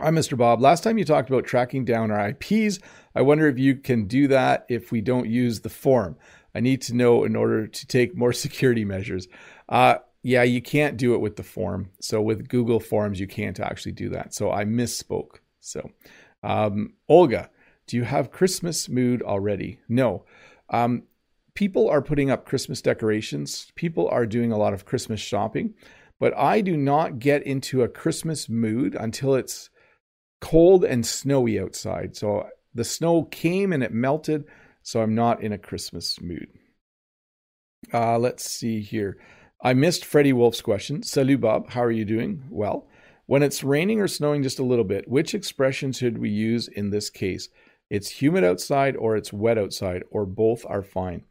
Hi, 0.02 0.10
Mr. 0.10 0.36
Bob. 0.36 0.62
Last 0.62 0.84
time 0.84 0.98
you 0.98 1.06
talked 1.06 1.30
about 1.30 1.46
tracking 1.46 1.86
down 1.86 2.10
our 2.10 2.30
IPs. 2.30 2.80
I 3.14 3.22
wonder 3.22 3.48
if 3.48 3.60
you 3.60 3.76
can 3.76 4.08
do 4.08 4.28
that 4.30 4.66
if 4.68 4.92
we 4.92 5.00
don't 5.00 5.30
use 5.30 5.60
the 5.60 5.70
form. 5.70 6.18
I 6.54 6.60
need 6.60 6.82
to 6.84 6.96
know 6.96 7.24
in 7.24 7.36
order 7.36 7.68
to 7.68 7.88
take 7.88 8.16
more 8.16 8.34
security 8.46 8.86
measures. 8.86 9.28
Uh, 9.70 9.96
yeah, 10.24 10.44
you 10.44 10.62
can't 10.62 10.98
do 10.98 11.16
it 11.16 11.22
with 11.22 11.36
the 11.36 11.44
form. 11.44 11.90
So 12.00 12.22
with 12.22 12.48
Google 12.48 12.80
Forms, 12.80 13.20
you 13.20 13.28
can't 13.28 13.60
actually 13.60 13.94
do 13.94 14.10
that. 14.10 14.34
So 14.34 14.52
I 14.52 14.66
misspoke. 14.66 15.38
So, 15.60 15.90
um, 16.44 16.94
Olga, 17.08 17.50
do 17.88 17.98
you 17.98 18.04
have 18.04 18.32
Christmas 18.32 18.88
mood 18.88 19.22
already? 19.22 19.80
No. 19.90 20.26
Um, 20.70 21.04
people 21.56 21.90
are 21.90 22.02
putting 22.02 22.30
up 22.32 22.46
Christmas 22.46 22.82
decorations, 22.82 23.72
people 23.76 24.08
are 24.10 24.26
doing 24.26 24.52
a 24.52 24.58
lot 24.58 24.74
of 24.74 24.86
Christmas 24.86 25.20
shopping, 25.20 25.74
but 26.20 26.36
I 26.38 26.62
do 26.62 26.78
not 26.78 27.20
get 27.20 27.44
into 27.44 27.82
a 27.82 27.90
Christmas 27.90 28.48
mood 28.48 28.96
until 29.00 29.36
it's 29.36 29.70
cold 30.40 30.86
and 30.86 31.06
snowy 31.06 31.60
outside. 31.60 32.16
So 32.16 32.48
the 32.74 32.84
snow 32.84 33.24
came 33.24 33.74
and 33.74 33.84
it 33.84 33.94
melted, 33.94 34.46
so 34.84 35.02
I'm 35.02 35.16
not 35.16 35.42
in 35.42 35.52
a 35.54 35.58
Christmas 35.58 36.20
mood. 36.22 36.48
Uh, 37.94 38.18
let's 38.18 38.50
see 38.50 38.82
here. 38.82 39.18
I 39.64 39.74
missed 39.74 40.06
Freddie 40.06 40.34
Wolf's 40.34 40.62
question. 40.62 41.04
Salut, 41.04 41.42
Bob. 41.42 41.70
How 41.72 41.84
are 41.84 41.92
you 41.92 42.06
doing? 42.06 42.44
Well, 42.50 42.88
when 43.28 43.44
it's 43.44 43.64
raining 43.64 44.02
or 44.02 44.08
snowing 44.08 44.44
just 44.44 44.60
a 44.60 44.64
little 44.64 44.84
bit, 44.84 45.08
which 45.08 45.34
expression 45.34 45.92
should 45.92 46.18
we 46.18 46.30
use 46.30 46.68
in 46.68 46.90
this 46.90 47.10
case? 47.10 47.50
It's 47.90 48.22
humid 48.22 48.44
outside 48.44 48.96
or 48.96 49.16
it's 49.16 49.34
wet 49.34 49.58
outside, 49.58 50.04
or 50.10 50.26
both 50.26 50.66
are 50.66 50.82
fine. 50.82 51.24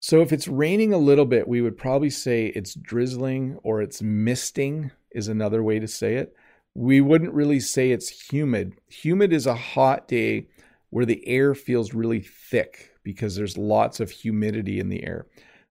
So 0.00 0.20
if 0.20 0.32
it's 0.32 0.48
raining 0.48 0.92
a 0.92 0.98
little 0.98 1.24
bit, 1.24 1.48
we 1.48 1.62
would 1.62 1.78
probably 1.78 2.10
say 2.10 2.46
it's 2.46 2.74
drizzling 2.74 3.58
or 3.62 3.80
it's 3.80 4.02
misting, 4.02 4.90
is 5.12 5.28
another 5.28 5.62
way 5.62 5.78
to 5.78 5.88
say 5.88 6.16
it. 6.16 6.34
We 6.74 7.00
wouldn't 7.00 7.32
really 7.32 7.60
say 7.60 7.90
it's 7.90 8.30
humid. 8.30 8.74
Humid 8.88 9.32
is 9.32 9.46
a 9.46 9.54
hot 9.54 10.08
day 10.08 10.48
where 10.94 11.06
the 11.06 11.26
air 11.26 11.54
feels 11.54 11.92
really 11.92 12.20
thick 12.20 12.92
because 13.02 13.34
there's 13.34 13.58
lots 13.58 13.98
of 13.98 14.10
humidity 14.10 14.78
in 14.78 14.88
the 14.88 15.04
air. 15.04 15.26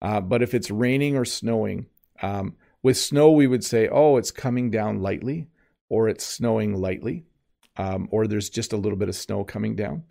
Uh, 0.03 0.21
but 0.21 0.43
if 0.43 0.53
it's 0.53 0.71
raining 0.71 1.17
or 1.17 1.25
snowing, 1.25 1.87
um, 2.21 2.55
with 2.83 2.97
snow, 2.97 3.31
we 3.31 3.47
would 3.47 3.65
say, 3.65 3.89
oh, 3.89 4.19
it's 4.19 4.31
coming 4.31 4.71
down 4.71 5.01
lightly, 5.01 5.49
or 5.89 6.09
it's 6.09 6.25
snowing 6.25 6.75
lightly 6.75 7.25
um, 7.77 8.09
or 8.11 8.27
there's 8.27 8.51
just 8.51 8.73
a 8.73 8.77
little 8.77 8.99
bit 8.99 9.09
of 9.09 9.17
snow 9.17 9.45
coming 9.45 9.77
down. 9.77 10.05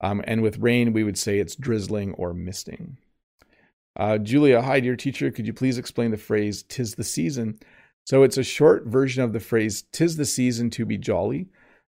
Um, 0.00 0.22
and 0.26 0.42
with 0.42 0.58
rain, 0.58 0.92
we 0.92 1.04
would 1.04 1.18
say 1.18 1.38
it's 1.38 1.56
drizzling 1.56 2.12
or 2.14 2.32
misting. 2.32 2.98
Uh, 3.96 4.18
Julia, 4.18 4.62
hi, 4.62 4.80
dear 4.80 4.96
teacher. 4.96 5.30
Could 5.30 5.46
you 5.46 5.52
please 5.52 5.78
explain 5.78 6.12
the 6.12 6.16
phrase 6.16 6.62
"tis 6.62 6.94
the 6.94 7.04
season"? 7.04 7.58
So 8.04 8.22
it's 8.22 8.38
a 8.38 8.44
short 8.44 8.86
version 8.86 9.24
of 9.24 9.32
the 9.32 9.40
phrase 9.40 9.82
"tis 9.92 10.16
the 10.16 10.24
season 10.24 10.70
to 10.70 10.86
be 10.86 10.96
jolly," 10.96 11.48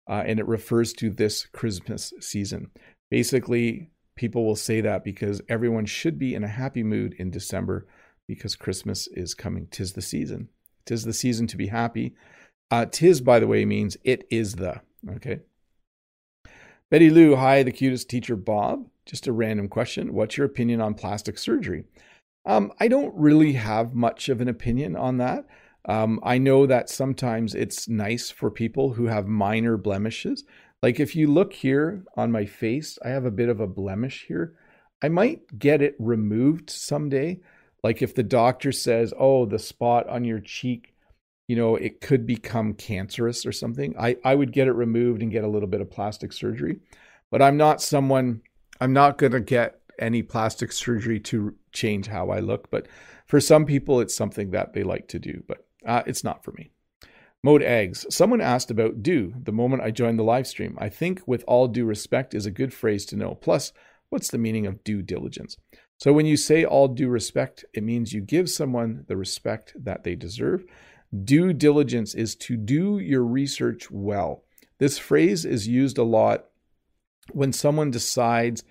uh, 0.08 0.22
and 0.26 0.38
it 0.38 0.46
refers 0.46 0.92
to 0.94 1.10
this 1.10 1.46
Christmas 1.46 2.12
season. 2.20 2.70
Basically, 3.10 3.90
people 4.16 4.44
will 4.44 4.56
say 4.56 4.80
that 4.80 5.04
because 5.04 5.42
everyone 5.48 5.86
should 5.86 6.18
be 6.18 6.34
in 6.34 6.44
a 6.44 6.48
happy 6.48 6.82
mood 6.82 7.14
in 7.18 7.30
December 7.30 7.86
because 8.26 8.56
Christmas 8.56 9.06
is 9.08 9.34
coming. 9.34 9.68
Tis 9.70 9.92
the 9.92 10.02
season. 10.02 10.48
Tis 10.84 11.04
the 11.04 11.12
season 11.12 11.46
to 11.48 11.56
be 11.56 11.68
happy. 11.68 12.14
Uh, 12.70 12.86
tis, 12.86 13.20
by 13.20 13.38
the 13.38 13.46
way, 13.46 13.64
means 13.64 13.96
it 14.04 14.26
is 14.30 14.54
the. 14.54 14.80
Okay. 15.16 15.40
Betty 16.90 17.10
Lou, 17.10 17.36
hi, 17.36 17.62
the 17.62 17.72
cutest 17.72 18.08
teacher 18.08 18.36
Bob. 18.36 18.86
Just 19.04 19.26
a 19.26 19.32
random 19.32 19.68
question. 19.68 20.14
What's 20.14 20.36
your 20.36 20.46
opinion 20.46 20.80
on 20.80 20.94
plastic 20.94 21.38
surgery? 21.38 21.84
Um, 22.44 22.72
I 22.78 22.88
don't 22.88 23.14
really 23.14 23.54
have 23.54 23.94
much 23.94 24.28
of 24.28 24.40
an 24.40 24.48
opinion 24.48 24.96
on 24.96 25.18
that. 25.18 25.46
Um, 25.86 26.18
I 26.22 26.38
know 26.38 26.66
that 26.66 26.90
sometimes 26.90 27.54
it's 27.54 27.88
nice 27.88 28.30
for 28.30 28.50
people 28.50 28.92
who 28.92 29.06
have 29.06 29.26
minor 29.26 29.76
blemishes. 29.76 30.44
Like 30.82 31.00
if 31.00 31.16
you 31.16 31.28
look 31.28 31.52
here 31.52 32.04
on 32.16 32.32
my 32.32 32.44
face, 32.44 32.98
I 33.04 33.08
have 33.10 33.24
a 33.24 33.30
bit 33.30 33.48
of 33.48 33.60
a 33.60 33.66
blemish 33.66 34.26
here. 34.26 34.54
I 35.02 35.08
might 35.08 35.58
get 35.58 35.82
it 35.82 35.94
removed 35.98 36.70
someday. 36.70 37.40
Like 37.84 38.02
if 38.02 38.14
the 38.14 38.22
doctor 38.22 38.72
says, 38.72 39.14
oh, 39.18 39.46
the 39.46 39.58
spot 39.58 40.08
on 40.08 40.24
your 40.24 40.40
cheek, 40.40 40.94
you 41.46 41.54
know, 41.54 41.76
it 41.76 42.00
could 42.00 42.26
become 42.26 42.74
cancerous 42.74 43.46
or 43.46 43.52
something, 43.52 43.94
I, 43.98 44.16
I 44.24 44.34
would 44.34 44.52
get 44.52 44.66
it 44.66 44.72
removed 44.72 45.22
and 45.22 45.30
get 45.30 45.44
a 45.44 45.48
little 45.48 45.68
bit 45.68 45.80
of 45.80 45.90
plastic 45.90 46.32
surgery. 46.32 46.80
But 47.30 47.42
I'm 47.42 47.56
not 47.56 47.80
someone, 47.80 48.42
I'm 48.80 48.92
not 48.92 49.18
going 49.18 49.32
to 49.32 49.40
get 49.40 49.80
any 49.98 50.22
plastic 50.22 50.72
surgery 50.72 51.20
to 51.20 51.54
change 51.72 52.08
how 52.08 52.30
I 52.30 52.40
look. 52.40 52.70
But 52.70 52.88
for 53.26 53.40
some 53.40 53.64
people, 53.64 54.00
it's 54.00 54.16
something 54.16 54.50
that 54.50 54.72
they 54.72 54.82
like 54.82 55.08
to 55.08 55.18
do. 55.18 55.42
But 55.46 55.65
uh, 55.86 56.02
it's 56.06 56.24
not 56.24 56.44
for 56.44 56.52
me. 56.52 56.70
Mode 57.42 57.62
eggs. 57.62 58.06
Someone 58.10 58.40
asked 58.40 58.70
about 58.70 59.02
do 59.02 59.32
the 59.40 59.52
moment 59.52 59.82
I 59.82 59.90
joined 59.90 60.18
the 60.18 60.24
live 60.24 60.46
stream. 60.46 60.76
I 60.80 60.88
think 60.88 61.22
with 61.26 61.44
all 61.46 61.68
due 61.68 61.84
respect 61.84 62.34
is 62.34 62.44
a 62.44 62.50
good 62.50 62.74
phrase 62.74 63.06
to 63.06 63.16
know. 63.16 63.34
Plus, 63.34 63.72
what's 64.08 64.30
the 64.30 64.38
meaning 64.38 64.66
of 64.66 64.82
due 64.82 65.02
diligence? 65.02 65.56
So 65.98 66.12
when 66.12 66.26
you 66.26 66.36
say 66.36 66.64
all 66.64 66.88
due 66.88 67.08
respect, 67.08 67.64
it 67.72 67.82
means 67.82 68.12
you 68.12 68.20
give 68.20 68.50
someone 68.50 69.04
the 69.08 69.16
respect 69.16 69.74
that 69.78 70.04
they 70.04 70.14
deserve. 70.14 70.64
Due 71.24 71.52
diligence 71.52 72.14
is 72.14 72.34
to 72.36 72.56
do 72.56 72.98
your 72.98 73.22
research 73.22 73.90
well. 73.90 74.42
This 74.78 74.98
phrase 74.98 75.44
is 75.44 75.68
used 75.68 75.98
a 75.98 76.02
lot 76.02 76.46
when 77.32 77.52
someone 77.52 77.90
decides 77.90 78.62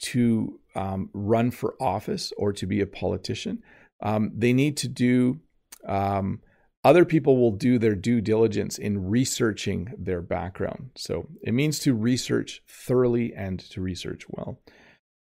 to 0.00 0.60
um, 0.74 1.10
run 1.12 1.50
for 1.50 1.74
office 1.80 2.32
or 2.36 2.52
to 2.52 2.66
be 2.66 2.80
a 2.80 2.86
politician. 2.86 3.62
Um, 4.02 4.30
they 4.34 4.52
need 4.52 4.76
to 4.78 4.88
do 4.88 5.40
um, 5.86 6.40
other 6.82 7.04
people 7.04 7.36
will 7.36 7.52
do 7.52 7.78
their 7.78 7.94
due 7.94 8.20
diligence 8.20 8.78
in 8.78 9.08
researching 9.08 9.92
their 9.98 10.22
background. 10.22 10.90
So 10.96 11.26
it 11.42 11.52
means 11.52 11.78
to 11.80 11.94
research 11.94 12.62
thoroughly 12.68 13.34
and 13.34 13.60
to 13.70 13.80
research 13.80 14.24
well. 14.30 14.58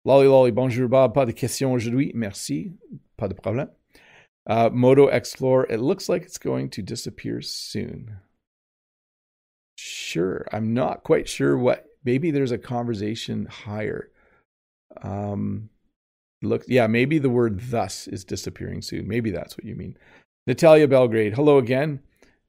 Lolly 0.05 0.27
Lolly, 0.27 0.51
bonjour 0.51 0.87
Bob, 0.87 1.13
pas 1.13 1.25
de 1.25 1.33
questions 1.33 1.75
aujourd'hui, 1.75 2.11
merci, 2.15 2.71
pas 3.17 3.27
de 3.27 3.35
problème. 3.35 3.69
Uh, 4.47 4.69
Moto 4.73 5.07
Explore, 5.07 5.67
it 5.69 5.79
looks 5.79 6.09
like 6.09 6.23
it's 6.23 6.39
going 6.39 6.69
to 6.69 6.81
disappear 6.81 7.41
soon. 7.41 8.17
Sure, 9.77 10.47
I'm 10.51 10.73
not 10.73 11.03
quite 11.03 11.29
sure 11.29 11.55
what, 11.55 11.85
maybe 12.03 12.31
there's 12.31 12.51
a 12.51 12.57
conversation 12.57 13.45
higher. 13.45 14.09
Um, 15.03 15.69
look, 16.41 16.63
yeah, 16.67 16.87
maybe 16.87 17.19
the 17.19 17.29
word 17.29 17.59
thus 17.69 18.07
is 18.07 18.25
disappearing 18.25 18.81
soon. 18.81 19.07
Maybe 19.07 19.29
that's 19.29 19.55
what 19.55 19.65
you 19.65 19.75
mean. 19.75 19.97
Natalia 20.47 20.87
Belgrade, 20.87 21.35
hello 21.35 21.59
again. 21.59 21.99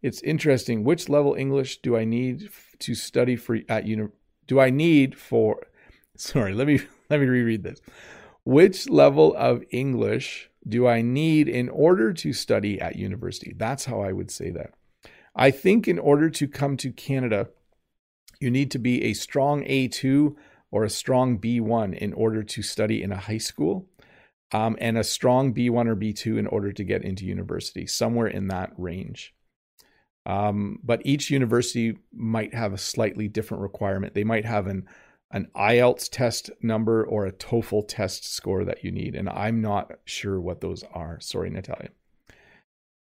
It's 0.00 0.22
interesting. 0.22 0.82
Which 0.82 1.10
level 1.10 1.34
English 1.34 1.82
do 1.82 1.94
I 1.94 2.04
need 2.04 2.48
to 2.78 2.94
study 2.94 3.36
for 3.36 3.58
at 3.68 3.86
uni? 3.86 4.08
Do 4.46 4.58
I 4.58 4.70
need 4.70 5.18
for? 5.18 5.66
Sorry, 6.16 6.54
let 6.54 6.66
me 6.66 6.80
let 7.10 7.20
me 7.20 7.26
reread 7.26 7.64
this. 7.64 7.80
Which 8.44 8.88
level 8.88 9.34
of 9.36 9.62
English 9.70 10.48
do 10.66 10.86
I 10.88 11.02
need 11.02 11.48
in 11.48 11.68
order 11.68 12.14
to 12.14 12.32
study 12.32 12.80
at 12.80 12.96
university? 12.96 13.54
That's 13.54 13.84
how 13.84 14.00
I 14.00 14.12
would 14.12 14.30
say 14.30 14.50
that. 14.50 14.72
I 15.36 15.50
think 15.50 15.86
in 15.86 15.98
order 15.98 16.30
to 16.30 16.48
come 16.48 16.78
to 16.78 16.92
Canada, 16.92 17.48
you 18.40 18.50
need 18.50 18.70
to 18.70 18.78
be 18.78 19.04
a 19.04 19.12
strong 19.12 19.64
A2 19.64 20.34
or 20.70 20.84
a 20.84 20.90
strong 20.90 21.38
B1 21.38 21.94
in 21.98 22.14
order 22.14 22.42
to 22.42 22.62
study 22.62 23.02
in 23.02 23.12
a 23.12 23.18
high 23.18 23.38
school 23.38 23.86
um, 24.52 24.76
and 24.80 24.98
a 24.98 25.04
strong 25.04 25.54
B1 25.54 25.86
or 25.88 25.96
B2 25.96 26.38
in 26.38 26.46
order 26.46 26.72
to 26.72 26.84
get 26.84 27.02
into 27.02 27.24
university, 27.24 27.86
somewhere 27.86 28.26
in 28.26 28.48
that 28.48 28.72
range. 28.76 29.34
Um, 30.24 30.78
but 30.84 31.02
each 31.04 31.30
university 31.30 31.98
might 32.12 32.54
have 32.54 32.72
a 32.72 32.78
slightly 32.78 33.28
different 33.28 33.62
requirement. 33.62 34.14
They 34.14 34.24
might 34.24 34.44
have 34.44 34.66
an 34.66 34.86
an 35.34 35.48
IELTS 35.56 36.10
test 36.10 36.50
number 36.60 37.02
or 37.06 37.24
a 37.24 37.32
TOEFL 37.32 37.88
test 37.88 38.30
score 38.30 38.66
that 38.66 38.84
you 38.84 38.92
need, 38.92 39.14
and 39.14 39.30
I'm 39.30 39.62
not 39.62 39.92
sure 40.04 40.38
what 40.38 40.60
those 40.60 40.84
are. 40.92 41.18
Sorry, 41.20 41.48
Natalia. 41.48 41.88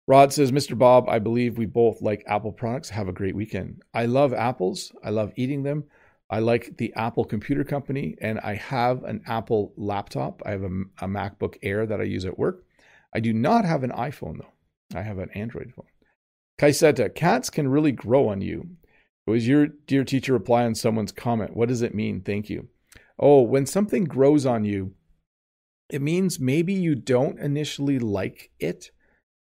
Rod 0.07 0.31
says, 0.31 0.51
Mr. 0.51 0.77
Bob, 0.77 1.09
I 1.09 1.17
believe 1.17 1.57
we 1.57 1.65
both 1.65 2.03
like 2.03 2.23
Apple 2.27 2.51
products. 2.51 2.89
Have 2.89 3.07
a 3.07 3.13
great 3.13 3.35
weekend. 3.35 3.81
I 3.95 4.05
love 4.05 4.33
apples. 4.33 4.91
I 5.03 5.09
love 5.09 5.33
eating 5.35 5.63
them. 5.63 5.85
I 6.29 6.39
like 6.39 6.77
the 6.77 6.93
Apple 6.95 7.25
Computer 7.25 7.63
Company, 7.63 8.15
and 8.21 8.39
I 8.41 8.55
have 8.55 9.03
an 9.03 9.21
Apple 9.25 9.73
laptop. 9.75 10.41
I 10.45 10.51
have 10.51 10.63
a, 10.63 10.83
a, 11.01 11.07
MacBook 11.07 11.57
Air 11.63 11.87
that 11.87 11.99
I 11.99 12.03
use 12.03 12.25
at 12.25 12.37
work. 12.37 12.65
I 13.13 13.19
do 13.19 13.33
not 13.33 13.65
have 13.65 13.83
an 13.83 13.91
iPhone, 13.91 14.37
though. 14.37 14.97
I 14.97 15.01
have 15.01 15.17
an 15.17 15.31
Android 15.33 15.73
phone. 15.75 15.87
Kaiseta, 16.59 17.13
cats 17.15 17.49
can 17.49 17.67
really 17.67 17.91
grow 17.91 18.27
on 18.27 18.41
you. 18.41 18.69
Was 19.25 19.47
your 19.47 19.67
dear 19.67 20.03
teacher 20.03 20.33
reply 20.33 20.65
on 20.65 20.75
someone's 20.75 21.11
comment? 21.11 21.55
What 21.55 21.69
does 21.69 21.81
it 21.81 21.95
mean? 21.95 22.21
Thank 22.21 22.49
you. 22.49 22.67
Oh, 23.17 23.41
when 23.41 23.65
something 23.65 24.05
grows 24.05 24.45
on 24.45 24.65
you, 24.65 24.93
it 25.89 26.01
means 26.01 26.39
maybe 26.39 26.73
you 26.73 26.95
don't 26.95 27.39
initially 27.39 27.97
like 27.97 28.51
it 28.59 28.91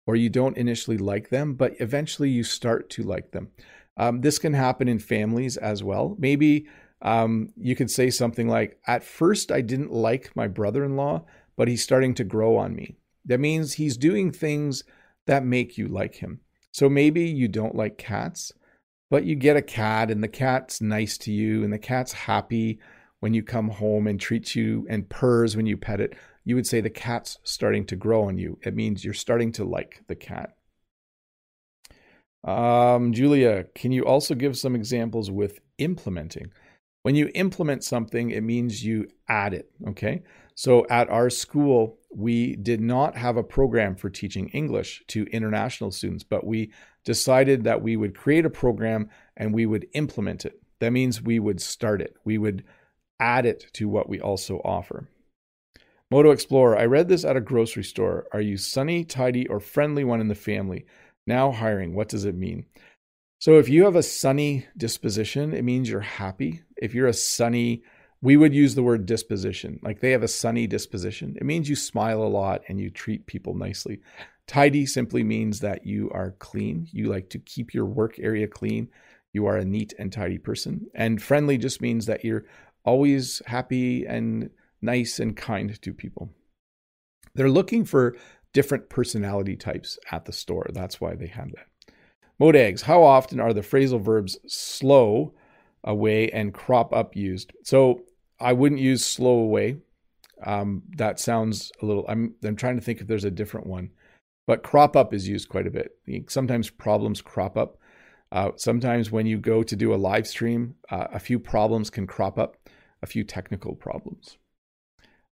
or 0.07 0.16
you 0.16 0.28
don't 0.28 0.57
initially 0.57 0.99
like 0.99 1.28
them, 1.28 1.55
but 1.55 1.74
eventually 1.78 2.31
you 2.31 2.43
start 2.43 2.91
to 2.91 3.03
like 3.03 3.33
them. 3.33 3.49
Um, 4.01 4.23
this 4.23 4.39
can 4.39 4.55
happen 4.55 4.89
in 4.89 4.99
families 4.99 5.59
as 5.59 5.85
well. 5.85 6.17
Maybe 6.19 6.67
um, 7.03 7.51
you 7.55 7.77
could 7.77 7.91
say 7.91 8.09
something 8.09 8.49
like, 8.49 8.81
At 8.87 9.05
first, 9.05 9.53
I 9.53 9.61
didn't 9.61 9.93
like 9.93 10.35
my 10.35 10.49
brother 10.49 10.85
in 10.85 10.97
law, 10.97 11.27
but 11.55 11.69
he's 11.69 11.83
starting 11.83 12.15
to 12.15 12.25
grow 12.25 12.57
on 12.57 12.75
me. 12.75 12.97
That 13.27 13.41
means 13.41 13.75
he's 13.75 13.99
doing 13.99 14.33
things 14.33 14.85
that 15.27 15.45
make 15.45 15.77
you 15.77 15.87
like 15.87 16.15
him. 16.15 16.41
So 16.73 16.89
maybe 16.89 17.25
you 17.25 17.47
don't 17.47 17.75
like 17.75 17.99
cats, 17.99 18.55
but 19.11 19.25
you 19.25 19.35
get 19.35 19.59
a 19.59 19.63
cat 19.63 20.11
and 20.11 20.25
the 20.25 20.29
cat's 20.29 20.81
nice 20.81 21.19
to 21.19 21.31
you 21.31 21.63
and 21.63 21.71
the 21.71 21.79
cat's 21.79 22.13
happy 22.15 22.81
when 23.19 23.35
you 23.35 23.43
come 23.43 23.69
home 23.69 24.07
and 24.07 24.19
treats 24.19 24.57
you 24.57 24.87
and 24.89 25.11
purrs 25.11 25.59
when 25.59 25.67
you 25.67 25.77
pet 25.77 26.01
it. 26.01 26.15
You 26.43 26.55
would 26.55 26.67
say 26.67 26.81
the 26.81 26.89
cat's 26.89 27.37
starting 27.45 27.85
to 27.85 27.97
grow 27.97 28.23
on 28.23 28.39
you. 28.39 28.59
It 28.63 28.75
means 28.75 29.05
you're 29.05 29.13
starting 29.13 29.53
to 29.53 29.65
like 29.65 30.05
the 30.07 30.17
cat. 30.17 30.57
Um, 32.45 33.12
Julia, 33.12 33.64
can 33.74 33.93
you 33.93 34.05
also 34.05 34.34
give 34.34 34.57
some 34.57 34.74
examples 34.74 35.30
with 35.30 35.61
implementing? 35.78 36.53
When 37.03 37.14
you 37.14 37.30
implement 37.34 37.84
something, 37.84 38.30
it 38.30 38.43
means 38.43 38.84
you 38.84 39.09
add 39.28 39.55
it. 39.55 39.70
Okay. 39.88 40.22
So 40.55 40.86
at 40.91 41.09
our 41.09 41.30
school, 41.30 41.99
we 42.14 42.57
did 42.57 42.80
not 42.80 43.16
have 43.16 43.36
a 43.36 43.43
program 43.43 43.97
for 43.97 44.11
teaching 44.11 44.49
English 44.49 45.03
to 45.09 45.24
international 45.32 45.91
students, 45.91 46.24
but 46.24 46.45
we 46.45 46.72
decided 47.05 47.64
that 47.64 47.80
we 47.80 47.97
would 47.97 48.14
create 48.14 48.45
a 48.45 48.51
program 48.51 49.09
and 49.36 49.55
we 49.55 49.64
would 49.64 49.86
implement 49.95 50.45
it. 50.45 50.61
That 50.80 50.93
means 50.93 51.22
we 51.22 51.38
would 51.38 51.61
start 51.61 52.03
it, 52.03 52.16
we 52.24 52.36
would 52.36 52.64
add 53.18 53.47
it 53.47 53.66
to 53.74 53.88
what 53.88 54.09
we 54.09 54.20
also 54.20 54.61
offer. 54.64 55.09
Moto 56.11 56.30
Explorer, 56.30 56.76
I 56.76 56.86
read 56.86 57.09
this 57.09 57.24
at 57.24 57.36
a 57.36 57.41
grocery 57.41 57.84
store. 57.84 58.26
Are 58.32 58.41
you 58.41 58.57
sunny, 58.57 59.05
tidy, 59.05 59.47
or 59.47 59.61
friendly 59.61 60.03
one 60.03 60.20
in 60.20 60.28
the 60.28 60.34
family? 60.34 60.84
Now 61.27 61.53
hiring, 61.53 61.95
what 61.95 62.09
does 62.09 62.25
it 62.25 62.35
mean? 62.35 62.66
So 63.39 63.59
if 63.59 63.68
you 63.68 63.85
have 63.85 63.97
a 63.97 64.03
sunny 64.03 64.66
disposition, 64.77 65.55
it 65.55 65.62
means 65.62 65.89
you're 65.89 66.01
happy. 66.01 66.62
If 66.77 66.95
you're 66.95 67.07
a 67.07 67.14
sunny, 67.14 67.83
we 68.21 68.37
would 68.37 68.55
use 68.55 68.75
the 68.75 68.83
word 68.83 69.07
disposition. 69.07 69.81
Like 69.83 70.01
they 70.01 70.11
have 70.11 70.23
a 70.23 70.29
sunny 70.29 70.66
disposition. 70.66 71.37
It 71.41 71.47
means 71.47 71.68
you 71.68 71.77
smile 71.77 72.23
a 72.23 72.25
lot 72.25 72.62
and 72.68 72.79
you 72.79 72.91
treat 72.91 73.27
people 73.27 73.55
nicely. 73.55 74.01
Tidy 74.47 74.85
simply 74.85 75.23
means 75.23 75.61
that 75.61 75.87
you 75.87 76.11
are 76.11 76.33
clean. 76.33 76.89
You 76.93 77.07
like 77.07 77.31
to 77.31 77.39
keep 77.39 77.73
your 77.73 77.87
work 77.87 78.18
area 78.18 78.47
clean. 78.47 78.89
You 79.33 79.47
are 79.47 79.57
a 79.57 79.64
neat 79.64 79.95
and 79.99 80.12
tidy 80.12 80.39
person. 80.39 80.89
And 80.95 81.23
friendly 81.23 81.57
just 81.57 81.81
means 81.81 82.07
that 82.07 82.25
you're 82.25 82.45
always 82.85 83.41
happy 83.47 84.05
and 84.05 84.51
nice 84.83 85.18
and 85.18 85.37
kind 85.37 85.81
to 85.81 85.95
people. 85.95 86.31
They're 87.35 87.49
looking 87.49 87.85
for 87.85 88.16
different 88.53 88.89
personality 88.89 89.57
types 89.57 89.99
at 90.11 90.25
the 90.25 90.33
store. 90.33 90.67
That's 90.73 91.01
why 91.01 91.15
they 91.15 91.29
have 91.29 91.53
that. 91.53 91.67
Modags, 92.41 92.83
how 92.83 93.03
often 93.03 93.39
are 93.39 93.53
the 93.53 93.61
phrasal 93.61 94.01
verbs 94.01 94.39
slow 94.47 95.35
away 95.85 96.31
and 96.31 96.55
crop 96.55 96.93
up 96.93 97.15
used? 97.15 97.53
So 97.65 98.03
I 98.41 98.55
wouldn't 98.55 98.81
use 98.81 99.05
slow 99.05 99.39
away. 99.39 99.77
Um, 100.45 100.83
that 100.97 101.21
sounds 101.21 101.71
a 101.83 101.87
little, 101.87 102.07
I'm, 102.09 102.35
I'm 102.43 102.57
trying 102.57 102.77
to 102.77 102.83
think 102.83 103.01
if 103.01 103.07
there's 103.07 103.25
a 103.25 103.31
different 103.31 103.67
one, 103.67 103.91
but 104.47 104.63
crop 104.63 104.97
up 104.97 105.13
is 105.13 105.29
used 105.29 105.51
quite 105.51 105.67
a 105.67 105.71
bit. 105.71 105.99
Sometimes 106.29 106.71
problems 106.71 107.21
crop 107.21 107.59
up. 107.59 107.77
Uh, 108.33 108.53
sometimes 108.57 109.11
when 109.11 109.27
you 109.27 109.37
go 109.37 109.63
to 109.63 109.77
do 109.77 109.93
a 109.93 109.97
live 109.97 110.27
stream, 110.27 110.77
uh, 110.91 111.09
a 111.13 111.19
few 111.19 111.39
problems 111.39 111.91
can 111.91 112.07
crop 112.07 112.39
up, 112.39 112.57
a 113.03 113.07
few 113.07 113.23
technical 113.23 113.75
problems. 113.75 114.39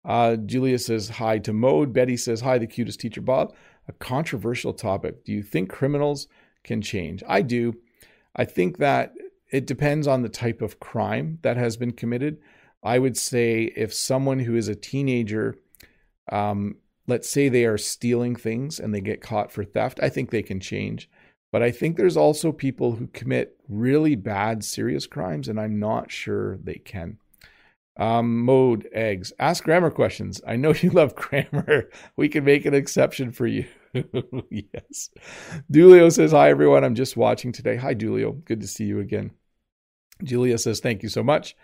Uh, 0.04 0.36
Julia 0.36 0.78
says 0.78 1.08
hi 1.08 1.38
to 1.38 1.52
Mode. 1.52 1.92
Betty 1.92 2.16
says 2.16 2.40
hi, 2.40 2.58
the 2.58 2.66
cutest 2.66 3.00
teacher 3.00 3.20
Bob. 3.20 3.54
A 3.88 3.92
controversial 3.92 4.72
topic. 4.72 5.24
Do 5.24 5.32
you 5.32 5.42
think 5.42 5.70
criminals 5.70 6.26
can 6.62 6.82
change? 6.82 7.22
I 7.28 7.42
do. 7.42 7.74
I 8.36 8.44
think 8.44 8.78
that 8.78 9.14
it 9.50 9.66
depends 9.66 10.06
on 10.06 10.22
the 10.22 10.28
type 10.28 10.62
of 10.62 10.80
crime 10.80 11.38
that 11.42 11.56
has 11.56 11.76
been 11.76 11.92
committed. 11.92 12.38
I 12.82 12.98
would 12.98 13.16
say 13.16 13.72
if 13.76 13.94
someone 13.94 14.40
who 14.40 14.56
is 14.56 14.68
a 14.68 14.74
teenager 14.74 15.56
um, 16.30 16.76
let's 17.06 17.28
say 17.28 17.48
they 17.48 17.64
are 17.64 17.78
stealing 17.78 18.36
things 18.36 18.80
and 18.80 18.94
they 18.94 19.00
get 19.00 19.20
caught 19.20 19.52
for 19.52 19.64
theft, 19.64 20.00
I 20.02 20.08
think 20.08 20.30
they 20.30 20.42
can 20.42 20.60
change. 20.60 21.10
But 21.52 21.62
I 21.62 21.70
think 21.70 21.96
there's 21.96 22.16
also 22.16 22.50
people 22.50 22.92
who 22.92 23.06
commit 23.08 23.56
really 23.68 24.16
bad, 24.16 24.64
serious 24.64 25.06
crimes, 25.06 25.48
and 25.48 25.60
I'm 25.60 25.78
not 25.78 26.10
sure 26.10 26.56
they 26.58 26.74
can. 26.74 27.18
Um, 27.96 28.40
mode 28.40 28.88
eggs. 28.92 29.32
Ask 29.38 29.64
grammar 29.64 29.90
questions. 29.90 30.40
I 30.46 30.56
know 30.56 30.72
you 30.80 30.90
love 30.90 31.14
grammar. 31.14 31.90
We 32.16 32.28
can 32.28 32.44
make 32.44 32.66
an 32.66 32.74
exception 32.74 33.32
for 33.32 33.46
you. 33.46 33.66
yes. 34.50 35.10
Dulio 35.72 36.12
says, 36.12 36.32
Hi, 36.32 36.50
everyone. 36.50 36.84
I'm 36.84 36.94
just 36.94 37.16
watching 37.16 37.52
today. 37.52 37.76
Hi, 37.76 37.94
Dulio. 37.94 38.44
Good 38.44 38.60
to 38.60 38.66
see 38.66 38.84
you 38.84 39.00
again. 39.00 39.30
Julia 40.22 40.58
says, 40.58 40.80
Thank 40.80 41.02
you 41.02 41.08
so 41.08 41.22
much. 41.22 41.56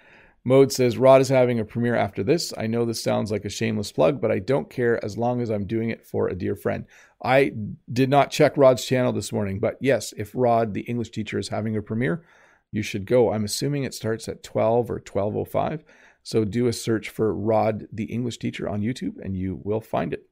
Mode 0.43 0.72
says, 0.72 0.97
Rod 0.97 1.20
is 1.20 1.28
having 1.28 1.61
a 1.61 1.66
premiere 1.66 1.97
after 1.97 2.22
this. 2.22 2.55
I 2.57 2.66
know 2.66 2.87
this 2.87 3.03
sounds 3.03 3.31
like 3.31 3.45
a 3.45 3.51
shameless 3.51 3.93
plug, 3.93 4.22
but 4.22 4.31
I 4.31 4.39
don't 4.39 4.70
care 4.70 5.03
as 5.05 5.18
long 5.18 5.43
as 5.43 5.51
I'm 5.51 5.66
doing 5.66 5.91
it 5.91 6.07
for 6.07 6.28
a 6.28 6.35
dear 6.35 6.57
friend. 6.57 6.87
I 7.22 7.53
did 7.93 8.09
not 8.09 8.31
check 8.31 8.57
Rod's 8.57 8.87
channel 8.87 9.12
this 9.12 9.33
morning, 9.33 9.61
but 9.61 9.76
yes, 9.81 10.14
if 10.16 10.33
Rod, 10.35 10.72
the 10.72 10.81
English 10.83 11.11
teacher, 11.11 11.39
is 11.39 11.49
having 11.49 11.76
a 11.76 11.83
premiere, 11.83 12.24
you 12.72 12.81
should 12.81 13.05
go. 13.05 13.33
I'm 13.33 13.45
assuming 13.45 13.85
it 13.85 13.93
starts 13.93 14.28
at 14.28 14.43
12 14.43 14.91
or 14.91 15.01
12.05. 15.01 15.83
So 16.23 16.45
do 16.45 16.66
a 16.66 16.73
search 16.73 17.09
for 17.09 17.35
Rod, 17.35 17.87
the 17.93 18.05
English 18.05 18.39
teacher 18.39 18.68
on 18.68 18.83
YouTube, 18.83 19.14
and 19.23 19.37
you 19.37 19.61
will 19.64 19.81
find 19.81 20.12
it. 20.12 20.27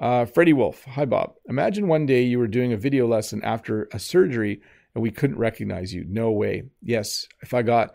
Uh, 0.00 0.24
Freddie 0.24 0.52
Wolf, 0.52 0.84
hi 0.84 1.04
Bob. 1.04 1.34
Imagine 1.48 1.86
one 1.86 2.04
day 2.04 2.22
you 2.22 2.38
were 2.38 2.48
doing 2.48 2.72
a 2.72 2.76
video 2.76 3.06
lesson 3.06 3.42
after 3.44 3.88
a 3.92 3.98
surgery 3.98 4.60
and 4.94 5.02
we 5.02 5.10
couldn't 5.10 5.38
recognize 5.38 5.92
you. 5.92 6.04
No 6.08 6.30
way. 6.30 6.64
Yes, 6.82 7.28
if 7.42 7.54
I 7.54 7.62
got, 7.62 7.94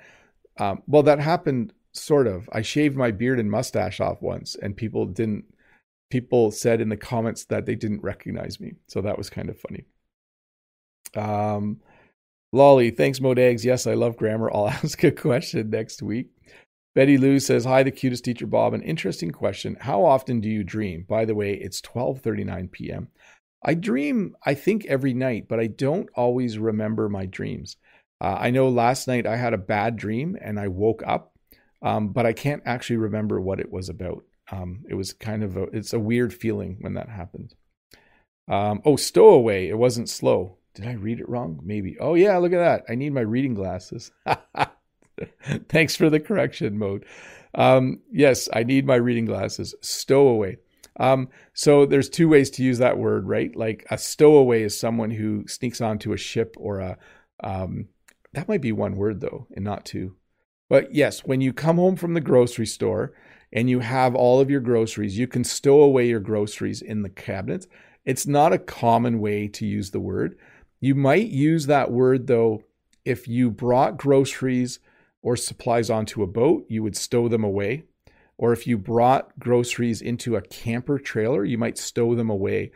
um, 0.57 0.84
well, 0.88 1.03
that 1.03 1.20
happened 1.20 1.74
sort 1.93 2.28
of. 2.28 2.49
I 2.51 2.62
shaved 2.62 2.95
my 2.95 3.12
beard 3.12 3.39
and 3.39 3.49
mustache 3.49 3.99
off 3.99 4.22
once, 4.22 4.55
and 4.55 4.76
people 4.76 5.05
didn't 5.05 5.45
people 6.10 6.51
said 6.51 6.82
in 6.82 6.89
the 6.89 6.97
comments 6.97 7.45
that 7.45 7.66
they 7.66 7.76
didn't 7.76 8.01
recognize 8.01 8.60
me. 8.60 8.74
So 8.88 9.01
that 9.01 9.18
was 9.18 9.30
kind 9.30 9.49
of 9.49 9.60
funny. 9.60 9.86
Um, 11.16 11.82
Lolly, 12.51 12.89
thanks, 12.89 13.20
Modags. 13.20 13.64
Yes, 13.64 13.86
I 13.86 13.93
love 13.93 14.18
grammar. 14.18 14.51
I'll 14.51 14.70
ask 14.70 15.03
a 15.03 15.12
question 15.12 15.70
next 15.70 16.01
week. 16.01 16.30
Betty 16.96 17.18
Lou 17.18 17.40
says, 17.40 17.66
"Hi, 17.66 17.84
the 17.84 17.92
cutest 17.92 18.26
teacher, 18.26 18.48
Bob. 18.48 18.74
An 18.74 18.82
interesting 18.82 19.32
question. 19.32 19.78
How 19.80 20.04
often 20.04 20.42
do 20.42 20.50
you 20.50 20.64
dream? 20.64 21.06
By 21.08 21.26
the 21.26 21.36
way, 21.36 21.54
it's 21.54 21.82
12:39 21.82 22.72
p.m. 22.72 23.10
I 23.64 23.74
dream, 23.74 24.36
I 24.46 24.54
think, 24.54 24.86
every 24.86 25.14
night, 25.14 25.48
but 25.48 25.60
I 25.60 25.68
don't 25.68 26.10
always 26.16 26.58
remember 26.58 27.10
my 27.10 27.26
dreams. 27.26 27.78
Uh, 28.22 28.38
I 28.40 28.52
know 28.52 28.70
last 28.70 29.08
night 29.08 29.26
I 29.26 29.36
had 29.36 29.54
a 29.54 29.58
bad 29.58 29.96
dream 29.96 30.38
and 30.42 30.60
I 30.60 30.68
woke 30.68 31.04
up, 31.06 31.34
um, 31.82 32.10
but 32.10 32.26
I 32.26 32.34
can't 32.34 32.64
actually 32.66 32.98
remember 32.98 33.40
what 33.40 33.60
it 33.60 33.72
was 33.72 33.90
about. 33.90 34.24
Um, 34.52 34.84
it 34.90 34.96
was 34.96 35.14
kind 35.14 35.44
of 35.44 35.58
a, 35.58 35.64
it's 35.64 35.94
a 35.94 36.00
weird 36.00 36.34
feeling 36.34 36.78
when 36.82 36.96
that 36.96 37.10
happened. 37.10 37.54
Um, 38.48 38.82
oh, 38.84 38.96
stowaway. 38.96 39.68
It 39.68 39.78
wasn't 39.78 40.10
slow. 40.10 40.58
Did 40.74 40.88
I 40.88 40.94
read 40.94 41.20
it 41.20 41.30
wrong? 41.30 41.60
Maybe. 41.64 41.98
Oh 42.00 42.16
yeah, 42.16 42.38
look 42.38 42.54
at 42.54 42.60
that. 42.60 42.86
I 42.90 42.96
need 42.96 43.14
my 43.14 43.22
reading 43.22 43.54
glasses. 43.54 44.12
Thanks 45.70 45.95
for 45.95 46.09
the 46.09 46.20
correction 46.20 46.78
mode. 46.78 47.05
Um, 47.55 47.99
yes, 48.11 48.47
I 48.53 48.63
need 48.63 48.86
my 48.86 48.95
reading 48.95 49.26
glasses. 49.26 49.74
Stowaway. 49.82 50.57
Um, 50.99 51.30
so 51.53 51.86
there's 51.86 52.09
two 52.09 52.28
ways 52.28 52.49
to 52.51 52.63
use 52.63 52.78
that 52.80 52.97
word, 52.97 53.28
right? 53.28 53.55
Like 53.55 53.86
a 53.89 53.97
stowaway 53.97 54.63
is 54.63 54.78
someone 54.78 55.11
who 55.11 55.47
sneaks 55.47 55.82
onto 55.82 56.13
a 56.13 56.17
ship 56.17 56.55
or 56.59 56.80
a 56.80 56.97
um, 57.41 57.88
that 58.34 58.47
might 58.47 58.61
be 58.61 58.72
one 58.72 58.95
word 58.95 59.22
though, 59.22 59.47
and 59.55 59.63
not 59.65 59.86
two. 59.86 60.15
But 60.70 60.93
yes, 60.93 61.22
when 61.22 61.41
you 61.41 61.51
come 61.51 61.78
home 61.78 61.95
from 61.95 62.13
the 62.13 62.22
grocery 62.22 62.67
store 62.67 63.13
and 63.51 63.70
you 63.70 63.80
have 63.80 64.13
all 64.13 64.39
of 64.39 64.51
your 64.51 64.59
groceries, 64.59 65.17
you 65.17 65.26
can 65.26 65.43
stow 65.43 65.82
away 65.82 66.07
your 66.07 66.20
groceries 66.20 66.82
in 66.82 67.01
the 67.01 67.09
cabinet. 67.09 67.65
It's 68.05 68.28
not 68.28 68.53
a 68.53 68.59
common 68.59 69.20
way 69.20 69.47
to 69.47 69.65
use 69.65 69.91
the 69.91 69.99
word. 69.99 70.38
You 70.80 70.95
might 70.95 71.28
use 71.28 71.65
that 71.65 71.91
word 71.91 72.28
though 72.28 72.63
if 73.03 73.28
you 73.28 73.49
brought 73.49 73.97
groceries 73.97 74.80
or 75.22 75.36
supplies 75.36 75.89
onto 75.89 76.24
a 76.24 76.28
boat, 76.28 76.65
you 76.70 76.84
would 76.84 76.95
stow 76.95 77.28
them 77.28 77.43
away. 77.43 77.84
Or 78.38 78.53
if 78.53 78.65
you 78.65 78.78
brought 78.78 79.38
groceries 79.38 80.01
into 80.01 80.38
a 80.38 80.41
camper 80.41 80.97
trailer, 80.97 81.43
you 81.43 81.57
might 81.57 81.78
stow 81.78 82.15
them 82.15 82.30
away. 82.30 82.72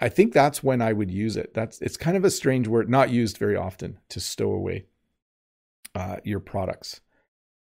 I 0.00 0.08
think 0.08 0.32
that's 0.32 0.64
when 0.64 0.82
I 0.82 0.92
would 0.92 1.10
use 1.10 1.36
it. 1.36 1.54
That's 1.54 1.80
it's 1.80 1.96
kind 1.96 2.16
of 2.16 2.24
a 2.24 2.30
strange 2.30 2.66
word, 2.66 2.90
not 2.90 3.10
used 3.10 3.38
very 3.38 3.54
often 3.54 3.98
to 4.08 4.18
stow 4.18 4.50
away 4.52 4.86
uh, 5.94 6.16
your 6.24 6.40
products. 6.40 7.00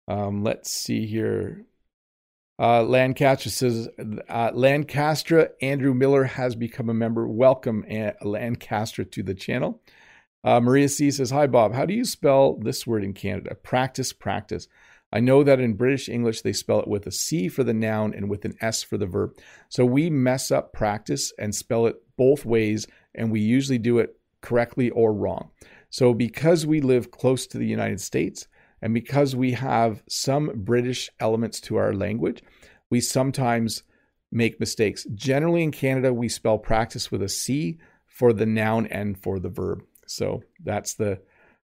Um, 0.06 0.44
let's 0.44 0.70
see 0.70 1.06
here. 1.06 1.64
Uh, 2.60 2.82
Lancaster 2.82 3.50
says 3.50 3.88
uh, 4.28 4.50
Lancaster 4.52 5.50
Andrew 5.62 5.94
Miller 5.94 6.24
has 6.24 6.54
become 6.54 6.88
a 6.88 6.94
member. 6.94 7.26
Welcome, 7.26 7.84
Lancaster, 8.22 9.04
to 9.04 9.22
the 9.22 9.34
channel. 9.34 9.80
Uh, 10.44 10.60
Maria 10.60 10.88
C 10.88 11.10
says, 11.10 11.30
Hi, 11.30 11.46
Bob. 11.46 11.74
How 11.74 11.84
do 11.84 11.94
you 11.94 12.04
spell 12.04 12.56
this 12.56 12.86
word 12.86 13.04
in 13.04 13.12
Canada? 13.12 13.54
Practice, 13.54 14.12
practice. 14.12 14.68
I 15.12 15.20
know 15.20 15.42
that 15.42 15.60
in 15.60 15.74
British 15.74 16.08
English, 16.08 16.42
they 16.42 16.52
spell 16.52 16.80
it 16.80 16.88
with 16.88 17.06
a 17.06 17.10
C 17.10 17.48
for 17.48 17.64
the 17.64 17.72
noun 17.72 18.12
and 18.14 18.28
with 18.28 18.44
an 18.44 18.54
S 18.60 18.82
for 18.82 18.98
the 18.98 19.06
verb. 19.06 19.36
So 19.68 19.84
we 19.84 20.10
mess 20.10 20.50
up 20.50 20.72
practice 20.72 21.32
and 21.38 21.54
spell 21.54 21.86
it 21.86 21.96
both 22.16 22.44
ways, 22.44 22.86
and 23.14 23.32
we 23.32 23.40
usually 23.40 23.78
do 23.78 23.98
it 23.98 24.18
correctly 24.42 24.90
or 24.90 25.14
wrong. 25.14 25.50
So 25.90 26.12
because 26.12 26.66
we 26.66 26.80
live 26.80 27.10
close 27.10 27.46
to 27.48 27.58
the 27.58 27.66
United 27.66 28.00
States, 28.00 28.46
and 28.82 28.92
because 28.94 29.34
we 29.34 29.52
have 29.52 30.02
some 30.08 30.52
British 30.54 31.10
elements 31.18 31.60
to 31.62 31.76
our 31.76 31.94
language, 31.94 32.42
we 32.90 33.00
sometimes 33.00 33.82
make 34.30 34.60
mistakes. 34.60 35.06
Generally 35.14 35.64
in 35.64 35.70
Canada, 35.72 36.12
we 36.12 36.28
spell 36.28 36.58
practice 36.58 37.10
with 37.10 37.22
a 37.22 37.28
C 37.28 37.78
for 38.06 38.32
the 38.32 38.46
noun 38.46 38.86
and 38.86 39.20
for 39.20 39.38
the 39.38 39.48
verb. 39.48 39.82
So 40.10 40.42
that's 40.64 40.94
the, 40.94 41.20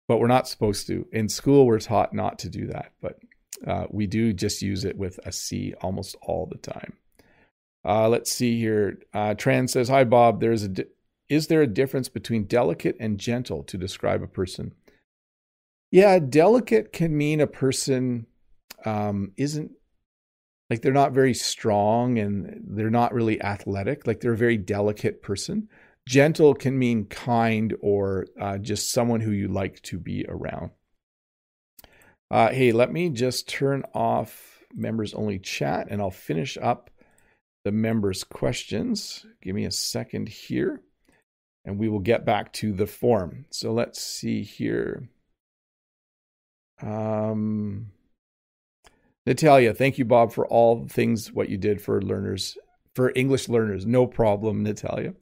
but 0.09 0.19
we're 0.19 0.27
not 0.27 0.49
supposed 0.49 0.87
to. 0.89 1.07
In 1.13 1.29
school, 1.29 1.67
we're 1.67 1.79
taught 1.81 2.15
not 2.15 2.39
to 2.41 2.49
do 2.49 2.67
that, 2.69 2.93
but 3.01 3.19
uh, 3.67 3.87
we 3.91 4.07
do 4.07 4.33
just 4.33 4.63
use 4.63 4.85
it 4.85 4.97
with 4.97 5.19
a 5.25 5.33
C 5.33 5.75
almost 5.81 6.17
all 6.23 6.47
the 6.47 6.59
time. 6.59 6.95
Uh, 7.85 8.09
let's 8.09 8.31
see 8.31 8.59
here. 8.59 8.99
Uh, 9.13 9.35
Tran 9.35 9.69
says, 9.69 9.89
"Hi 9.89 10.05
Bob. 10.05 10.41
There's 10.41 10.65
a 10.65 10.69
di- 10.69 10.85
is 11.29 11.47
there 11.47 11.63
a 11.63 11.67
difference 11.67 12.09
between 12.09 12.45
delicate 12.45 12.97
and 13.01 13.19
gentle 13.19 13.63
to 13.65 13.79
describe 13.79 14.23
a 14.23 14.27
person?" 14.27 14.73
Yeah, 15.91 16.19
delicate 16.19 16.93
can 16.93 17.17
mean 17.17 17.41
a 17.41 17.47
person 17.47 18.27
um, 18.85 19.33
isn't 19.37 19.73
like 20.69 20.83
they're 20.83 20.93
not 20.93 21.13
very 21.13 21.35
strong 21.35 22.19
and 22.19 22.63
they're 22.69 22.91
not 22.91 23.13
really 23.13 23.43
athletic. 23.43 24.07
Like 24.07 24.21
they're 24.21 24.33
a 24.33 24.37
very 24.37 24.57
delicate 24.57 25.21
person. 25.23 25.69
Gentle 26.09 26.55
can 26.55 26.79
mean 26.79 27.07
kind 27.07 27.75
or 27.81 28.27
uh, 28.41 28.59
just 28.59 28.93
someone 28.93 29.21
who 29.21 29.31
you 29.31 29.49
like 29.49 29.81
to 29.83 29.99
be 29.99 30.25
around. 30.29 30.71
Uh, 32.31 32.51
hey, 32.51 32.73
let 32.73 32.93
me 32.93 33.11
just 33.11 33.49
turn 33.49 33.85
off 33.95 34.61
members 34.75 35.15
only 35.15 35.39
chat 35.39 35.89
and 35.91 36.01
I'll 36.01 36.11
finish 36.11 36.57
up 36.61 36.91
the 37.65 37.73
members' 37.73 38.25
questions. 38.25 39.27
Give 39.43 39.55
me 39.55 39.65
a 39.65 39.71
second 39.71 40.29
here 40.29 40.83
and 41.65 41.79
we 41.79 41.89
will 41.89 42.01
get 42.01 42.25
back 42.25 42.53
to 42.55 42.73
the 42.73 42.87
form. 42.87 43.47
So 43.51 43.73
let's 43.73 44.01
see 44.01 44.43
here. 44.43 45.09
Um, 46.83 47.93
Natalia, 49.27 49.75
thank 49.75 49.99
you, 49.99 50.05
Bob, 50.05 50.33
for 50.33 50.47
all 50.47 50.87
things 50.89 51.33
what 51.33 51.49
you 51.49 51.59
did 51.59 51.83
for 51.83 52.01
learners, 52.01 52.57
for 52.95 53.13
English 53.15 53.49
learners. 53.49 53.85
No 53.85 54.07
problem, 54.07 54.63
Natalia. 54.63 55.15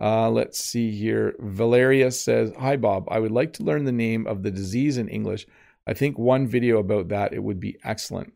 Uh, 0.00 0.30
let's 0.30 0.58
see 0.58 0.90
here. 0.90 1.34
Valeria 1.38 2.10
says, 2.10 2.52
Hi, 2.58 2.76
Bob. 2.76 3.06
I 3.10 3.20
would 3.20 3.30
like 3.30 3.52
to 3.54 3.62
learn 3.62 3.84
the 3.84 3.92
name 3.92 4.26
of 4.26 4.42
the 4.42 4.50
disease 4.50 4.98
in 4.98 5.08
English. 5.08 5.46
I 5.86 5.94
think 5.94 6.18
one 6.18 6.46
video 6.46 6.78
about 6.78 7.08
that, 7.08 7.32
it 7.32 7.42
would 7.42 7.60
be 7.60 7.78
excellent. 7.84 8.32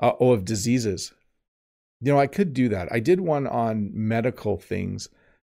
Uh, 0.00 0.12
oh, 0.20 0.32
of 0.32 0.44
diseases. 0.44 1.12
You 2.00 2.12
know, 2.12 2.20
I 2.20 2.28
could 2.28 2.54
do 2.54 2.68
that. 2.68 2.88
I 2.92 3.00
did 3.00 3.20
one 3.20 3.46
on 3.46 3.90
medical 3.92 4.56
things. 4.56 5.08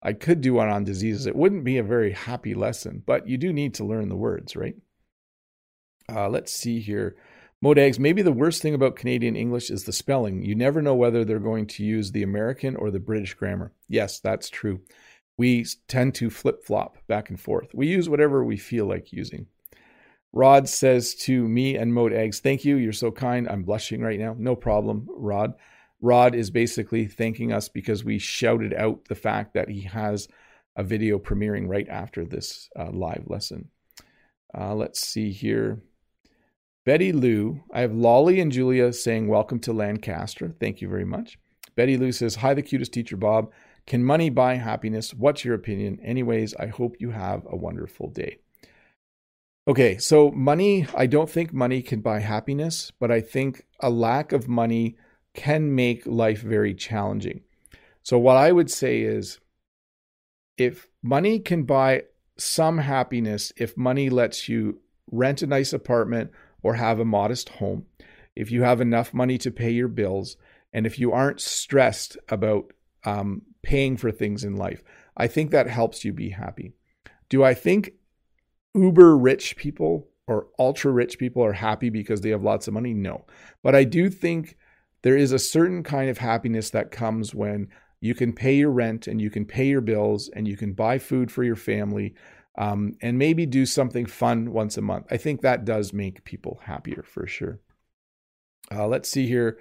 I 0.01 0.13
could 0.13 0.39
do 0.39 0.53
one 0.53 0.69
on 0.69 0.85
diseases. 0.85 1.25
It 1.25 1.35
wouldn't 1.35 1.65
be 1.65 1.77
a 1.77 1.83
very 1.83 2.13
happy 2.13 2.55
lesson, 2.55 3.03
but 3.05 3.27
you 3.27 3.37
do 3.37 3.51
need 3.51 3.73
to 3.75 3.83
learn 3.83 4.07
the 4.07 4.15
words, 4.15 4.55
right? 4.55 4.75
Uh, 6.09 6.29
let's 6.29 6.53
see 6.53 6.79
here. 6.79 7.17
Modags, 7.63 7.99
maybe 7.99 8.21
the 8.21 8.31
worst 8.31 8.61
thing 8.61 8.73
about 8.73 8.95
Canadian 8.95 9.35
English 9.35 9.69
is 9.69 9.83
the 9.83 9.91
spelling. 9.91 10.41
You 10.43 10.55
never 10.55 10.81
know 10.81 10.95
whether 10.95 11.25
they're 11.25 11.39
going 11.39 11.67
to 11.67 11.83
use 11.83 12.11
the 12.11 12.23
American 12.23 12.77
or 12.77 12.89
the 12.89 13.01
British 13.01 13.33
grammar. 13.33 13.73
Yes, 13.89 14.19
that's 14.19 14.49
true. 14.49 14.79
We 15.39 15.65
tend 15.87 16.15
to 16.15 16.29
flip 16.29 16.65
flop 16.65 16.97
back 17.07 17.29
and 17.29 17.39
forth. 17.39 17.69
We 17.73 17.87
use 17.87 18.09
whatever 18.09 18.43
we 18.43 18.57
feel 18.57 18.85
like 18.85 19.13
using. 19.13 19.47
Rod 20.33 20.67
says 20.67 21.15
to 21.15 21.47
me 21.47 21.77
and 21.77 21.93
Mode 21.93 22.11
Eggs, 22.11 22.41
Thank 22.41 22.65
you. 22.65 22.75
You're 22.75 22.91
so 22.91 23.09
kind. 23.09 23.47
I'm 23.47 23.63
blushing 23.63 24.01
right 24.01 24.19
now. 24.19 24.35
No 24.37 24.57
problem, 24.57 25.07
Rod. 25.09 25.53
Rod 26.01 26.35
is 26.35 26.51
basically 26.51 27.07
thanking 27.07 27.53
us 27.53 27.69
because 27.69 28.03
we 28.03 28.19
shouted 28.19 28.73
out 28.73 29.05
the 29.05 29.15
fact 29.15 29.53
that 29.53 29.69
he 29.69 29.83
has 29.83 30.27
a 30.75 30.83
video 30.83 31.17
premiering 31.17 31.69
right 31.69 31.87
after 31.87 32.25
this 32.25 32.69
uh, 32.77 32.91
live 32.91 33.23
lesson. 33.27 33.69
Uh, 34.53 34.75
let's 34.75 34.99
see 34.99 35.31
here. 35.31 35.79
Betty 36.85 37.13
Lou, 37.13 37.63
I 37.73 37.79
have 37.79 37.93
Lolly 37.93 38.41
and 38.41 38.51
Julia 38.51 38.91
saying 38.91 39.29
welcome 39.29 39.59
to 39.61 39.71
Lancaster. 39.71 40.53
Thank 40.59 40.81
you 40.81 40.89
very 40.89 41.05
much. 41.05 41.39
Betty 41.77 41.95
Lou 41.95 42.11
says, 42.11 42.35
Hi, 42.35 42.53
the 42.53 42.61
cutest 42.61 42.91
teacher, 42.91 43.15
Bob. 43.15 43.53
Can 43.89 44.03
money 44.03 44.29
buy 44.29 44.53
happiness? 44.53 45.15
What's 45.15 45.43
your 45.43 45.55
opinion? 45.55 45.99
Anyways, 46.03 46.53
I 46.53 46.67
hope 46.67 46.97
you 46.99 47.09
have 47.09 47.41
a 47.49 47.55
wonderful 47.55 48.11
day. 48.11 48.37
Okay, 49.67 49.97
so 49.97 50.29
money, 50.29 50.85
I 50.95 51.07
don't 51.07 51.29
think 51.29 51.53
money 51.53 51.81
can 51.81 52.01
buy 52.01 52.19
happiness, 52.19 52.91
but 52.99 53.09
I 53.09 53.19
think 53.19 53.65
a 53.79 53.89
lack 53.89 54.31
of 54.31 54.47
money 54.47 54.95
can 55.33 55.73
make 55.73 56.05
life 56.05 56.39
very 56.41 56.75
challenging. 56.75 57.41
So, 58.03 58.19
what 58.19 58.37
I 58.37 58.51
would 58.51 58.69
say 58.69 59.01
is 59.01 59.39
if 60.55 60.87
money 61.01 61.39
can 61.39 61.63
buy 61.63 62.03
some 62.37 62.77
happiness, 62.77 63.51
if 63.57 63.75
money 63.75 64.11
lets 64.11 64.47
you 64.47 64.81
rent 65.11 65.41
a 65.41 65.47
nice 65.47 65.73
apartment 65.73 66.29
or 66.61 66.75
have 66.75 66.99
a 66.99 67.05
modest 67.05 67.49
home, 67.49 67.87
if 68.35 68.51
you 68.51 68.61
have 68.61 68.81
enough 68.81 69.15
money 69.15 69.39
to 69.39 69.49
pay 69.49 69.71
your 69.71 69.87
bills, 69.87 70.37
and 70.71 70.85
if 70.85 70.99
you 70.99 71.11
aren't 71.11 71.41
stressed 71.41 72.17
about 72.29 72.71
um, 73.03 73.41
paying 73.61 73.97
for 73.97 74.11
things 74.11 74.43
in 74.43 74.55
life, 74.55 74.83
I 75.17 75.27
think 75.27 75.51
that 75.51 75.67
helps 75.67 76.05
you 76.05 76.13
be 76.13 76.29
happy. 76.29 76.73
Do 77.29 77.43
I 77.43 77.53
think 77.53 77.93
uber 78.73 79.17
rich 79.17 79.55
people 79.55 80.07
or 80.27 80.47
ultra 80.57 80.91
rich 80.91 81.17
people 81.17 81.43
are 81.43 81.53
happy 81.53 81.89
because 81.89 82.21
they 82.21 82.29
have 82.29 82.43
lots 82.43 82.67
of 82.67 82.73
money? 82.73 82.93
No. 82.93 83.25
But 83.63 83.75
I 83.75 83.83
do 83.83 84.09
think 84.09 84.57
there 85.01 85.17
is 85.17 85.31
a 85.31 85.39
certain 85.39 85.83
kind 85.83 86.09
of 86.09 86.17
happiness 86.17 86.69
that 86.71 86.91
comes 86.91 87.33
when 87.33 87.69
you 88.01 88.15
can 88.15 88.33
pay 88.33 88.55
your 88.55 88.71
rent 88.71 89.07
and 89.07 89.21
you 89.21 89.29
can 89.29 89.45
pay 89.45 89.67
your 89.67 89.81
bills 89.81 90.29
and 90.33 90.47
you 90.47 90.55
can 90.55 90.73
buy 90.73 90.97
food 90.97 91.31
for 91.31 91.43
your 91.43 91.55
family 91.55 92.15
um, 92.57 92.93
and 93.01 93.17
maybe 93.17 93.45
do 93.45 93.65
something 93.65 94.05
fun 94.05 94.51
once 94.51 94.77
a 94.77 94.81
month. 94.81 95.07
I 95.11 95.17
think 95.17 95.41
that 95.41 95.65
does 95.65 95.93
make 95.93 96.23
people 96.23 96.61
happier 96.63 97.03
for 97.03 97.27
sure. 97.27 97.59
Uh, 98.71 98.87
let's 98.87 99.09
see 99.09 99.27
here. 99.27 99.57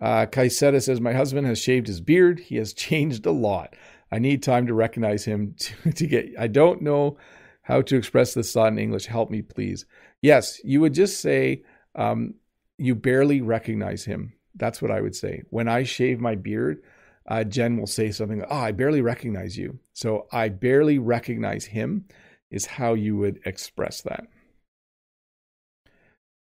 Uh, 0.00 0.26
Kaiseta 0.26 0.82
says, 0.82 1.00
My 1.00 1.12
husband 1.12 1.46
has 1.46 1.58
shaved 1.58 1.86
his 1.86 2.00
beard. 2.00 2.40
He 2.40 2.56
has 2.56 2.72
changed 2.74 3.26
a 3.26 3.30
lot. 3.30 3.74
I 4.12 4.18
need 4.18 4.42
time 4.42 4.66
to 4.66 4.74
recognize 4.74 5.24
him 5.24 5.54
to, 5.58 5.92
to 5.92 6.06
get. 6.06 6.28
I 6.38 6.46
don't 6.46 6.82
know 6.82 7.18
how 7.62 7.82
to 7.82 7.96
express 7.96 8.34
this 8.34 8.52
thought 8.52 8.72
in 8.72 8.78
English. 8.78 9.06
Help 9.06 9.30
me, 9.30 9.42
please. 9.42 9.86
Yes, 10.22 10.60
you 10.64 10.80
would 10.80 10.94
just 10.94 11.20
say, 11.20 11.62
um, 11.94 12.34
You 12.78 12.94
barely 12.94 13.40
recognize 13.40 14.04
him. 14.04 14.34
That's 14.54 14.80
what 14.80 14.90
I 14.90 15.00
would 15.00 15.14
say. 15.14 15.42
When 15.50 15.68
I 15.68 15.82
shave 15.82 16.20
my 16.20 16.34
beard, 16.34 16.82
uh, 17.28 17.44
Jen 17.44 17.76
will 17.76 17.86
say 17.86 18.10
something, 18.10 18.42
Oh, 18.48 18.56
I 18.56 18.72
barely 18.72 19.02
recognize 19.02 19.56
you. 19.56 19.78
So 19.92 20.26
I 20.32 20.48
barely 20.48 20.98
recognize 20.98 21.64
him 21.66 22.06
is 22.50 22.66
how 22.66 22.94
you 22.94 23.16
would 23.16 23.40
express 23.44 24.02
that. 24.02 24.26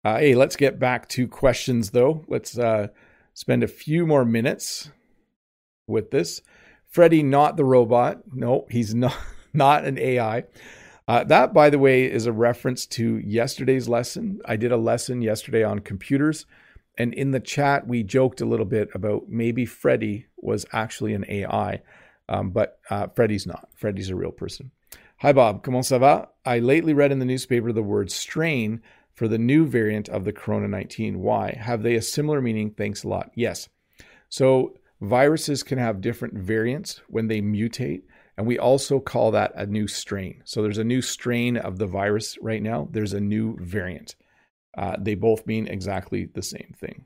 Uh, 0.05 0.19
hey, 0.19 0.35
let's 0.35 0.57
get 0.57 0.79
back 0.79 1.09
to 1.09 1.27
questions 1.27 1.91
though. 1.91 2.25
Let's 2.29 2.59
uh, 2.59 2.89
spend 3.35 3.63
a 3.63 3.69
few 3.69 4.07
more 4.07 4.25
minutes 4.25 4.91
with 5.87 6.11
this. 6.11 6.41
Freddy, 6.89 7.23
not 7.23 7.57
the 7.57 7.65
robot. 7.65 8.21
No, 8.33 8.67
he's 8.71 8.95
not, 8.95 9.17
not 9.53 9.85
an 9.85 9.99
AI. 9.99 10.45
Uh, 11.07 11.25
that, 11.25 11.53
by 11.53 11.69
the 11.69 11.79
way, 11.79 12.11
is 12.11 12.25
a 12.27 12.33
reference 12.33 12.87
to 12.87 13.19
yesterday's 13.19 13.89
lesson. 13.89 14.41
I 14.47 14.57
did 14.57 14.73
a 14.73 14.77
lesson 14.79 15.21
yesterday 15.21 15.63
on 15.63 15.81
computers. 15.81 16.47
And 16.97 17.13
in 17.13 17.33
the 17.33 17.41
chat, 17.41 17.87
we 17.87 18.03
joked 18.05 18.41
a 18.41 18.47
little 18.47 18.65
bit 18.65 18.89
about 18.95 19.29
maybe 19.29 19.67
Freddy 19.67 20.27
was 20.37 20.65
actually 20.73 21.13
an 21.13 21.25
AI, 21.29 21.83
um, 22.29 22.51
but 22.51 22.79
uh, 22.89 23.09
Freddy's 23.09 23.47
not. 23.47 23.69
Freddy's 23.75 24.11
a 24.11 24.17
real 24.17 24.31
person. 24.31 24.71
Hi, 25.19 25.33
Bob. 25.33 25.63
Comment 25.63 25.85
ça 25.85 25.99
va? 25.99 26.29
I 26.45 26.61
lately 26.61 26.95
read 26.95 27.11
in 27.11 27.19
the 27.19 27.25
newspaper 27.25 27.73
the 27.73 27.83
word 27.83 28.11
strain 28.11 28.81
for 29.15 29.29
the 29.29 29.39
new 29.39 29.67
variant 29.67 30.09
of 30.09 30.25
the 30.25 30.33
Corona 30.33 30.69
19. 30.69 31.21
Why? 31.21 31.57
Have 31.59 31.83
they 31.83 31.95
a 31.95 32.03
similar 32.03 32.41
meaning? 32.41 32.71
Thanks 32.71 33.05
a 33.05 33.09
lot. 33.09 33.31
Yes. 33.35 33.69
So, 34.29 34.75
viruses 35.01 35.63
can 35.63 35.79
have 35.79 36.01
different 36.01 36.35
variants 36.35 37.01
when 37.09 37.29
they 37.29 37.41
mutate. 37.41 38.03
And 38.37 38.47
we 38.47 38.59
also 38.59 38.99
call 38.99 39.31
that 39.31 39.53
a 39.55 39.67
new 39.67 39.87
strain. 39.87 40.43
So 40.45 40.63
there's 40.63 40.79
a 40.79 40.85
new 40.85 41.03
strain 41.03 41.57
of 41.57 41.79
the 41.79 41.87
virus 41.87 42.37
right 42.41 42.63
now. 42.63 42.89
There's 42.91 43.13
a 43.13 43.21
new 43.21 43.57
variant. 43.61 44.17
Uh, 44.77 44.97
they 44.99 45.15
both 45.15 45.47
mean 45.47 45.69
exactly 45.69 46.27
the 46.27 46.43
same 46.43 46.75
thing. 46.77 47.05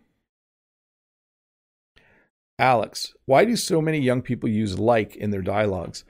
Alex, 2.58 3.14
why 3.26 3.44
do 3.44 3.56
so 3.56 3.80
many 3.80 3.98
young 3.98 4.22
people 4.22 4.48
use 4.48 4.78
like 4.78 5.16
in 5.16 5.30
their 5.30 5.42
dialogues? 5.42 6.04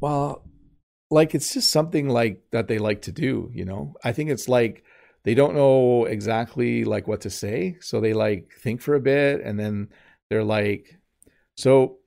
Well, 0.00 0.44
like 1.10 1.34
it's 1.34 1.52
just 1.52 1.70
something 1.70 2.08
like 2.08 2.42
that 2.52 2.68
they 2.68 2.78
like 2.78 3.02
to 3.02 3.12
do, 3.12 3.50
you 3.52 3.64
know? 3.64 3.94
I 4.02 4.12
think 4.12 4.30
it's 4.30 4.48
like 4.48 4.84
they 5.24 5.34
don't 5.34 5.54
know 5.54 6.04
exactly 6.04 6.84
like 6.84 7.06
what 7.06 7.20
to 7.22 7.30
say, 7.30 7.76
so 7.80 8.00
they 8.00 8.12
like 8.12 8.52
think 8.60 8.80
for 8.80 8.94
a 8.94 9.00
bit 9.00 9.40
and 9.42 9.58
then 9.58 9.88
they're 10.28 10.44
like 10.44 10.98
so 11.56 11.98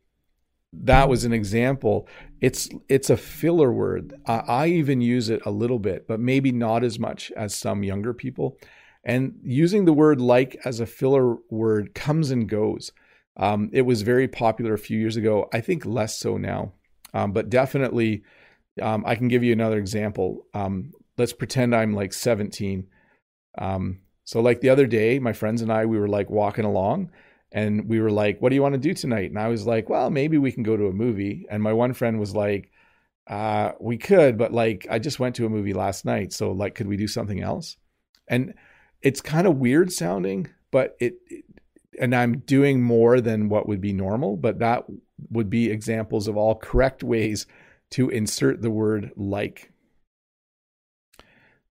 that 0.83 1.09
was 1.09 1.23
an 1.23 1.33
example. 1.33 2.07
It's 2.41 2.69
it's 2.89 3.09
a 3.09 3.17
filler 3.17 3.71
word. 3.71 4.13
I, 4.25 4.37
I 4.47 4.67
even 4.67 5.01
use 5.01 5.29
it 5.29 5.41
a 5.45 5.51
little 5.51 5.79
bit, 5.79 6.07
but 6.07 6.19
maybe 6.19 6.51
not 6.51 6.83
as 6.83 6.99
much 6.99 7.31
as 7.35 7.55
some 7.55 7.83
younger 7.83 8.13
people. 8.13 8.57
And 9.03 9.39
using 9.43 9.85
the 9.85 9.93
word 9.93 10.19
like 10.19 10.57
as 10.65 10.79
a 10.79 10.85
filler 10.85 11.35
word 11.49 11.93
comes 11.93 12.31
and 12.31 12.49
goes. 12.49 12.91
Um, 13.37 13.69
it 13.73 13.81
was 13.81 14.01
very 14.01 14.27
popular 14.27 14.73
a 14.73 14.79
few 14.79 14.97
years 14.97 15.17
ago. 15.17 15.49
I 15.53 15.61
think 15.61 15.85
less 15.85 16.17
so 16.17 16.37
now, 16.37 16.73
um, 17.13 17.31
but 17.31 17.49
definitely. 17.49 18.23
Um, 18.81 19.05
I 19.07 19.15
can 19.15 19.29
give 19.29 19.41
you 19.41 19.53
another 19.53 19.77
example. 19.77 20.47
Um, 20.53 20.91
let's 21.17 21.31
pretend 21.31 21.73
I'm 21.73 21.93
like 21.93 22.11
17. 22.11 22.85
Um, 23.57 23.99
so, 24.23 24.41
like 24.41 24.61
the 24.61 24.69
other 24.69 24.87
day, 24.87 25.19
my 25.19 25.33
friends 25.33 25.61
and 25.61 25.71
I, 25.71 25.85
we 25.85 25.99
were 25.99 26.07
like 26.07 26.29
walking 26.29 26.65
along, 26.65 27.11
and 27.51 27.87
we 27.87 27.99
were 27.99 28.11
like, 28.11 28.41
"What 28.41 28.49
do 28.49 28.55
you 28.55 28.61
want 28.61 28.73
to 28.73 28.79
do 28.79 28.93
tonight?" 28.93 29.29
And 29.29 29.39
I 29.39 29.47
was 29.47 29.65
like, 29.65 29.89
"Well, 29.89 30.09
maybe 30.09 30.37
we 30.37 30.51
can 30.51 30.63
go 30.63 30.75
to 30.77 30.87
a 30.87 30.93
movie." 30.93 31.45
And 31.49 31.61
my 31.61 31.73
one 31.73 31.93
friend 31.93 32.19
was 32.19 32.35
like, 32.35 32.71
uh, 33.27 33.73
"We 33.79 33.97
could, 33.97 34.37
but 34.37 34.51
like 34.53 34.87
I 34.89 34.99
just 34.99 35.19
went 35.19 35.35
to 35.35 35.45
a 35.45 35.49
movie 35.49 35.73
last 35.73 36.05
night, 36.05 36.33
so 36.33 36.51
like, 36.51 36.75
could 36.75 36.87
we 36.87 36.97
do 36.97 37.07
something 37.07 37.41
else?" 37.41 37.77
And 38.27 38.55
it's 39.01 39.21
kind 39.21 39.45
of 39.47 39.57
weird 39.57 39.91
sounding, 39.91 40.49
but 40.71 40.95
it, 40.99 41.17
it, 41.27 41.45
and 41.99 42.15
I'm 42.15 42.39
doing 42.39 42.81
more 42.81 43.21
than 43.21 43.49
what 43.49 43.67
would 43.67 43.81
be 43.81 43.93
normal, 43.93 44.37
but 44.37 44.59
that 44.59 44.85
would 45.29 45.49
be 45.49 45.69
examples 45.71 46.27
of 46.27 46.37
all 46.37 46.55
correct 46.55 47.03
ways 47.03 47.45
to 47.91 48.09
insert 48.09 48.61
the 48.61 48.71
word 48.71 49.11
like 49.15 49.71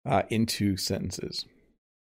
uh, 0.07 0.22
into 0.30 0.76
sentences. 0.76 1.45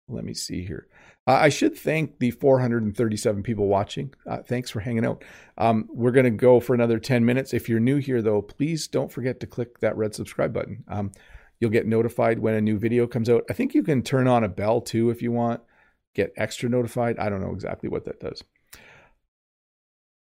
Let 0.08 0.24
me 0.24 0.34
see 0.34 0.64
here. 0.64 0.88
Uh, 1.28 1.40
I 1.42 1.50
should 1.50 1.76
thank 1.76 2.20
the 2.20 2.32
437 2.32 3.42
people 3.42 3.68
watching. 3.68 4.14
Uh, 4.30 4.44
thanks 4.44 4.70
for 4.70 4.80
hanging 4.80 5.06
out. 5.06 5.24
Um, 5.58 5.90
we're 5.92 6.12
going 6.12 6.26
to 6.26 6.30
go 6.30 6.60
for 6.60 6.76
another 6.76 7.00
10 7.00 7.26
minutes. 7.26 7.54
If 7.54 7.68
you're 7.68 7.80
new 7.80 7.98
here, 7.98 8.22
though, 8.22 8.44
please 8.44 8.88
don't 8.88 9.12
forget 9.12 9.40
to 9.40 9.48
click 9.48 9.80
that 9.80 9.98
red 9.98 10.14
subscribe 10.14 10.54
button. 10.54 10.84
Um, 10.88 11.12
You'll 11.60 11.72
get 11.72 11.88
notified 11.88 12.40
when 12.40 12.54
a 12.54 12.62
new 12.62 12.78
video 12.78 13.08
comes 13.08 13.30
out. 13.30 13.46
I 13.50 13.54
think 13.54 13.74
you 13.74 13.84
can 13.84 14.02
turn 14.02 14.28
on 14.28 14.44
a 14.44 14.50
bell 14.50 14.82
too 14.82 15.10
if 15.10 15.22
you 15.22 15.32
want, 15.32 15.62
get 16.14 16.34
extra 16.36 16.70
notified. 16.70 17.18
I 17.18 17.30
don't 17.30 17.42
know 17.42 17.54
exactly 17.54 17.90
what 17.90 18.06
that 18.06 18.20
does. 18.20 18.44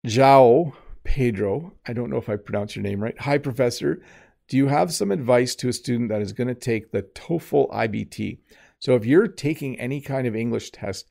João 0.06 0.74
Pedro, 1.04 1.72
I 1.86 1.92
don't 1.92 2.10
know 2.10 2.18
if 2.18 2.28
I 2.28 2.36
pronounced 2.36 2.76
your 2.76 2.82
name 2.82 3.02
right. 3.02 3.18
Hi, 3.20 3.38
Professor. 3.38 4.02
Do 4.48 4.56
you 4.56 4.68
have 4.68 4.92
some 4.92 5.10
advice 5.10 5.54
to 5.56 5.68
a 5.68 5.72
student 5.72 6.10
that 6.10 6.22
is 6.22 6.32
going 6.32 6.48
to 6.48 6.54
take 6.54 6.92
the 6.92 7.02
TOEFL 7.02 7.70
IBT? 7.72 8.38
So, 8.86 8.94
if 8.94 9.04
you're 9.04 9.26
taking 9.26 9.80
any 9.80 10.00
kind 10.00 10.28
of 10.28 10.36
English 10.36 10.70
test, 10.70 11.10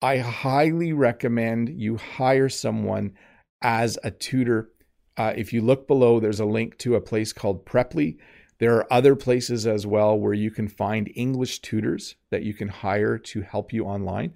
I 0.00 0.16
highly 0.16 0.94
recommend 0.94 1.68
you 1.68 1.98
hire 1.98 2.48
someone 2.48 3.12
as 3.60 3.98
a 4.02 4.10
tutor. 4.10 4.70
Uh, 5.18 5.34
if 5.36 5.52
you 5.52 5.60
look 5.60 5.86
below, 5.86 6.18
there's 6.18 6.40
a 6.40 6.46
link 6.46 6.78
to 6.78 6.94
a 6.94 7.00
place 7.02 7.34
called 7.34 7.66
Preply. 7.66 8.16
There 8.58 8.74
are 8.74 8.90
other 8.90 9.16
places 9.16 9.66
as 9.66 9.86
well 9.86 10.18
where 10.18 10.32
you 10.32 10.50
can 10.50 10.66
find 10.66 11.12
English 11.14 11.58
tutors 11.58 12.16
that 12.30 12.42
you 12.42 12.54
can 12.54 12.68
hire 12.68 13.18
to 13.18 13.42
help 13.42 13.70
you 13.70 13.84
online. 13.84 14.32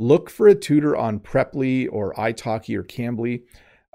Look 0.00 0.28
for 0.28 0.48
a 0.48 0.56
tutor 0.56 0.96
on 0.96 1.20
Preply 1.20 1.88
or 1.88 2.14
italki 2.14 2.76
or 2.76 2.82
Cambly. 2.82 3.44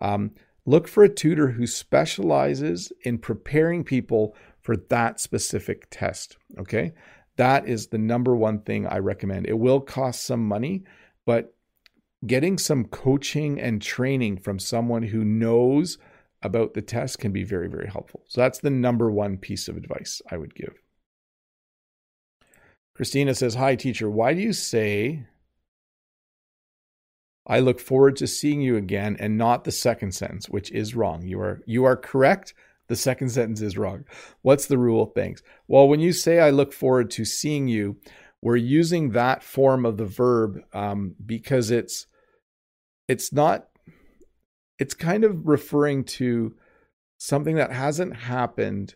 Um, 0.02 0.32
look 0.66 0.88
for 0.88 1.04
a 1.04 1.14
tutor 1.14 1.50
who 1.50 1.68
specializes 1.68 2.94
in 3.04 3.18
preparing 3.18 3.84
people 3.84 4.34
for 4.62 4.78
that 4.78 5.20
specific 5.20 5.88
test. 5.90 6.38
Okay. 6.58 6.94
That 7.40 7.70
is 7.70 7.88
the 7.88 7.98
number 7.98 8.36
one 8.36 8.60
thing 8.60 8.86
I 8.86 8.98
recommend. 8.98 9.48
It 9.48 9.58
will 9.58 9.80
cost 9.80 10.26
some 10.26 10.46
money, 10.46 10.84
but 11.26 11.56
getting 12.28 12.58
some 12.58 12.84
coaching 12.84 13.62
and 13.62 13.82
training 13.82 14.40
from 14.40 14.60
someone 14.60 15.04
who 15.04 15.24
knows 15.24 15.98
about 16.42 16.74
the 16.74 16.82
test 16.82 17.20
can 17.20 17.32
be 17.32 17.46
very, 17.46 17.70
very 17.70 17.88
helpful. 17.88 18.26
So 18.28 18.42
that's 18.42 18.60
the 18.60 18.70
number 18.70 19.10
one 19.10 19.38
piece 19.38 19.70
of 19.70 19.78
advice 19.78 20.22
I 20.30 20.36
would 20.36 20.54
give. 20.54 20.82
Christina 22.94 23.34
says, 23.34 23.56
Hi, 23.56 23.78
teacher. 23.78 24.10
Why 24.10 24.34
do 24.34 24.42
you 24.42 24.52
say 24.52 25.26
I 27.48 27.62
look 27.62 27.80
forward 27.80 28.18
to 28.18 28.28
seeing 28.28 28.60
you 28.60 28.76
again 28.76 29.16
and 29.18 29.38
not 29.38 29.64
the 29.64 29.72
second 29.72 30.12
sentence, 30.12 30.50
which 30.50 30.72
is 30.72 30.94
wrong? 30.94 31.22
You 31.22 31.40
are 31.40 31.62
you 31.66 31.86
are 31.86 31.96
correct. 31.96 32.54
The 32.90 32.96
second 32.96 33.30
sentence 33.30 33.62
is 33.62 33.78
wrong. 33.78 34.04
What's 34.42 34.66
the 34.66 34.78
rule? 34.78 35.06
Thanks. 35.06 35.42
Well, 35.68 35.88
when 35.88 36.00
you 36.00 36.12
say 36.12 36.40
I 36.40 36.50
look 36.50 36.74
forward 36.74 37.12
to 37.12 37.24
seeing 37.24 37.68
you, 37.68 37.98
we're 38.42 38.56
using 38.56 39.12
that 39.12 39.44
form 39.44 39.86
of 39.86 39.98
the 39.98 40.06
verb 40.06 40.60
um, 40.74 41.16
because 41.24 41.72
it's 41.72 42.08
it's 43.08 43.32
not 43.32 43.68
it's 44.80 44.94
kind 44.94 45.24
of 45.24 45.48
referring 45.48 46.04
to 46.06 46.56
something 47.18 47.56
that 47.56 47.72
hasn't 47.72 48.16
happened 48.16 48.96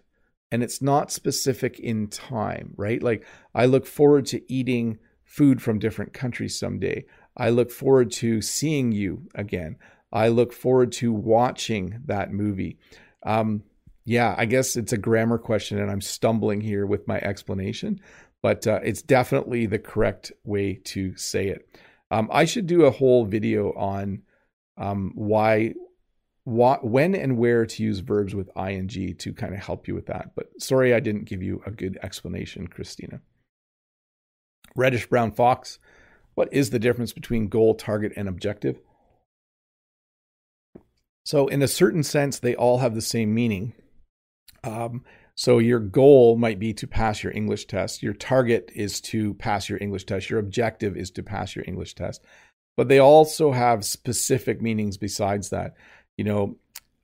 and 0.51 0.63
it's 0.63 0.81
not 0.81 1.11
specific 1.11 1.79
in 1.79 2.07
time, 2.07 2.73
right? 2.77 3.01
Like 3.01 3.25
I 3.53 3.65
look 3.65 3.85
forward 3.85 4.25
to 4.27 4.53
eating 4.53 4.97
food 5.23 5.61
from 5.61 5.79
different 5.79 6.13
countries 6.13 6.57
someday. 6.57 7.05
I 7.35 7.49
look 7.49 7.69
forward 7.69 8.11
to 8.13 8.41
seeing 8.41 8.91
you 8.91 9.27
again. 9.35 9.77
I 10.11 10.27
look 10.27 10.53
forward 10.53 10.91
to 10.93 11.11
watching 11.11 12.01
that 12.05 12.31
movie. 12.31 12.77
Um, 13.23 13.63
yeah, 14.05 14.35
I 14.37 14.45
guess 14.45 14.75
it's 14.75 14.93
a 14.93 14.97
grammar 14.97 15.37
question, 15.37 15.79
and 15.79 15.89
I'm 15.89 16.01
stumbling 16.01 16.61
here 16.61 16.85
with 16.85 17.07
my 17.07 17.19
explanation, 17.19 18.01
but 18.41 18.67
uh, 18.67 18.79
it's 18.83 19.01
definitely 19.01 19.65
the 19.65 19.79
correct 19.79 20.31
way 20.43 20.75
to 20.85 21.15
say 21.15 21.47
it. 21.47 21.67
Um, 22.11 22.29
I 22.31 22.45
should 22.45 22.67
do 22.67 22.85
a 22.85 22.91
whole 22.91 23.25
video 23.25 23.71
on 23.73 24.23
um, 24.77 25.13
why, 25.15 25.73
why, 26.43 26.79
when, 26.81 27.15
and 27.15 27.37
where 27.37 27.65
to 27.65 27.83
use 27.83 27.99
verbs 27.99 28.35
with 28.35 28.49
ing 28.57 29.15
to 29.17 29.33
kind 29.33 29.53
of 29.53 29.61
help 29.61 29.87
you 29.87 29.95
with 29.95 30.07
that. 30.07 30.31
But 30.35 30.49
sorry, 30.61 30.93
I 30.93 30.99
didn't 30.99 31.25
give 31.25 31.41
you 31.41 31.61
a 31.65 31.71
good 31.71 31.97
explanation, 32.03 32.67
Christina. 32.67 33.21
Reddish 34.75 35.07
brown 35.07 35.31
fox. 35.31 35.79
What 36.35 36.49
is 36.51 36.71
the 36.71 36.79
difference 36.79 37.13
between 37.13 37.47
goal, 37.47 37.75
target, 37.75 38.11
and 38.17 38.27
objective? 38.27 38.79
So, 41.25 41.47
in 41.47 41.61
a 41.61 41.67
certain 41.67 42.03
sense, 42.03 42.39
they 42.39 42.55
all 42.55 42.79
have 42.79 42.95
the 42.95 43.01
same 43.01 43.33
meaning. 43.33 43.73
Um, 44.63 45.03
so, 45.35 45.57
your 45.57 45.79
goal 45.79 46.37
might 46.37 46.59
be 46.59 46.73
to 46.73 46.87
pass 46.87 47.23
your 47.23 47.33
English 47.33 47.65
test. 47.65 48.03
Your 48.03 48.13
target 48.13 48.71
is 48.75 49.01
to 49.01 49.33
pass 49.35 49.67
your 49.67 49.79
English 49.81 50.05
test. 50.05 50.29
Your 50.29 50.39
objective 50.39 50.95
is 50.95 51.09
to 51.11 51.23
pass 51.23 51.55
your 51.55 51.65
English 51.67 51.95
test. 51.95 52.23
But 52.77 52.87
they 52.87 52.99
also 52.99 53.51
have 53.51 53.85
specific 53.85 54.61
meanings 54.61 54.97
besides 54.97 55.49
that. 55.49 55.75
You 56.17 56.25
know, 56.25 56.57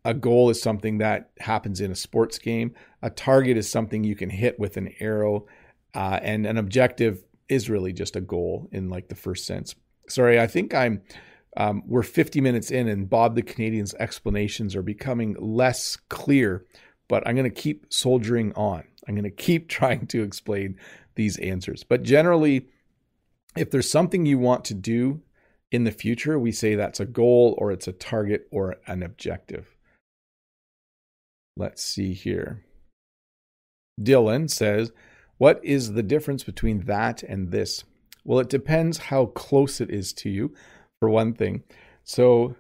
a 0.06 0.14
goal 0.14 0.50
is 0.50 0.62
something 0.62 1.00
that 1.00 1.32
happens 1.40 1.82
in 1.82 1.92
a 1.92 1.96
sports 1.96 2.38
game, 2.38 2.74
a 3.02 3.10
target 3.10 3.58
is 3.58 3.70
something 3.70 4.04
you 4.04 4.16
can 4.16 4.30
hit 4.30 4.60
with 4.60 4.78
an 4.78 4.94
arrow, 5.00 5.46
uh, 5.94 6.20
and 6.22 6.46
an 6.46 6.58
objective 6.58 7.24
is 7.48 7.70
really 7.70 7.94
just 7.94 8.16
a 8.16 8.22
goal 8.22 8.70
in 8.72 8.90
like 8.90 9.10
the 9.10 9.16
first 9.16 9.46
sense. 9.46 9.76
Sorry, 10.08 10.40
I 10.40 10.48
think 10.48 10.74
I'm 10.74 11.02
um, 11.58 11.84
we're 11.88 12.04
50 12.04 12.42
minutes 12.42 12.72
in, 12.72 12.88
and 12.88 13.10
Bob 13.10 13.36
the 13.36 13.42
Canadian's 13.42 13.94
explanations 13.96 14.76
are 14.76 14.84
becoming 14.84 15.36
less 15.40 15.98
clear, 16.08 16.66
but 17.10 17.28
I'm 17.28 17.36
going 17.36 17.52
to 17.52 17.62
keep 17.62 17.92
soldiering 17.92 18.54
on. 18.54 18.86
I'm 19.08 19.16
going 19.16 19.24
to 19.26 19.30
keep 19.30 19.68
trying 19.68 20.08
to 20.08 20.24
explain 20.24 20.78
these 21.16 21.38
answers. 21.40 21.84
But 21.84 22.04
generally, 22.04 22.68
if 23.58 23.70
there's 23.70 23.90
something 23.90 24.26
you 24.26 24.40
want 24.40 24.64
to 24.66 24.74
do 24.74 25.22
in 25.72 25.84
the 25.84 25.92
future, 25.92 26.40
we 26.40 26.54
say 26.54 26.76
that's 26.76 27.02
a 27.02 27.06
goal 27.06 27.56
or 27.58 27.72
it's 27.74 27.88
a 27.88 27.92
target 27.92 28.48
or 28.52 28.78
an 28.88 29.04
objective. 29.04 29.76
Let's 31.58 31.84
see 31.84 32.14
here. 32.14 32.64
Dylan 34.00 34.50
says, 34.50 34.94
What 35.38 35.60
is 35.64 35.94
the 35.94 36.04
difference 36.04 36.44
between 36.44 36.86
that 36.86 37.22
and 37.24 37.52
this? 37.52 37.84
Well, 38.24 38.40
it 38.40 38.50
depends 38.50 38.98
how 38.98 39.28
close 39.28 39.82
it 39.82 39.90
is 39.90 40.14
to 40.14 40.30
you 40.30 40.54
for 41.00 41.10
one 41.10 41.34
thing. 41.34 41.64
So 42.04 42.56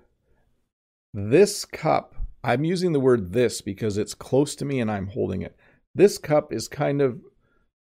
this 1.13 1.63
cup, 1.63 2.15
I'm 2.43 2.63
using 2.63 2.93
the 2.93 2.99
word 2.99 3.33
this 3.33 3.61
because 3.61 3.97
it's 3.97 4.13
close 4.13 4.55
to 4.55 4.65
me 4.65 4.79
and 4.79 4.89
I'm 4.89 5.07
holding 5.07 5.41
it. 5.41 5.55
This 5.93 6.17
cup 6.17 6.53
is 6.53 6.67
kind 6.67 7.01
of 7.01 7.19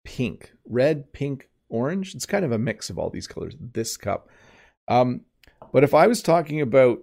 pink, 0.04 0.52
red, 0.64 1.12
pink, 1.12 1.48
orange. 1.68 2.14
It's 2.14 2.26
kind 2.26 2.44
of 2.44 2.52
a 2.52 2.58
mix 2.58 2.88
of 2.88 2.98
all 2.98 3.10
these 3.10 3.26
colors. 3.26 3.54
This 3.60 3.96
cup. 3.96 4.28
Um, 4.88 5.22
but 5.72 5.84
if 5.84 5.92
I 5.92 6.06
was 6.06 6.22
talking 6.22 6.60
about 6.60 7.00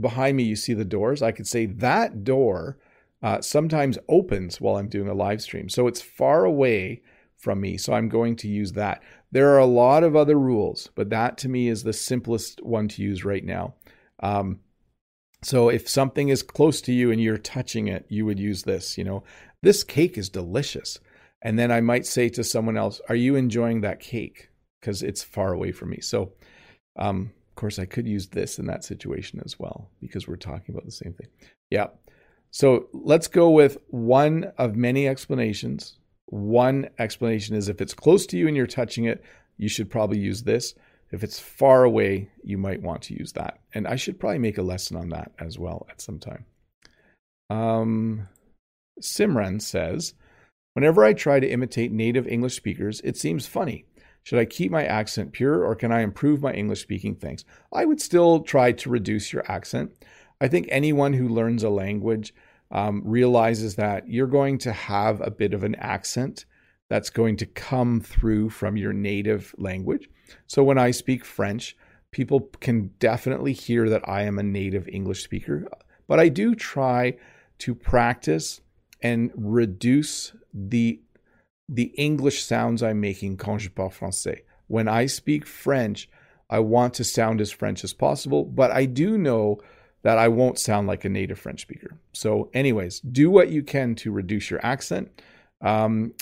behind 0.00 0.36
me, 0.36 0.44
you 0.44 0.56
see 0.56 0.74
the 0.74 0.84
doors, 0.84 1.22
I 1.22 1.32
could 1.32 1.46
say 1.46 1.66
that 1.66 2.24
door 2.24 2.78
uh, 3.22 3.40
sometimes 3.40 3.98
opens 4.08 4.60
while 4.60 4.76
I'm 4.76 4.88
doing 4.88 5.08
a 5.08 5.14
live 5.14 5.42
stream. 5.42 5.68
So 5.68 5.88
it's 5.88 6.00
far 6.00 6.44
away 6.44 7.02
from 7.36 7.60
me. 7.60 7.76
So 7.76 7.92
I'm 7.92 8.08
going 8.08 8.36
to 8.36 8.48
use 8.48 8.72
that. 8.72 9.02
There 9.30 9.50
are 9.50 9.58
a 9.58 9.66
lot 9.66 10.04
of 10.04 10.16
other 10.16 10.38
rules, 10.38 10.90
but 10.94 11.10
that 11.10 11.36
to 11.38 11.48
me 11.48 11.68
is 11.68 11.82
the 11.82 11.92
simplest 11.92 12.62
one 12.62 12.88
to 12.88 13.02
use 13.02 13.24
right 13.24 13.44
now. 13.44 13.74
Um, 14.20 14.60
so 15.42 15.68
if 15.68 15.88
something 15.88 16.28
is 16.28 16.42
close 16.42 16.80
to 16.82 16.92
you 16.92 17.10
and 17.10 17.20
you're 17.20 17.38
touching 17.38 17.88
it, 17.88 18.06
you 18.08 18.26
would 18.26 18.38
use 18.38 18.62
this. 18.62 18.98
You 18.98 19.04
know, 19.04 19.24
this 19.62 19.84
cake 19.84 20.18
is 20.18 20.28
delicious. 20.28 20.98
And 21.42 21.58
then 21.58 21.70
I 21.70 21.80
might 21.80 22.06
say 22.06 22.28
to 22.30 22.42
someone 22.42 22.76
else, 22.76 23.00
Are 23.08 23.14
you 23.14 23.36
enjoying 23.36 23.80
that 23.82 24.00
cake? 24.00 24.50
Because 24.80 25.02
it's 25.02 25.22
far 25.22 25.52
away 25.52 25.72
from 25.72 25.90
me. 25.90 26.00
So, 26.00 26.32
um, 26.98 27.32
of 27.48 27.54
course, 27.54 27.78
I 27.78 27.86
could 27.86 28.06
use 28.06 28.28
this 28.28 28.58
in 28.58 28.66
that 28.66 28.84
situation 28.84 29.40
as 29.44 29.58
well 29.58 29.90
because 30.00 30.26
we're 30.26 30.36
talking 30.36 30.74
about 30.74 30.84
the 30.84 30.92
same 30.92 31.12
thing. 31.12 31.28
Yeah. 31.70 31.88
So 32.50 32.88
let's 32.92 33.28
go 33.28 33.50
with 33.50 33.78
one 33.88 34.52
of 34.56 34.74
many 34.74 35.06
explanations 35.06 35.98
one 36.30 36.88
explanation 36.98 37.56
is 37.56 37.68
if 37.68 37.80
it's 37.80 37.94
close 37.94 38.26
to 38.26 38.36
you 38.36 38.48
and 38.48 38.56
you're 38.56 38.66
touching 38.66 39.04
it, 39.04 39.22
you 39.56 39.68
should 39.68 39.90
probably 39.90 40.18
use 40.18 40.42
this. 40.42 40.74
If 41.10 41.24
it's 41.24 41.38
far 41.38 41.84
away, 41.84 42.30
you 42.42 42.58
might 42.58 42.82
want 42.82 43.02
to 43.02 43.14
use 43.14 43.32
that. 43.32 43.60
And 43.74 43.86
I 43.86 43.96
should 43.96 44.20
probably 44.20 44.38
make 44.38 44.58
a 44.58 44.62
lesson 44.62 44.96
on 44.96 45.08
that 45.10 45.32
as 45.38 45.58
well 45.58 45.86
at 45.90 46.00
some 46.00 46.18
time. 46.18 46.44
Um, 47.50 48.28
Simran 49.00 49.62
says, 49.62 50.14
Whenever 50.74 51.04
I 51.04 51.12
try 51.12 51.40
to 51.40 51.50
imitate 51.50 51.90
native 51.90 52.28
English 52.28 52.54
speakers, 52.54 53.00
it 53.02 53.16
seems 53.16 53.46
funny. 53.46 53.84
Should 54.22 54.38
I 54.38 54.44
keep 54.44 54.70
my 54.70 54.84
accent 54.84 55.32
pure 55.32 55.64
or 55.64 55.74
can 55.74 55.90
I 55.90 56.02
improve 56.02 56.42
my 56.42 56.52
English 56.52 56.82
speaking? 56.82 57.14
Thanks. 57.16 57.44
I 57.72 57.84
would 57.84 58.00
still 58.00 58.40
try 58.40 58.72
to 58.72 58.90
reduce 58.90 59.32
your 59.32 59.50
accent. 59.50 59.92
I 60.40 60.48
think 60.48 60.68
anyone 60.68 61.14
who 61.14 61.28
learns 61.28 61.62
a 61.62 61.70
language 61.70 62.34
um, 62.70 63.02
realizes 63.04 63.76
that 63.76 64.08
you're 64.08 64.26
going 64.26 64.58
to 64.58 64.72
have 64.72 65.20
a 65.20 65.30
bit 65.30 65.54
of 65.54 65.64
an 65.64 65.74
accent 65.76 66.44
that's 66.88 67.10
going 67.10 67.36
to 67.38 67.46
come 67.46 68.00
through 68.00 68.50
from 68.50 68.76
your 68.76 68.92
native 68.92 69.54
language. 69.58 70.08
So 70.46 70.62
when 70.62 70.78
I 70.78 70.90
speak 70.90 71.24
French, 71.24 71.76
people 72.10 72.48
can 72.60 72.90
definitely 72.98 73.52
hear 73.52 73.88
that 73.88 74.08
I 74.08 74.22
am 74.22 74.38
a 74.38 74.42
native 74.42 74.88
English 74.88 75.22
speaker, 75.22 75.66
but 76.06 76.18
I 76.18 76.28
do 76.28 76.54
try 76.54 77.16
to 77.58 77.74
practice 77.74 78.60
and 79.02 79.30
reduce 79.36 80.32
the 80.52 81.00
the 81.68 81.92
English 81.98 82.42
sounds 82.44 82.82
I'm 82.82 83.00
making 83.00 83.36
quand 83.36 83.60
je 83.60 83.68
parle 83.68 83.90
français. 83.90 84.40
When 84.68 84.88
I 84.88 85.04
speak 85.04 85.46
French, 85.46 86.08
I 86.48 86.60
want 86.60 86.94
to 86.94 87.04
sound 87.04 87.42
as 87.42 87.50
French 87.50 87.84
as 87.84 87.92
possible, 87.92 88.44
but 88.44 88.70
I 88.70 88.86
do 88.86 89.18
know 89.18 89.58
that 90.02 90.16
I 90.16 90.28
won't 90.28 90.58
sound 90.58 90.86
like 90.86 91.04
a 91.04 91.08
native 91.10 91.38
French 91.38 91.60
speaker. 91.60 91.98
So, 92.12 92.50
anyways, 92.54 93.00
do 93.00 93.30
what 93.30 93.50
you 93.50 93.62
can 93.62 93.94
to 93.96 94.10
reduce 94.10 94.50
your 94.50 94.64
accent. 94.64 95.10
Um, 95.60 96.14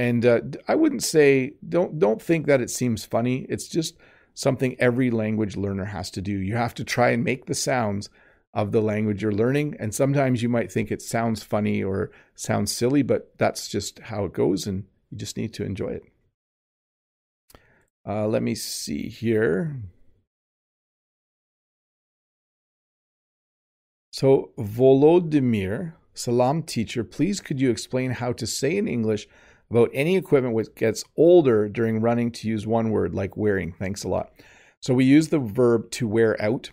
and 0.00 0.24
uh, 0.24 0.40
I 0.66 0.76
wouldn't 0.76 1.02
say 1.02 1.56
don't 1.68 1.98
don't 1.98 2.22
think 2.22 2.46
that 2.46 2.62
it 2.62 2.70
seems 2.70 3.04
funny. 3.04 3.44
It's 3.50 3.68
just 3.68 3.98
something 4.32 4.74
every 4.78 5.10
language 5.10 5.58
learner 5.58 5.84
has 5.84 6.10
to 6.12 6.22
do. 6.22 6.32
You 6.32 6.56
have 6.56 6.74
to 6.76 6.84
try 6.84 7.10
and 7.10 7.22
make 7.22 7.44
the 7.44 7.54
sounds 7.54 8.08
of 8.54 8.72
the 8.72 8.80
language 8.80 9.22
you're 9.22 9.30
learning. 9.30 9.76
And 9.78 9.94
sometimes 9.94 10.42
you 10.42 10.48
might 10.48 10.72
think 10.72 10.90
it 10.90 11.02
sounds 11.02 11.42
funny 11.42 11.84
or 11.84 12.10
sounds 12.34 12.72
silly, 12.72 13.02
but 13.02 13.34
that's 13.36 13.68
just 13.68 13.98
how 13.98 14.24
it 14.24 14.32
goes, 14.32 14.66
and 14.66 14.84
you 15.10 15.18
just 15.18 15.36
need 15.36 15.52
to 15.54 15.64
enjoy 15.64 15.88
it. 15.88 16.04
Uh, 18.08 18.26
let 18.26 18.42
me 18.42 18.54
see 18.54 19.10
here. 19.10 19.76
So, 24.12 24.52
Volodymyr, 24.58 25.92
Salam 26.14 26.62
teacher, 26.62 27.04
please 27.04 27.40
could 27.40 27.60
you 27.60 27.70
explain 27.70 28.12
how 28.12 28.32
to 28.32 28.46
say 28.46 28.78
in 28.78 28.88
English 28.88 29.28
about 29.70 29.90
any 29.92 30.16
equipment 30.16 30.54
which 30.54 30.74
gets 30.74 31.04
older 31.16 31.68
during 31.68 32.00
running 32.00 32.32
to 32.32 32.48
use 32.48 32.66
one 32.66 32.90
word 32.90 33.14
like 33.14 33.36
wearing? 33.36 33.72
Thanks 33.72 34.04
a 34.04 34.08
lot. 34.08 34.32
So, 34.80 34.94
we 34.94 35.04
use 35.04 35.28
the 35.28 35.38
verb 35.38 35.90
to 35.92 36.08
wear 36.08 36.40
out. 36.42 36.70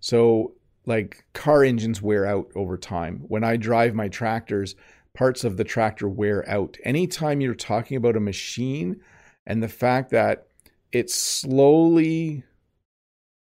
So, 0.00 0.54
like 0.86 1.24
car 1.32 1.64
engines 1.64 2.00
wear 2.00 2.26
out 2.26 2.50
over 2.54 2.76
time. 2.76 3.24
When 3.26 3.44
I 3.44 3.56
drive 3.56 3.94
my 3.94 4.08
tractors, 4.08 4.76
parts 5.16 5.44
of 5.44 5.56
the 5.56 5.64
tractor 5.64 6.08
wear 6.08 6.48
out. 6.48 6.76
Anytime 6.84 7.40
you're 7.40 7.54
talking 7.54 7.96
about 7.96 8.16
a 8.16 8.20
machine 8.20 9.00
and 9.46 9.62
the 9.62 9.68
fact 9.68 10.10
that 10.10 10.46
it's 10.92 11.14
slowly, 11.14 12.44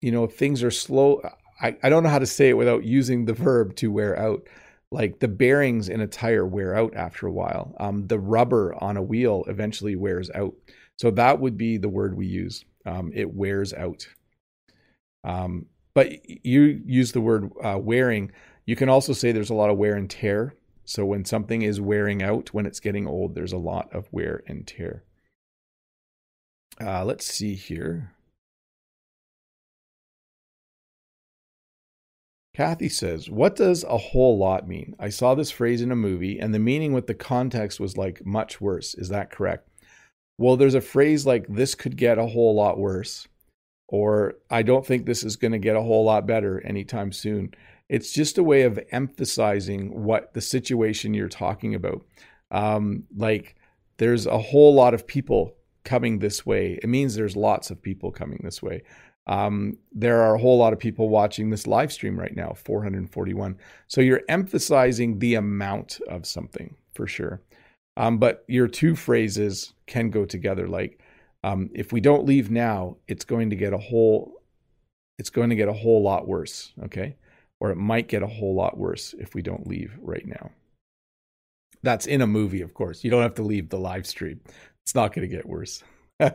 you 0.00 0.10
know, 0.10 0.26
things 0.26 0.62
are 0.62 0.70
slow. 0.70 1.22
I, 1.60 1.76
I 1.82 1.88
don't 1.88 2.02
know 2.02 2.08
how 2.08 2.18
to 2.18 2.26
say 2.26 2.48
it 2.48 2.56
without 2.56 2.84
using 2.84 3.26
the 3.26 3.34
verb 3.34 3.76
to 3.76 3.92
wear 3.92 4.18
out. 4.18 4.42
Like 4.92 5.20
the 5.20 5.28
bearings 5.28 5.88
in 5.88 6.00
a 6.00 6.06
tire 6.06 6.44
wear 6.44 6.74
out 6.74 6.94
after 6.96 7.26
a 7.26 7.32
while. 7.32 7.74
Um, 7.78 8.06
the 8.08 8.18
rubber 8.18 8.74
on 8.82 8.96
a 8.96 9.02
wheel 9.02 9.44
eventually 9.46 9.94
wears 9.94 10.30
out. 10.32 10.54
So 10.96 11.10
that 11.12 11.40
would 11.40 11.56
be 11.56 11.78
the 11.78 11.88
word 11.88 12.16
we 12.16 12.26
use. 12.26 12.64
Um, 12.84 13.12
it 13.14 13.32
wears 13.32 13.72
out. 13.72 14.06
Um, 15.22 15.66
but 15.94 16.12
you 16.44 16.82
use 16.84 17.12
the 17.12 17.20
word 17.20 17.50
uh, 17.62 17.78
wearing. 17.80 18.32
You 18.66 18.76
can 18.76 18.88
also 18.88 19.12
say 19.12 19.32
there's 19.32 19.50
a 19.50 19.54
lot 19.54 19.70
of 19.70 19.78
wear 19.78 19.94
and 19.94 20.10
tear. 20.10 20.54
So 20.84 21.04
when 21.04 21.24
something 21.24 21.62
is 21.62 21.80
wearing 21.80 22.22
out, 22.22 22.52
when 22.52 22.66
it's 22.66 22.80
getting 22.80 23.06
old, 23.06 23.34
there's 23.34 23.52
a 23.52 23.58
lot 23.58 23.94
of 23.94 24.08
wear 24.12 24.42
and 24.46 24.66
tear. 24.66 25.04
Uh, 26.80 27.04
let's 27.04 27.26
see 27.26 27.54
here. 27.54 28.12
Kathy 32.54 32.88
says, 32.88 33.30
What 33.30 33.56
does 33.56 33.84
a 33.84 33.96
whole 33.96 34.36
lot 34.36 34.68
mean? 34.68 34.94
I 34.98 35.08
saw 35.08 35.34
this 35.34 35.50
phrase 35.50 35.82
in 35.82 35.92
a 35.92 35.96
movie, 35.96 36.38
and 36.38 36.52
the 36.52 36.58
meaning 36.58 36.92
with 36.92 37.06
the 37.06 37.14
context 37.14 37.78
was 37.78 37.96
like 37.96 38.24
much 38.26 38.60
worse. 38.60 38.94
Is 38.94 39.08
that 39.10 39.30
correct? 39.30 39.68
Well, 40.38 40.56
there's 40.56 40.74
a 40.74 40.80
phrase 40.80 41.26
like, 41.26 41.46
This 41.48 41.74
could 41.74 41.96
get 41.96 42.18
a 42.18 42.26
whole 42.26 42.54
lot 42.54 42.78
worse, 42.78 43.28
or 43.88 44.34
I 44.50 44.62
don't 44.62 44.84
think 44.84 45.06
this 45.06 45.22
is 45.22 45.36
going 45.36 45.52
to 45.52 45.58
get 45.58 45.76
a 45.76 45.82
whole 45.82 46.04
lot 46.04 46.26
better 46.26 46.60
anytime 46.66 47.12
soon. 47.12 47.54
It's 47.88 48.12
just 48.12 48.38
a 48.38 48.44
way 48.44 48.62
of 48.62 48.78
emphasizing 48.90 50.04
what 50.04 50.32
the 50.34 50.40
situation 50.40 51.14
you're 51.14 51.28
talking 51.28 51.74
about. 51.74 52.04
Um, 52.50 53.04
like, 53.16 53.56
there's 53.98 54.26
a 54.26 54.38
whole 54.38 54.74
lot 54.74 54.94
of 54.94 55.06
people 55.06 55.54
coming 55.84 56.18
this 56.18 56.46
way. 56.46 56.78
It 56.82 56.88
means 56.88 57.14
there's 57.14 57.36
lots 57.36 57.70
of 57.70 57.82
people 57.82 58.10
coming 58.10 58.40
this 58.42 58.62
way. 58.62 58.82
Um, 59.30 59.78
there 59.92 60.22
are 60.22 60.34
a 60.34 60.38
whole 60.40 60.58
lot 60.58 60.72
of 60.72 60.80
people 60.80 61.08
watching 61.08 61.50
this 61.50 61.68
live 61.68 61.92
stream 61.92 62.18
right 62.18 62.34
now 62.34 62.52
441 62.52 63.56
so 63.86 64.00
you're 64.00 64.22
emphasizing 64.28 65.20
the 65.20 65.36
amount 65.36 66.00
of 66.08 66.26
something 66.26 66.74
for 66.94 67.06
sure. 67.06 67.40
Um, 67.96 68.18
but 68.18 68.44
your 68.48 68.66
two 68.66 68.96
phrases 68.96 69.72
can 69.86 70.10
go 70.10 70.24
together 70.24 70.66
like 70.66 71.00
um, 71.44 71.70
if 71.74 71.92
we 71.92 72.00
don't 72.00 72.26
leave 72.26 72.50
now 72.50 72.96
it's 73.06 73.24
going 73.24 73.50
to 73.50 73.56
get 73.56 73.72
a 73.72 73.78
whole 73.78 74.32
it's 75.20 75.30
going 75.30 75.50
to 75.50 75.56
get 75.56 75.68
a 75.68 75.72
whole 75.72 76.02
lot 76.02 76.26
worse 76.26 76.72
okay? 76.82 77.14
Or 77.60 77.70
it 77.70 77.76
might 77.76 78.08
get 78.08 78.24
a 78.24 78.26
whole 78.26 78.56
lot 78.56 78.78
worse 78.78 79.14
if 79.16 79.36
we 79.36 79.42
don't 79.42 79.66
leave 79.66 79.96
right 80.02 80.26
now. 80.26 80.50
That's 81.84 82.06
in 82.06 82.20
a 82.20 82.26
movie 82.26 82.62
of 82.62 82.74
course. 82.74 83.04
You 83.04 83.12
don't 83.12 83.22
have 83.22 83.34
to 83.34 83.44
leave 83.44 83.68
the 83.68 83.78
live 83.78 84.08
stream. 84.08 84.40
It's 84.82 84.96
not 84.96 85.14
going 85.14 85.28
to 85.28 85.36
get 85.36 85.46
worse. 85.46 85.84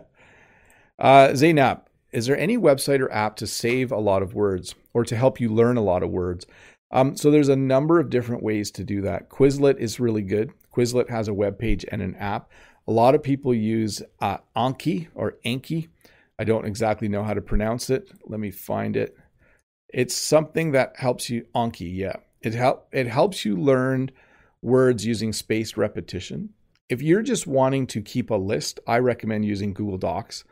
Uh, 0.97 1.35
zainab 1.35 1.84
is 2.15 2.27
there 2.27 2.37
any 2.37 2.57
website 2.57 3.01
or 3.01 3.11
app 3.11 3.35
to 3.35 3.45
save 3.45 3.91
a 3.91 3.99
lot 3.99 4.23
of 4.23 4.33
words 4.33 4.73
or 4.93 5.03
to 5.03 5.17
help 5.17 5.41
you 5.41 5.49
learn 5.49 5.75
a 5.75 5.83
lot 5.83 6.01
of 6.01 6.09
words? 6.09 6.45
Um, 6.91 7.17
so 7.17 7.29
there's 7.29 7.49
a 7.49 7.57
number 7.57 7.99
of 7.99 8.09
different 8.09 8.41
ways 8.41 8.71
to 8.71 8.85
do 8.85 9.01
that. 9.01 9.29
Quizlet 9.29 9.77
is 9.79 9.99
really 9.99 10.21
good. 10.21 10.51
Quizlet 10.73 11.09
has 11.09 11.27
a 11.27 11.33
web 11.33 11.59
page 11.59 11.85
and 11.91 12.01
an 12.01 12.15
app. 12.15 12.49
A 12.87 12.91
lot 12.91 13.15
of 13.15 13.23
people 13.23 13.53
use 13.53 14.01
uh, 14.21 14.37
Anki 14.55 15.09
or 15.13 15.35
Anki. 15.45 15.89
I 16.39 16.45
don't 16.45 16.65
exactly 16.65 17.09
know 17.09 17.23
how 17.23 17.33
to 17.33 17.41
pronounce 17.41 17.89
it. 17.89 18.09
Let 18.25 18.39
me 18.39 18.49
find 18.49 18.95
it. 18.95 19.17
It's 19.89 20.15
something 20.15 20.71
that 20.71 20.93
helps 20.95 21.29
you 21.29 21.45
Anki. 21.53 21.93
Yeah, 21.93 22.15
it 22.41 22.53
help 22.53 22.87
it 22.93 23.07
helps 23.07 23.43
you 23.43 23.57
learn 23.57 24.09
words 24.61 25.05
using 25.05 25.33
spaced 25.33 25.75
repetition. 25.75 26.49
If 26.87 27.01
you're 27.01 27.23
just 27.23 27.45
wanting 27.45 27.87
to 27.87 28.01
keep 28.01 28.29
a 28.29 28.35
list, 28.35 28.79
I 28.87 28.99
recommend 28.99 29.43
using 29.43 29.73
Google 29.73 29.97
Docs. 29.97 30.45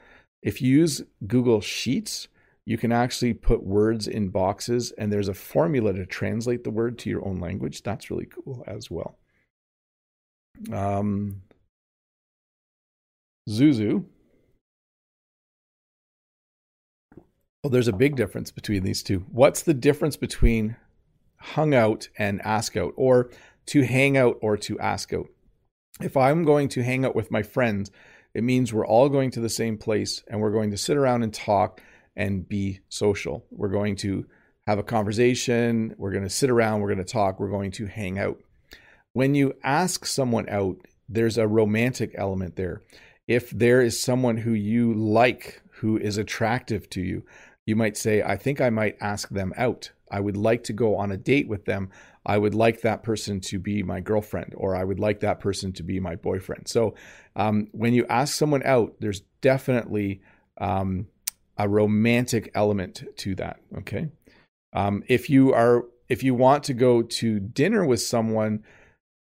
If 0.43 0.61
you 0.61 0.77
use 0.77 1.01
Google 1.25 1.61
Sheets, 1.61 2.27
you 2.65 2.77
can 2.77 2.91
actually 2.91 3.33
put 3.33 3.63
words 3.63 4.07
in 4.07 4.29
boxes 4.29 4.91
and 4.97 5.11
there's 5.11 5.29
a 5.29 5.33
formula 5.33 5.93
to 5.93 6.05
translate 6.05 6.63
the 6.63 6.69
word 6.69 6.99
to 6.99 7.09
your 7.09 7.25
own 7.25 7.39
language. 7.39 7.81
That's 7.81 8.11
really 8.11 8.27
cool 8.27 8.63
as 8.67 8.91
well. 8.91 9.17
Um, 10.71 11.41
Zuzu. 13.49 14.05
Well, 17.63 17.71
there's 17.71 17.87
a 17.87 17.93
big 17.93 18.15
difference 18.15 18.51
between 18.51 18.83
these 18.83 19.01
two. 19.01 19.25
What's 19.31 19.63
the 19.63 19.73
difference 19.73 20.17
between 20.17 20.75
hung 21.37 21.73
out 21.73 22.09
and 22.17 22.41
ask 22.41 22.75
out, 22.75 22.93
or 22.97 23.29
to 23.67 23.83
hang 23.83 24.17
out 24.17 24.37
or 24.41 24.57
to 24.57 24.77
ask 24.79 25.13
out? 25.13 25.27
If 26.01 26.17
I'm 26.17 26.43
going 26.43 26.67
to 26.69 26.83
hang 26.83 27.05
out 27.05 27.15
with 27.15 27.31
my 27.31 27.41
friends, 27.41 27.89
it 28.33 28.43
means 28.43 28.73
we're 28.73 28.87
all 28.87 29.09
going 29.09 29.31
to 29.31 29.39
the 29.39 29.49
same 29.49 29.77
place 29.77 30.23
and 30.27 30.39
we're 30.39 30.51
going 30.51 30.71
to 30.71 30.77
sit 30.77 30.97
around 30.97 31.23
and 31.23 31.33
talk 31.33 31.81
and 32.15 32.47
be 32.47 32.79
social. 32.89 33.45
We're 33.51 33.69
going 33.69 33.95
to 33.97 34.25
have 34.67 34.79
a 34.79 34.83
conversation. 34.83 35.95
We're 35.97 36.11
going 36.11 36.23
to 36.23 36.29
sit 36.29 36.49
around. 36.49 36.81
We're 36.81 36.93
going 36.93 37.05
to 37.05 37.11
talk. 37.11 37.39
We're 37.39 37.49
going 37.49 37.71
to 37.71 37.85
hang 37.85 38.17
out. 38.17 38.39
When 39.13 39.35
you 39.35 39.53
ask 39.63 40.05
someone 40.05 40.49
out, 40.49 40.77
there's 41.07 41.37
a 41.37 41.47
romantic 41.47 42.15
element 42.15 42.55
there. 42.55 42.81
If 43.27 43.51
there 43.51 43.81
is 43.81 43.99
someone 43.99 44.37
who 44.37 44.53
you 44.53 44.93
like, 44.93 45.61
who 45.71 45.97
is 45.97 46.17
attractive 46.17 46.89
to 46.91 47.01
you, 47.01 47.23
you 47.65 47.75
might 47.75 47.97
say, 47.97 48.21
I 48.21 48.35
think 48.35 48.59
I 48.59 48.69
might 48.69 48.97
ask 48.99 49.29
them 49.29 49.53
out. 49.55 49.91
I 50.11 50.19
would 50.19 50.37
like 50.37 50.63
to 50.65 50.73
go 50.73 50.95
on 50.95 51.11
a 51.11 51.17
date 51.17 51.47
with 51.47 51.65
them. 51.65 51.89
I 52.25 52.37
would 52.37 52.55
like 52.55 52.81
that 52.81 53.03
person 53.03 53.41
to 53.41 53.59
be 53.59 53.83
my 53.83 53.99
girlfriend, 53.99 54.53
or 54.55 54.75
I 54.75 54.83
would 54.83 54.99
like 54.99 55.19
that 55.21 55.39
person 55.39 55.73
to 55.73 55.83
be 55.83 55.99
my 55.99 56.15
boyfriend. 56.15 56.67
So 56.67 56.95
um, 57.35 57.67
when 57.71 57.93
you 57.93 58.05
ask 58.07 58.35
someone 58.35 58.63
out, 58.63 58.95
there's 58.99 59.21
definitely 59.41 60.21
um, 60.57 61.07
a 61.57 61.67
romantic 61.67 62.51
element 62.55 63.03
to 63.17 63.35
that. 63.35 63.59
Okay. 63.79 64.09
Um, 64.73 65.03
if 65.07 65.29
you 65.29 65.53
are, 65.53 65.83
if 66.09 66.23
you 66.23 66.33
want 66.33 66.63
to 66.65 66.73
go 66.73 67.01
to 67.01 67.39
dinner 67.39 67.85
with 67.85 68.01
someone, 68.01 68.63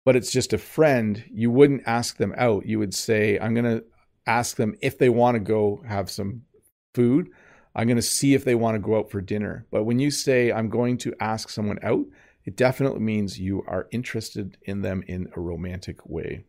but 0.05 0.17
it's 0.17 0.33
just 0.33 0.53
a 0.53 0.59
friend, 0.59 1.25
you 1.33 1.51
wouldn't 1.51 1.83
ask 1.87 2.17
them 2.17 2.35
out. 2.37 2.67
You 2.67 2.79
would 2.79 2.95
say, 2.95 3.39
I'm 3.39 3.55
going 3.55 3.65
to 3.65 3.85
ask 4.27 4.57
them 4.57 4.75
if 4.81 4.99
they 4.99 5.09
want 5.09 5.37
to 5.37 5.41
go 5.41 5.83
have 5.87 6.11
some 6.11 6.43
food. 6.95 7.31
I'm 7.75 7.87
going 7.87 7.97
to 7.97 8.03
see 8.03 8.35
if 8.35 8.45
they 8.45 8.55
want 8.55 8.75
to 8.75 8.81
go 8.81 8.97
out 8.97 9.11
for 9.11 9.21
dinner. 9.21 9.67
But 9.71 9.85
when 9.85 9.99
you 9.99 10.11
say, 10.11 10.51
I'm 10.51 10.69
going 10.69 10.99
to 10.99 11.15
ask 11.21 11.49
someone 11.49 11.79
out, 11.83 12.07
it 12.51 12.57
definitely 12.57 12.99
means 12.99 13.39
you 13.39 13.63
are 13.69 13.87
interested 13.93 14.57
in 14.65 14.83
them 14.83 15.05
in 15.07 15.29
a 15.37 15.41
romantic 15.41 16.05
way. 16.05 16.43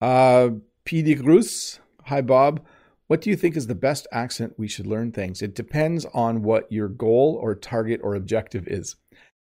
Uh, 0.00 0.48
P. 0.86 1.02
Grus, 1.02 1.80
hi 2.04 2.22
Bob. 2.22 2.64
What 3.08 3.20
do 3.20 3.28
you 3.28 3.36
think 3.36 3.58
is 3.58 3.66
the 3.66 3.74
best 3.74 4.06
accent 4.10 4.54
we 4.56 4.68
should 4.68 4.86
learn 4.86 5.12
things? 5.12 5.42
It 5.42 5.54
depends 5.54 6.06
on 6.14 6.42
what 6.42 6.72
your 6.72 6.88
goal 6.88 7.38
or 7.42 7.54
target 7.54 8.00
or 8.02 8.14
objective 8.14 8.66
is. 8.68 8.96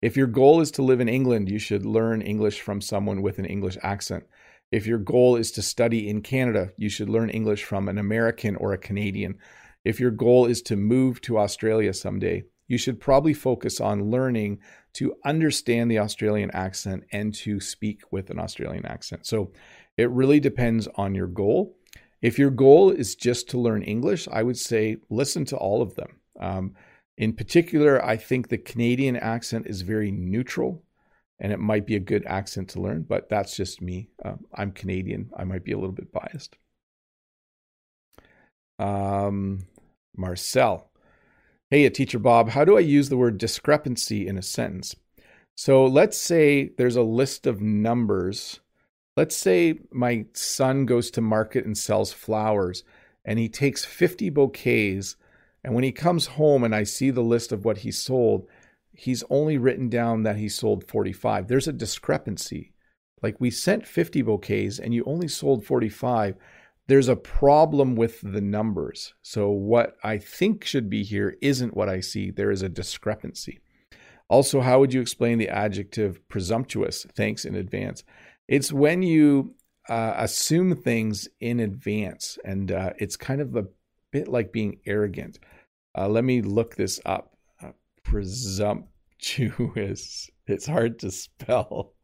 If 0.00 0.16
your 0.16 0.26
goal 0.26 0.60
is 0.60 0.72
to 0.72 0.82
live 0.82 1.00
in 1.00 1.08
England, 1.08 1.48
you 1.48 1.60
should 1.60 1.86
learn 1.86 2.20
English 2.20 2.62
from 2.62 2.80
someone 2.80 3.22
with 3.22 3.38
an 3.38 3.44
English 3.44 3.78
accent. 3.80 4.24
If 4.72 4.88
your 4.88 4.98
goal 4.98 5.36
is 5.36 5.52
to 5.52 5.62
study 5.62 6.08
in 6.08 6.20
Canada, 6.22 6.72
you 6.76 6.88
should 6.88 7.08
learn 7.08 7.30
English 7.30 7.62
from 7.62 7.88
an 7.88 7.98
American 7.98 8.56
or 8.56 8.72
a 8.72 8.78
Canadian. 8.88 9.38
If 9.84 10.00
your 10.00 10.10
goal 10.10 10.46
is 10.46 10.62
to 10.62 10.74
move 10.74 11.20
to 11.20 11.38
Australia 11.38 11.94
someday, 11.94 12.42
you 12.68 12.78
should 12.78 13.00
probably 13.00 13.34
focus 13.34 13.80
on 13.80 14.10
learning 14.10 14.60
to 14.94 15.14
understand 15.24 15.90
the 15.90 15.98
Australian 15.98 16.50
accent 16.52 17.04
and 17.12 17.34
to 17.34 17.60
speak 17.60 18.02
with 18.10 18.30
an 18.30 18.38
Australian 18.38 18.86
accent. 18.86 19.26
So 19.26 19.52
it 19.96 20.10
really 20.10 20.40
depends 20.40 20.88
on 20.96 21.14
your 21.14 21.26
goal. 21.26 21.76
If 22.20 22.38
your 22.38 22.50
goal 22.50 22.90
is 22.90 23.14
just 23.14 23.48
to 23.50 23.58
learn 23.58 23.82
English, 23.82 24.28
I 24.30 24.42
would 24.42 24.58
say 24.58 24.98
listen 25.10 25.44
to 25.46 25.56
all 25.56 25.82
of 25.82 25.94
them. 25.96 26.20
Um, 26.38 26.74
in 27.18 27.32
particular, 27.32 28.04
I 28.04 28.16
think 28.16 28.48
the 28.48 28.58
Canadian 28.58 29.16
accent 29.16 29.66
is 29.66 29.82
very 29.82 30.10
neutral 30.10 30.82
and 31.40 31.52
it 31.52 31.58
might 31.58 31.86
be 31.86 31.96
a 31.96 32.00
good 32.00 32.24
accent 32.26 32.68
to 32.70 32.80
learn, 32.80 33.02
but 33.02 33.28
that's 33.28 33.56
just 33.56 33.82
me. 33.82 34.08
Uh, 34.24 34.34
I'm 34.54 34.70
Canadian. 34.70 35.30
I 35.36 35.42
might 35.42 35.64
be 35.64 35.72
a 35.72 35.76
little 35.76 35.92
bit 35.92 36.12
biased. 36.12 36.56
Um, 38.78 39.66
Marcel. 40.16 40.91
Hey, 41.72 41.88
teacher 41.88 42.18
Bob, 42.18 42.50
how 42.50 42.66
do 42.66 42.76
I 42.76 42.80
use 42.80 43.08
the 43.08 43.16
word 43.16 43.38
discrepancy 43.38 44.28
in 44.28 44.36
a 44.36 44.42
sentence? 44.42 44.94
So 45.54 45.86
let's 45.86 46.18
say 46.18 46.68
there's 46.76 46.96
a 46.96 47.02
list 47.02 47.46
of 47.46 47.62
numbers 47.62 48.60
Let's 49.16 49.34
say 49.34 49.78
my 49.90 50.26
son 50.34 50.84
goes 50.84 51.10
to 51.12 51.22
market 51.22 51.64
and 51.64 51.76
sells 51.76 52.12
flowers 52.12 52.84
and 53.24 53.38
he 53.38 53.48
takes 53.48 53.86
50 53.86 54.28
bouquets. 54.28 55.16
And 55.64 55.74
when 55.74 55.84
he 55.84 55.92
comes 55.92 56.26
home 56.26 56.62
and 56.62 56.74
I 56.74 56.82
see 56.82 57.10
the 57.10 57.22
list 57.22 57.52
of 57.52 57.64
what 57.64 57.78
he 57.78 57.90
sold, 57.90 58.46
he's 58.92 59.24
only 59.30 59.56
written 59.56 59.88
down 59.88 60.24
that 60.24 60.36
he 60.36 60.50
sold 60.50 60.86
45. 60.88 61.48
There's 61.48 61.68
a 61.68 61.72
discrepancy. 61.72 62.72
Like 63.22 63.40
we 63.40 63.50
sent 63.50 63.86
50 63.86 64.20
bouquets 64.20 64.78
and 64.78 64.92
you 64.92 65.04
only 65.06 65.28
sold 65.28 65.64
45. 65.64 66.36
There's 66.88 67.08
a 67.08 67.16
problem 67.16 67.94
with 67.96 68.20
the 68.22 68.40
numbers. 68.40 69.14
So 69.22 69.48
what 69.50 69.96
I 70.02 70.18
think 70.18 70.64
should 70.64 70.90
be 70.90 71.04
here 71.04 71.36
isn't 71.40 71.76
what 71.76 71.88
I 71.88 72.00
see. 72.00 72.30
There 72.30 72.50
is 72.50 72.62
a 72.62 72.68
discrepancy. 72.68 73.60
Also, 74.28 74.60
how 74.60 74.80
would 74.80 74.92
you 74.94 75.00
explain 75.00 75.38
the 75.38 75.48
adjective 75.48 76.26
presumptuous? 76.28 77.06
Thanks 77.14 77.44
in 77.44 77.54
advance. 77.54 78.02
It's 78.48 78.72
when 78.72 79.02
you 79.02 79.54
uh, 79.88 80.14
assume 80.16 80.74
things 80.74 81.28
in 81.40 81.60
advance, 81.60 82.38
and 82.44 82.72
uh, 82.72 82.92
it's 82.98 83.16
kind 83.16 83.40
of 83.40 83.56
a 83.56 83.66
bit 84.10 84.28
like 84.28 84.52
being 84.52 84.80
arrogant. 84.86 85.38
Uh, 85.96 86.08
let 86.08 86.24
me 86.24 86.42
look 86.42 86.76
this 86.76 87.00
up. 87.04 87.36
Uh, 87.62 87.72
presumptuous. 88.02 88.88
It's 90.48 90.66
hard 90.66 90.98
to 90.98 91.12
spell. 91.12 91.94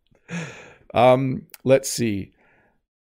Um, 0.94 1.48
let's 1.64 1.90
see. 1.90 2.32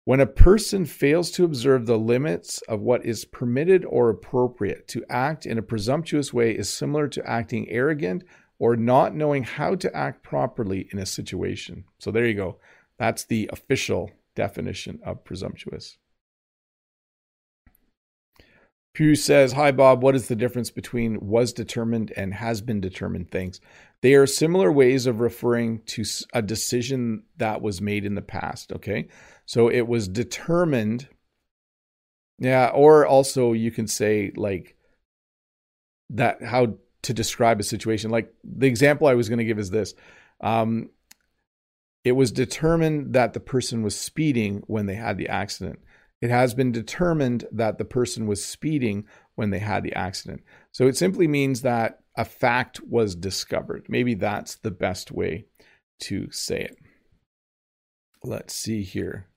When 0.06 0.20
a 0.20 0.26
person 0.26 0.86
fails 0.86 1.32
to 1.32 1.44
observe 1.44 1.86
the 1.86 1.98
limits 1.98 2.62
of 2.68 2.80
what 2.80 3.04
is 3.04 3.24
permitted 3.24 3.84
or 3.84 4.08
appropriate, 4.08 4.86
to 4.86 5.04
act 5.10 5.44
in 5.44 5.58
a 5.58 5.62
presumptuous 5.62 6.32
way 6.32 6.52
is 6.52 6.68
similar 6.68 7.08
to 7.08 7.28
acting 7.28 7.68
arrogant 7.68 8.22
or 8.60 8.76
not 8.76 9.16
knowing 9.16 9.42
how 9.42 9.74
to 9.74 9.96
act 9.96 10.22
properly 10.22 10.88
in 10.92 11.00
a 11.00 11.06
situation. 11.06 11.86
So 11.98 12.12
there 12.12 12.24
you 12.24 12.34
go. 12.34 12.58
That's 13.00 13.24
the 13.24 13.50
official 13.52 14.12
definition 14.36 15.00
of 15.04 15.24
presumptuous. 15.24 15.98
Pew 18.94 19.16
says, 19.16 19.54
Hi, 19.54 19.72
Bob. 19.72 20.04
What 20.04 20.14
is 20.14 20.28
the 20.28 20.36
difference 20.36 20.70
between 20.70 21.18
was 21.20 21.52
determined 21.52 22.12
and 22.16 22.32
has 22.32 22.60
been 22.60 22.80
determined 22.80 23.32
things? 23.32 23.60
They 24.02 24.14
are 24.14 24.26
similar 24.26 24.70
ways 24.70 25.06
of 25.06 25.18
referring 25.18 25.82
to 25.86 26.04
a 26.32 26.42
decision 26.42 27.24
that 27.38 27.60
was 27.60 27.80
made 27.82 28.04
in 28.04 28.14
the 28.14 28.22
past. 28.22 28.72
Okay. 28.72 29.08
So 29.46 29.68
it 29.68 29.88
was 29.88 30.08
determined. 30.08 31.08
Yeah. 32.38 32.68
Or 32.68 33.06
also 33.06 33.52
you 33.52 33.70
can 33.70 33.86
say, 33.86 34.32
like, 34.36 34.76
that 36.10 36.42
how 36.42 36.76
to 37.02 37.14
describe 37.14 37.60
a 37.60 37.64
situation. 37.64 38.10
Like 38.10 38.32
the 38.44 38.66
example 38.66 39.06
I 39.06 39.14
was 39.14 39.28
going 39.28 39.38
to 39.38 39.44
give 39.44 39.58
is 39.58 39.70
this. 39.70 39.94
Um, 40.40 40.90
it 42.04 42.12
was 42.12 42.30
determined 42.30 43.14
that 43.14 43.32
the 43.32 43.40
person 43.40 43.82
was 43.82 43.98
speeding 43.98 44.62
when 44.66 44.86
they 44.86 44.94
had 44.94 45.18
the 45.18 45.28
accident. 45.28 45.80
It 46.20 46.30
has 46.30 46.54
been 46.54 46.72
determined 46.72 47.44
that 47.52 47.78
the 47.78 47.84
person 47.84 48.26
was 48.26 48.44
speeding 48.44 49.04
when 49.34 49.50
they 49.50 49.58
had 49.58 49.82
the 49.82 49.94
accident. 49.94 50.42
So 50.72 50.86
it 50.86 50.96
simply 50.96 51.28
means 51.28 51.62
that 51.62 52.00
a 52.16 52.24
fact 52.24 52.80
was 52.82 53.14
discovered. 53.14 53.86
Maybe 53.88 54.14
that's 54.14 54.56
the 54.56 54.70
best 54.70 55.12
way 55.12 55.46
to 56.00 56.30
say 56.30 56.60
it. 56.60 56.76
Let's 58.22 58.54
see 58.54 58.82
here. 58.82 59.28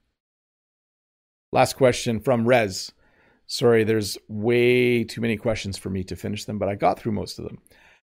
Last 1.51 1.77
question 1.77 2.19
from 2.19 2.47
Rez. 2.47 2.91
Sorry, 3.47 3.83
there's 3.83 4.19
way 4.27 5.03
too 5.03 5.21
many 5.21 5.35
questions 5.35 5.77
for 5.77 5.89
me 5.89 6.03
to 6.03 6.15
finish 6.15 6.45
them, 6.45 6.59
but 6.59 6.69
I 6.69 6.75
got 6.75 6.99
through 6.99 7.13
most 7.13 7.39
of 7.39 7.45
them. 7.45 7.57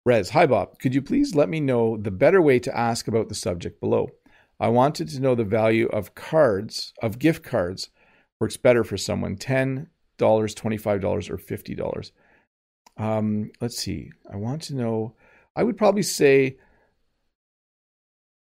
Rez, 0.06 0.30
hi 0.30 0.46
Bob. 0.46 0.80
Could 0.80 0.96
you 0.96 1.02
please 1.02 1.36
let 1.36 1.50
me 1.50 1.60
know 1.60 1.98
the 1.98 2.12
better 2.12 2.42
way 2.42 2.60
to 2.60 2.78
ask 2.78 3.10
about 3.10 3.28
the 3.28 3.36
subject 3.36 3.82
below? 3.82 4.10
I 4.58 4.70
wanted 4.70 5.10
to 5.10 5.20
know 5.20 5.36
the 5.36 5.44
value 5.44 5.88
of 5.88 6.16
cards, 6.16 6.94
of 7.02 7.20
gift 7.20 7.44
cards, 7.44 7.90
works 8.40 8.56
better 8.56 8.86
for 8.86 8.96
someone 8.96 9.36
$10, 9.36 9.88
$25, 10.18 11.30
or 11.30 11.38
$50. 11.38 12.12
Um, 12.98 13.52
let's 13.60 13.78
see. 13.78 14.12
I 14.32 14.38
want 14.38 14.62
to 14.64 14.76
know, 14.76 15.16
I 15.58 15.64
would 15.64 15.76
probably 15.76 16.04
say, 16.04 16.58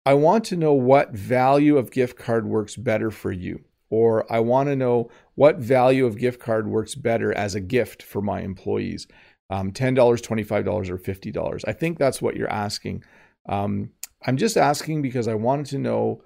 I 0.07 0.15
want 0.15 0.45
to 0.45 0.57
know 0.57 0.73
what 0.73 1.13
value 1.13 1.77
of 1.77 1.91
gift 1.91 2.17
card 2.17 2.47
works 2.47 2.75
better 2.77 3.11
for 3.11 3.31
you 3.31 3.65
or 3.91 4.31
I 4.33 4.41
want 4.41 4.69
to 4.69 4.77
know 4.77 5.11
what 5.35 5.59
value 5.59 6.07
of 6.07 6.19
gift 6.19 6.41
card 6.41 6.69
works 6.69 6.95
better 6.95 7.33
as 7.33 7.55
a 7.55 7.61
gift 7.61 8.03
for 8.03 8.21
my 8.21 8.41
employees. 8.41 9.07
Um, 9.51 9.73
$10, 9.73 9.97
$25, 9.97 10.91
or 10.91 10.99
$50. 10.99 11.65
I 11.67 11.73
think 11.73 11.99
that's 11.99 12.21
what 12.21 12.37
you're 12.37 12.51
asking. 12.51 13.03
Um, 13.49 13.91
I'm 14.27 14.37
just 14.37 14.57
asking 14.57 15.01
because 15.01 15.27
I 15.27 15.35
wanted 15.35 15.67
to 15.67 15.79
know 15.79 16.23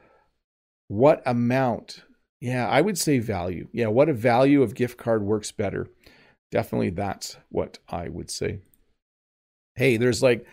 what 0.89 1.23
amount. 1.25 2.03
Yeah, 2.41 2.69
I 2.69 2.81
would 2.81 2.99
say 2.99 3.19
value. 3.21 3.69
Yeah, 3.73 3.87
what 3.89 4.09
a 4.09 4.15
value 4.15 4.63
of 4.63 4.75
gift 4.75 4.99
card 4.99 5.23
works 5.23 5.53
better. 5.53 5.87
Definitely 6.51 6.91
that's 6.91 7.37
what 7.51 7.79
I 7.89 8.09
would 8.09 8.31
say. 8.31 8.59
Hey, 9.77 9.97
there's 9.97 10.23
like 10.23 10.45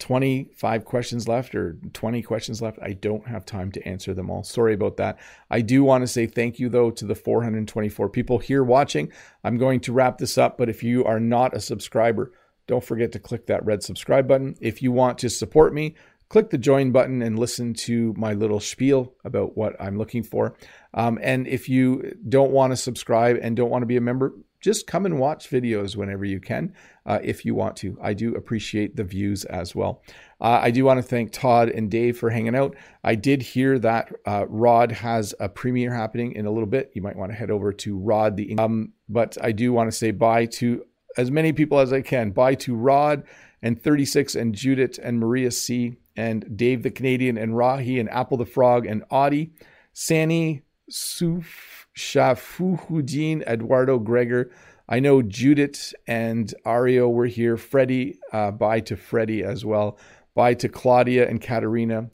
25 0.00 0.84
questions 0.84 1.28
left 1.28 1.54
or 1.54 1.76
20 1.92 2.22
questions 2.22 2.60
left. 2.60 2.78
I 2.82 2.94
don't 2.94 3.26
have 3.28 3.44
time 3.44 3.70
to 3.72 3.86
answer 3.86 4.12
them 4.14 4.30
all. 4.30 4.42
Sorry 4.42 4.74
about 4.74 4.96
that. 4.96 5.18
I 5.50 5.60
do 5.60 5.84
want 5.84 6.02
to 6.02 6.08
say 6.08 6.26
thank 6.26 6.58
you, 6.58 6.68
though, 6.68 6.90
to 6.90 7.04
the 7.04 7.14
424 7.14 8.08
people 8.08 8.38
here 8.38 8.64
watching. 8.64 9.12
I'm 9.44 9.58
going 9.58 9.80
to 9.80 9.92
wrap 9.92 10.18
this 10.18 10.36
up, 10.38 10.58
but 10.58 10.68
if 10.68 10.82
you 10.82 11.04
are 11.04 11.20
not 11.20 11.54
a 11.54 11.60
subscriber, 11.60 12.32
don't 12.66 12.84
forget 12.84 13.12
to 13.12 13.18
click 13.18 13.46
that 13.46 13.64
red 13.64 13.82
subscribe 13.82 14.26
button. 14.26 14.56
If 14.60 14.82
you 14.82 14.90
want 14.90 15.18
to 15.18 15.28
support 15.28 15.74
me, 15.74 15.94
click 16.28 16.50
the 16.50 16.58
join 16.58 16.92
button 16.92 17.20
and 17.20 17.38
listen 17.38 17.74
to 17.74 18.14
my 18.16 18.32
little 18.32 18.60
spiel 18.60 19.12
about 19.24 19.56
what 19.56 19.76
I'm 19.80 19.98
looking 19.98 20.22
for. 20.22 20.56
Um, 20.94 21.18
and 21.20 21.46
if 21.46 21.68
you 21.68 22.16
don't 22.28 22.52
want 22.52 22.72
to 22.72 22.76
subscribe 22.76 23.38
and 23.42 23.56
don't 23.56 23.70
want 23.70 23.82
to 23.82 23.86
be 23.86 23.96
a 23.96 24.00
member, 24.00 24.32
just 24.60 24.86
come 24.86 25.06
and 25.06 25.18
watch 25.18 25.48
videos 25.48 25.96
whenever 25.96 26.24
you 26.24 26.40
can, 26.40 26.74
uh, 27.06 27.18
if 27.22 27.44
you 27.44 27.54
want 27.54 27.76
to. 27.76 27.96
I 28.02 28.12
do 28.12 28.34
appreciate 28.34 28.96
the 28.96 29.04
views 29.04 29.44
as 29.46 29.74
well. 29.74 30.02
Uh, 30.40 30.60
I 30.62 30.70
do 30.70 30.84
want 30.84 30.98
to 30.98 31.02
thank 31.02 31.32
Todd 31.32 31.68
and 31.70 31.90
Dave 31.90 32.18
for 32.18 32.30
hanging 32.30 32.54
out. 32.54 32.76
I 33.02 33.14
did 33.14 33.42
hear 33.42 33.78
that 33.78 34.12
uh, 34.26 34.46
Rod 34.48 34.92
has 34.92 35.34
a 35.40 35.48
premiere 35.48 35.94
happening 35.94 36.32
in 36.32 36.46
a 36.46 36.50
little 36.50 36.68
bit. 36.68 36.90
You 36.94 37.02
might 37.02 37.16
want 37.16 37.32
to 37.32 37.36
head 37.36 37.50
over 37.50 37.72
to 37.72 37.98
Rod 37.98 38.36
the. 38.36 38.56
Um, 38.58 38.92
but 39.08 39.36
I 39.42 39.52
do 39.52 39.72
want 39.72 39.90
to 39.90 39.96
say 39.96 40.10
bye 40.10 40.46
to 40.46 40.84
as 41.16 41.30
many 41.30 41.52
people 41.52 41.78
as 41.78 41.92
I 41.92 42.02
can. 42.02 42.30
Bye 42.30 42.54
to 42.56 42.74
Rod 42.74 43.24
and 43.62 43.80
36 43.80 44.34
and 44.34 44.54
Judith 44.54 44.98
and 45.02 45.18
Maria 45.18 45.50
C 45.50 45.96
and 46.16 46.56
Dave 46.56 46.82
the 46.82 46.90
Canadian 46.90 47.38
and 47.38 47.52
Rahi 47.52 47.98
and 47.98 48.10
Apple 48.10 48.36
the 48.36 48.46
Frog 48.46 48.86
and 48.86 49.04
Audie, 49.10 49.52
Sani, 49.92 50.62
Suf. 50.88 51.79
Shafuhudin, 52.00 53.46
Eduardo 53.46 53.98
Gregor. 53.98 54.50
I 54.88 54.98
know 55.00 55.22
Judith 55.22 55.94
and 56.06 56.52
Ario 56.66 57.12
were 57.12 57.26
here. 57.26 57.56
Freddie, 57.56 58.18
uh, 58.32 58.50
bye 58.50 58.80
to 58.80 58.96
Freddie 58.96 59.44
as 59.44 59.64
well. 59.64 59.98
Bye 60.34 60.54
to 60.54 60.68
Claudia 60.68 61.28
and 61.28 61.40
Katerina 61.40 62.10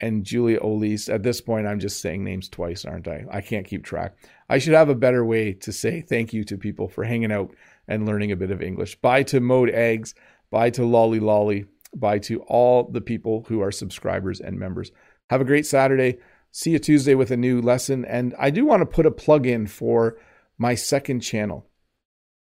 and 0.00 0.24
Julia 0.24 0.58
Olise. 0.60 1.12
At 1.12 1.22
this 1.22 1.40
point, 1.40 1.66
I'm 1.66 1.78
just 1.78 2.00
saying 2.00 2.24
names 2.24 2.48
twice, 2.48 2.84
aren't 2.84 3.08
I? 3.08 3.26
I 3.30 3.40
can't 3.42 3.66
keep 3.66 3.84
track. 3.84 4.16
I 4.48 4.58
should 4.58 4.74
have 4.74 4.88
a 4.88 4.94
better 4.94 5.24
way 5.24 5.52
to 5.52 5.72
say 5.72 6.00
thank 6.00 6.32
you 6.32 6.42
to 6.44 6.56
people 6.56 6.88
for 6.88 7.04
hanging 7.04 7.32
out 7.32 7.54
and 7.86 8.06
learning 8.06 8.32
a 8.32 8.36
bit 8.36 8.50
of 8.50 8.62
English. 8.62 9.00
Bye 9.00 9.22
to 9.24 9.40
Mode 9.40 9.70
Eggs. 9.70 10.14
Bye 10.50 10.70
to 10.70 10.84
Lolly 10.84 11.20
Lolly. 11.20 11.66
Bye 11.94 12.18
to 12.20 12.40
all 12.42 12.90
the 12.90 13.00
people 13.00 13.44
who 13.48 13.60
are 13.60 13.70
subscribers 13.70 14.40
and 14.40 14.58
members. 14.58 14.90
Have 15.30 15.40
a 15.40 15.44
great 15.44 15.66
Saturday. 15.66 16.18
See 16.56 16.70
you 16.70 16.78
Tuesday 16.78 17.14
with 17.14 17.30
a 17.30 17.36
new 17.36 17.60
lesson. 17.60 18.06
And 18.06 18.34
I 18.38 18.48
do 18.48 18.64
want 18.64 18.80
to 18.80 18.86
put 18.86 19.04
a 19.04 19.10
plug 19.10 19.46
in 19.46 19.66
for 19.66 20.16
my 20.56 20.74
second 20.74 21.20
channel. 21.20 21.66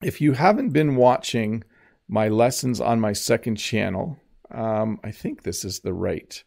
If 0.02 0.20
you 0.20 0.32
haven't 0.32 0.74
been 0.74 0.96
watching 0.96 1.64
my 2.08 2.28
lessons 2.28 2.78
on 2.78 3.00
my 3.00 3.14
second 3.14 3.56
channel, 3.56 4.18
um, 4.50 5.00
I 5.02 5.12
think 5.12 5.44
this 5.44 5.64
is 5.64 5.80
the 5.80 5.94
right 5.94 6.44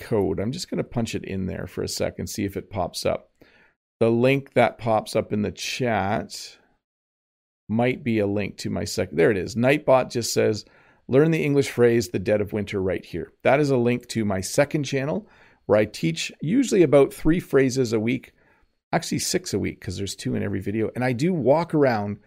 code. 0.00 0.40
I'm 0.40 0.52
just 0.52 0.70
going 0.70 0.78
to 0.78 0.84
punch 0.84 1.14
it 1.14 1.22
in 1.22 1.44
there 1.44 1.66
for 1.66 1.82
a 1.82 1.88
second, 1.88 2.28
see 2.28 2.46
if 2.46 2.56
it 2.56 2.70
pops 2.70 3.04
up. 3.04 3.28
The 4.00 4.10
link 4.10 4.54
that 4.54 4.78
pops 4.78 5.14
up 5.14 5.34
in 5.34 5.42
the 5.42 5.52
chat 5.52 6.56
might 7.68 8.04
be 8.04 8.20
a 8.20 8.26
link 8.26 8.56
to 8.58 8.70
my 8.70 8.84
second. 8.84 9.18
There 9.18 9.30
it 9.30 9.36
is. 9.36 9.54
Nightbot 9.54 10.10
just 10.10 10.32
says, 10.32 10.64
learn 11.08 11.30
the 11.30 11.44
English 11.44 11.68
phrase, 11.68 12.08
the 12.08 12.18
dead 12.18 12.40
of 12.40 12.54
winter, 12.54 12.80
right 12.80 13.04
here. 13.04 13.34
That 13.42 13.60
is 13.60 13.68
a 13.68 13.76
link 13.76 14.08
to 14.08 14.24
my 14.24 14.40
second 14.40 14.84
channel 14.84 15.28
where 15.66 15.78
I 15.78 15.84
teach 15.84 16.32
usually 16.40 16.82
about 16.82 17.12
three 17.12 17.40
phrases 17.40 17.92
a 17.92 18.00
week, 18.00 18.32
actually 18.92 19.18
six 19.18 19.52
a 19.52 19.58
week 19.58 19.80
because 19.80 19.96
there's 19.96 20.14
two 20.14 20.34
in 20.34 20.42
every 20.42 20.60
video. 20.60 20.90
And 20.94 21.04
I 21.04 21.12
do 21.12 21.34
walk 21.34 21.74
around 21.74 22.18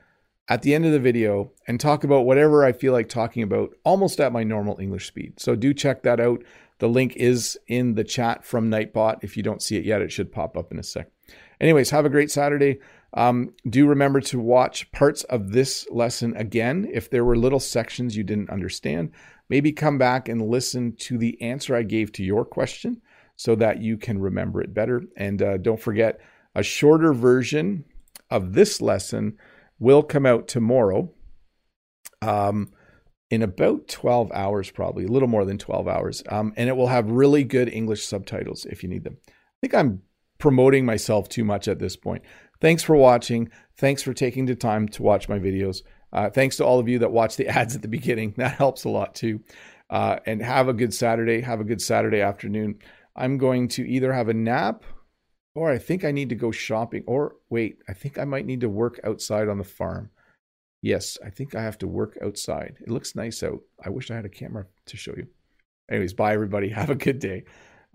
at 0.50 0.62
the 0.62 0.74
end 0.74 0.86
of 0.86 0.92
the 0.92 1.00
video 1.00 1.52
and 1.68 1.80
talk 1.80 2.04
about 2.04 2.26
whatever 2.26 2.66
I 2.66 2.72
feel 2.72 2.92
like 2.92 3.08
talking 3.08 3.44
about 3.44 3.76
almost 3.84 4.20
at 4.20 4.34
my 4.34 4.44
normal 4.44 4.80
English 4.80 5.08
speed. 5.08 5.40
So 5.40 5.56
do 5.56 5.74
check 5.74 6.04
that 6.04 6.20
out. 6.20 6.44
The 6.80 6.90
link 6.90 7.16
is 7.16 7.58
in 7.68 7.96
the 7.96 8.04
chat 8.04 8.44
from 8.44 8.70
Nightbot. 8.70 9.20
If 9.22 9.38
you 9.38 9.44
don't 9.44 9.62
see 9.62 9.78
it 9.78 9.86
yet, 9.86 10.02
it 10.02 10.12
should 10.12 10.32
pop 10.32 10.58
up 10.58 10.72
in 10.72 10.80
a 10.80 10.84
sec. 10.84 11.10
Anyways, 11.62 11.90
have 11.92 12.06
a 12.06 12.10
great 12.10 12.32
Saturday. 12.32 12.80
Um, 13.14 13.54
do 13.70 13.88
remember 13.88 14.22
to 14.22 14.40
watch 14.40 14.92
parts 14.92 15.24
of 15.26 15.52
this 15.52 15.88
lesson 15.92 16.36
again. 16.36 16.90
If 16.92 17.10
there 17.10 17.26
were 17.26 17.36
little 17.36 17.60
sections 17.60 18.16
you 18.16 18.24
didn't 18.24 18.50
understand, 18.50 19.12
maybe 19.50 19.72
come 19.72 19.98
back 19.98 20.30
and 20.30 20.42
listen 20.42 20.96
to 21.00 21.18
the 21.18 21.40
answer 21.42 21.76
I 21.76 21.84
gave 21.84 22.12
to 22.14 22.24
your 22.24 22.46
question 22.46 23.02
so 23.40 23.56
that 23.56 23.82
you 23.82 23.96
can 23.96 24.20
remember 24.20 24.60
it 24.60 24.74
better. 24.74 25.02
And 25.16 25.42
uh, 25.42 25.56
don't 25.56 25.80
forget, 25.80 26.20
a 26.56 26.62
shorter 26.62 27.14
version 27.14 27.86
of 28.30 28.52
this 28.52 28.82
lesson 28.82 29.38
will 29.80 30.04
come 30.04 30.26
out 30.26 30.50
tomorrow 30.50 31.10
um, 32.22 32.70
in 33.32 33.42
about 33.42 33.88
12 33.88 34.30
hours, 34.34 34.72
probably 34.72 35.06
a 35.06 35.08
little 35.08 35.30
more 35.30 35.46
than 35.46 35.58
12 35.58 35.88
hours. 35.88 36.22
Um, 36.28 36.52
and 36.58 36.68
it 36.68 36.76
will 36.76 36.88
have 36.88 37.10
really 37.10 37.46
good 37.46 37.70
English 37.70 38.06
subtitles 38.06 38.66
if 38.66 38.84
you 38.84 38.90
need 38.90 39.06
them. 39.06 39.16
I 39.30 39.32
think 39.62 39.74
I'm 39.74 40.02
promoting 40.38 40.86
myself 40.86 41.30
too 41.30 41.46
much 41.46 41.70
at 41.70 41.80
this 41.80 41.96
point. 41.96 42.24
Thanks 42.60 42.84
for 42.84 42.98
watching. 42.98 43.52
Thanks 43.78 44.04
for 44.04 44.14
taking 44.14 44.48
the 44.48 44.56
time 44.56 44.90
to 44.90 45.02
watch 45.02 45.30
my 45.30 45.40
videos. 45.40 45.82
Uh, 46.12 46.30
thanks 46.30 46.58
to 46.58 46.66
all 46.66 46.80
of 46.80 46.90
you 46.90 47.00
that 47.00 47.14
watch 47.14 47.38
the 47.38 47.48
ads 47.58 47.74
at 47.74 47.84
the 47.84 47.88
beginning. 47.88 48.34
That 48.36 48.56
helps 48.58 48.84
a 48.84 48.90
lot 48.90 49.16
too. 49.16 49.40
Uh, 49.90 50.20
and 50.26 50.42
have 50.42 50.68
a 50.68 50.74
good 50.74 50.94
Saturday. 50.94 51.40
Have 51.40 51.62
a 51.62 51.64
good 51.64 51.82
Saturday 51.82 52.20
afternoon. 52.20 52.80
I'm 53.20 53.38
going 53.38 53.68
to 53.70 53.88
either 53.88 54.14
have 54.14 54.30
a 54.30 54.34
nap 54.34 54.84
or 55.54 55.70
I 55.70 55.78
think 55.78 56.06
I 56.06 56.12
need 56.12 56.30
to 56.30 56.36
go 56.36 56.52
shopping. 56.52 57.04
Or 57.06 57.36
wait, 57.50 57.80
I 57.88 57.94
think 57.94 58.18
I 58.18 58.24
might 58.24 58.46
need 58.46 58.62
to 58.62 58.70
work 58.70 59.00
outside 59.04 59.50
on 59.50 59.58
the 59.58 59.64
farm. 59.64 60.10
Yes, 60.82 61.18
I 61.24 61.30
think 61.30 61.54
I 61.54 61.62
have 61.62 61.78
to 61.80 61.88
work 61.88 62.18
outside. 62.24 62.78
It 62.80 62.90
looks 62.90 63.16
nice 63.16 63.44
out. 63.44 63.60
I 63.84 63.90
wish 63.90 64.10
I 64.10 64.16
had 64.16 64.26
a 64.26 64.30
camera 64.30 64.66
to 64.86 64.98
show 64.98 65.14
you. 65.18 65.28
Anyways, 65.92 66.14
bye 66.14 66.34
everybody. 66.34 66.70
Have 66.82 66.90
a 66.90 66.96
good 66.96 67.20
day. 67.20 67.44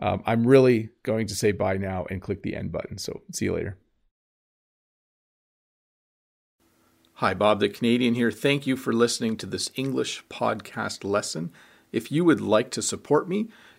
Um, 0.00 0.22
I'm 0.26 0.46
really 0.46 0.90
going 1.04 1.28
to 1.28 1.34
say 1.34 1.52
bye 1.52 1.78
now 1.78 2.04
and 2.10 2.20
click 2.20 2.42
the 2.42 2.56
end 2.56 2.72
button. 2.72 2.98
So 2.98 3.22
see 3.32 3.46
you 3.46 3.54
later. 3.54 3.78
Hi, 7.18 7.32
Bob 7.32 7.60
the 7.60 7.68
Canadian 7.68 8.14
here. 8.14 8.32
Thank 8.32 8.66
you 8.66 8.76
for 8.76 8.92
listening 8.92 9.36
to 9.38 9.46
this 9.46 9.70
English 9.76 10.24
podcast 10.28 11.04
lesson. 11.04 11.52
If 11.92 12.10
you 12.10 12.24
would 12.24 12.40
like 12.40 12.72
to 12.72 12.82
support 12.82 13.28
me, 13.28 13.48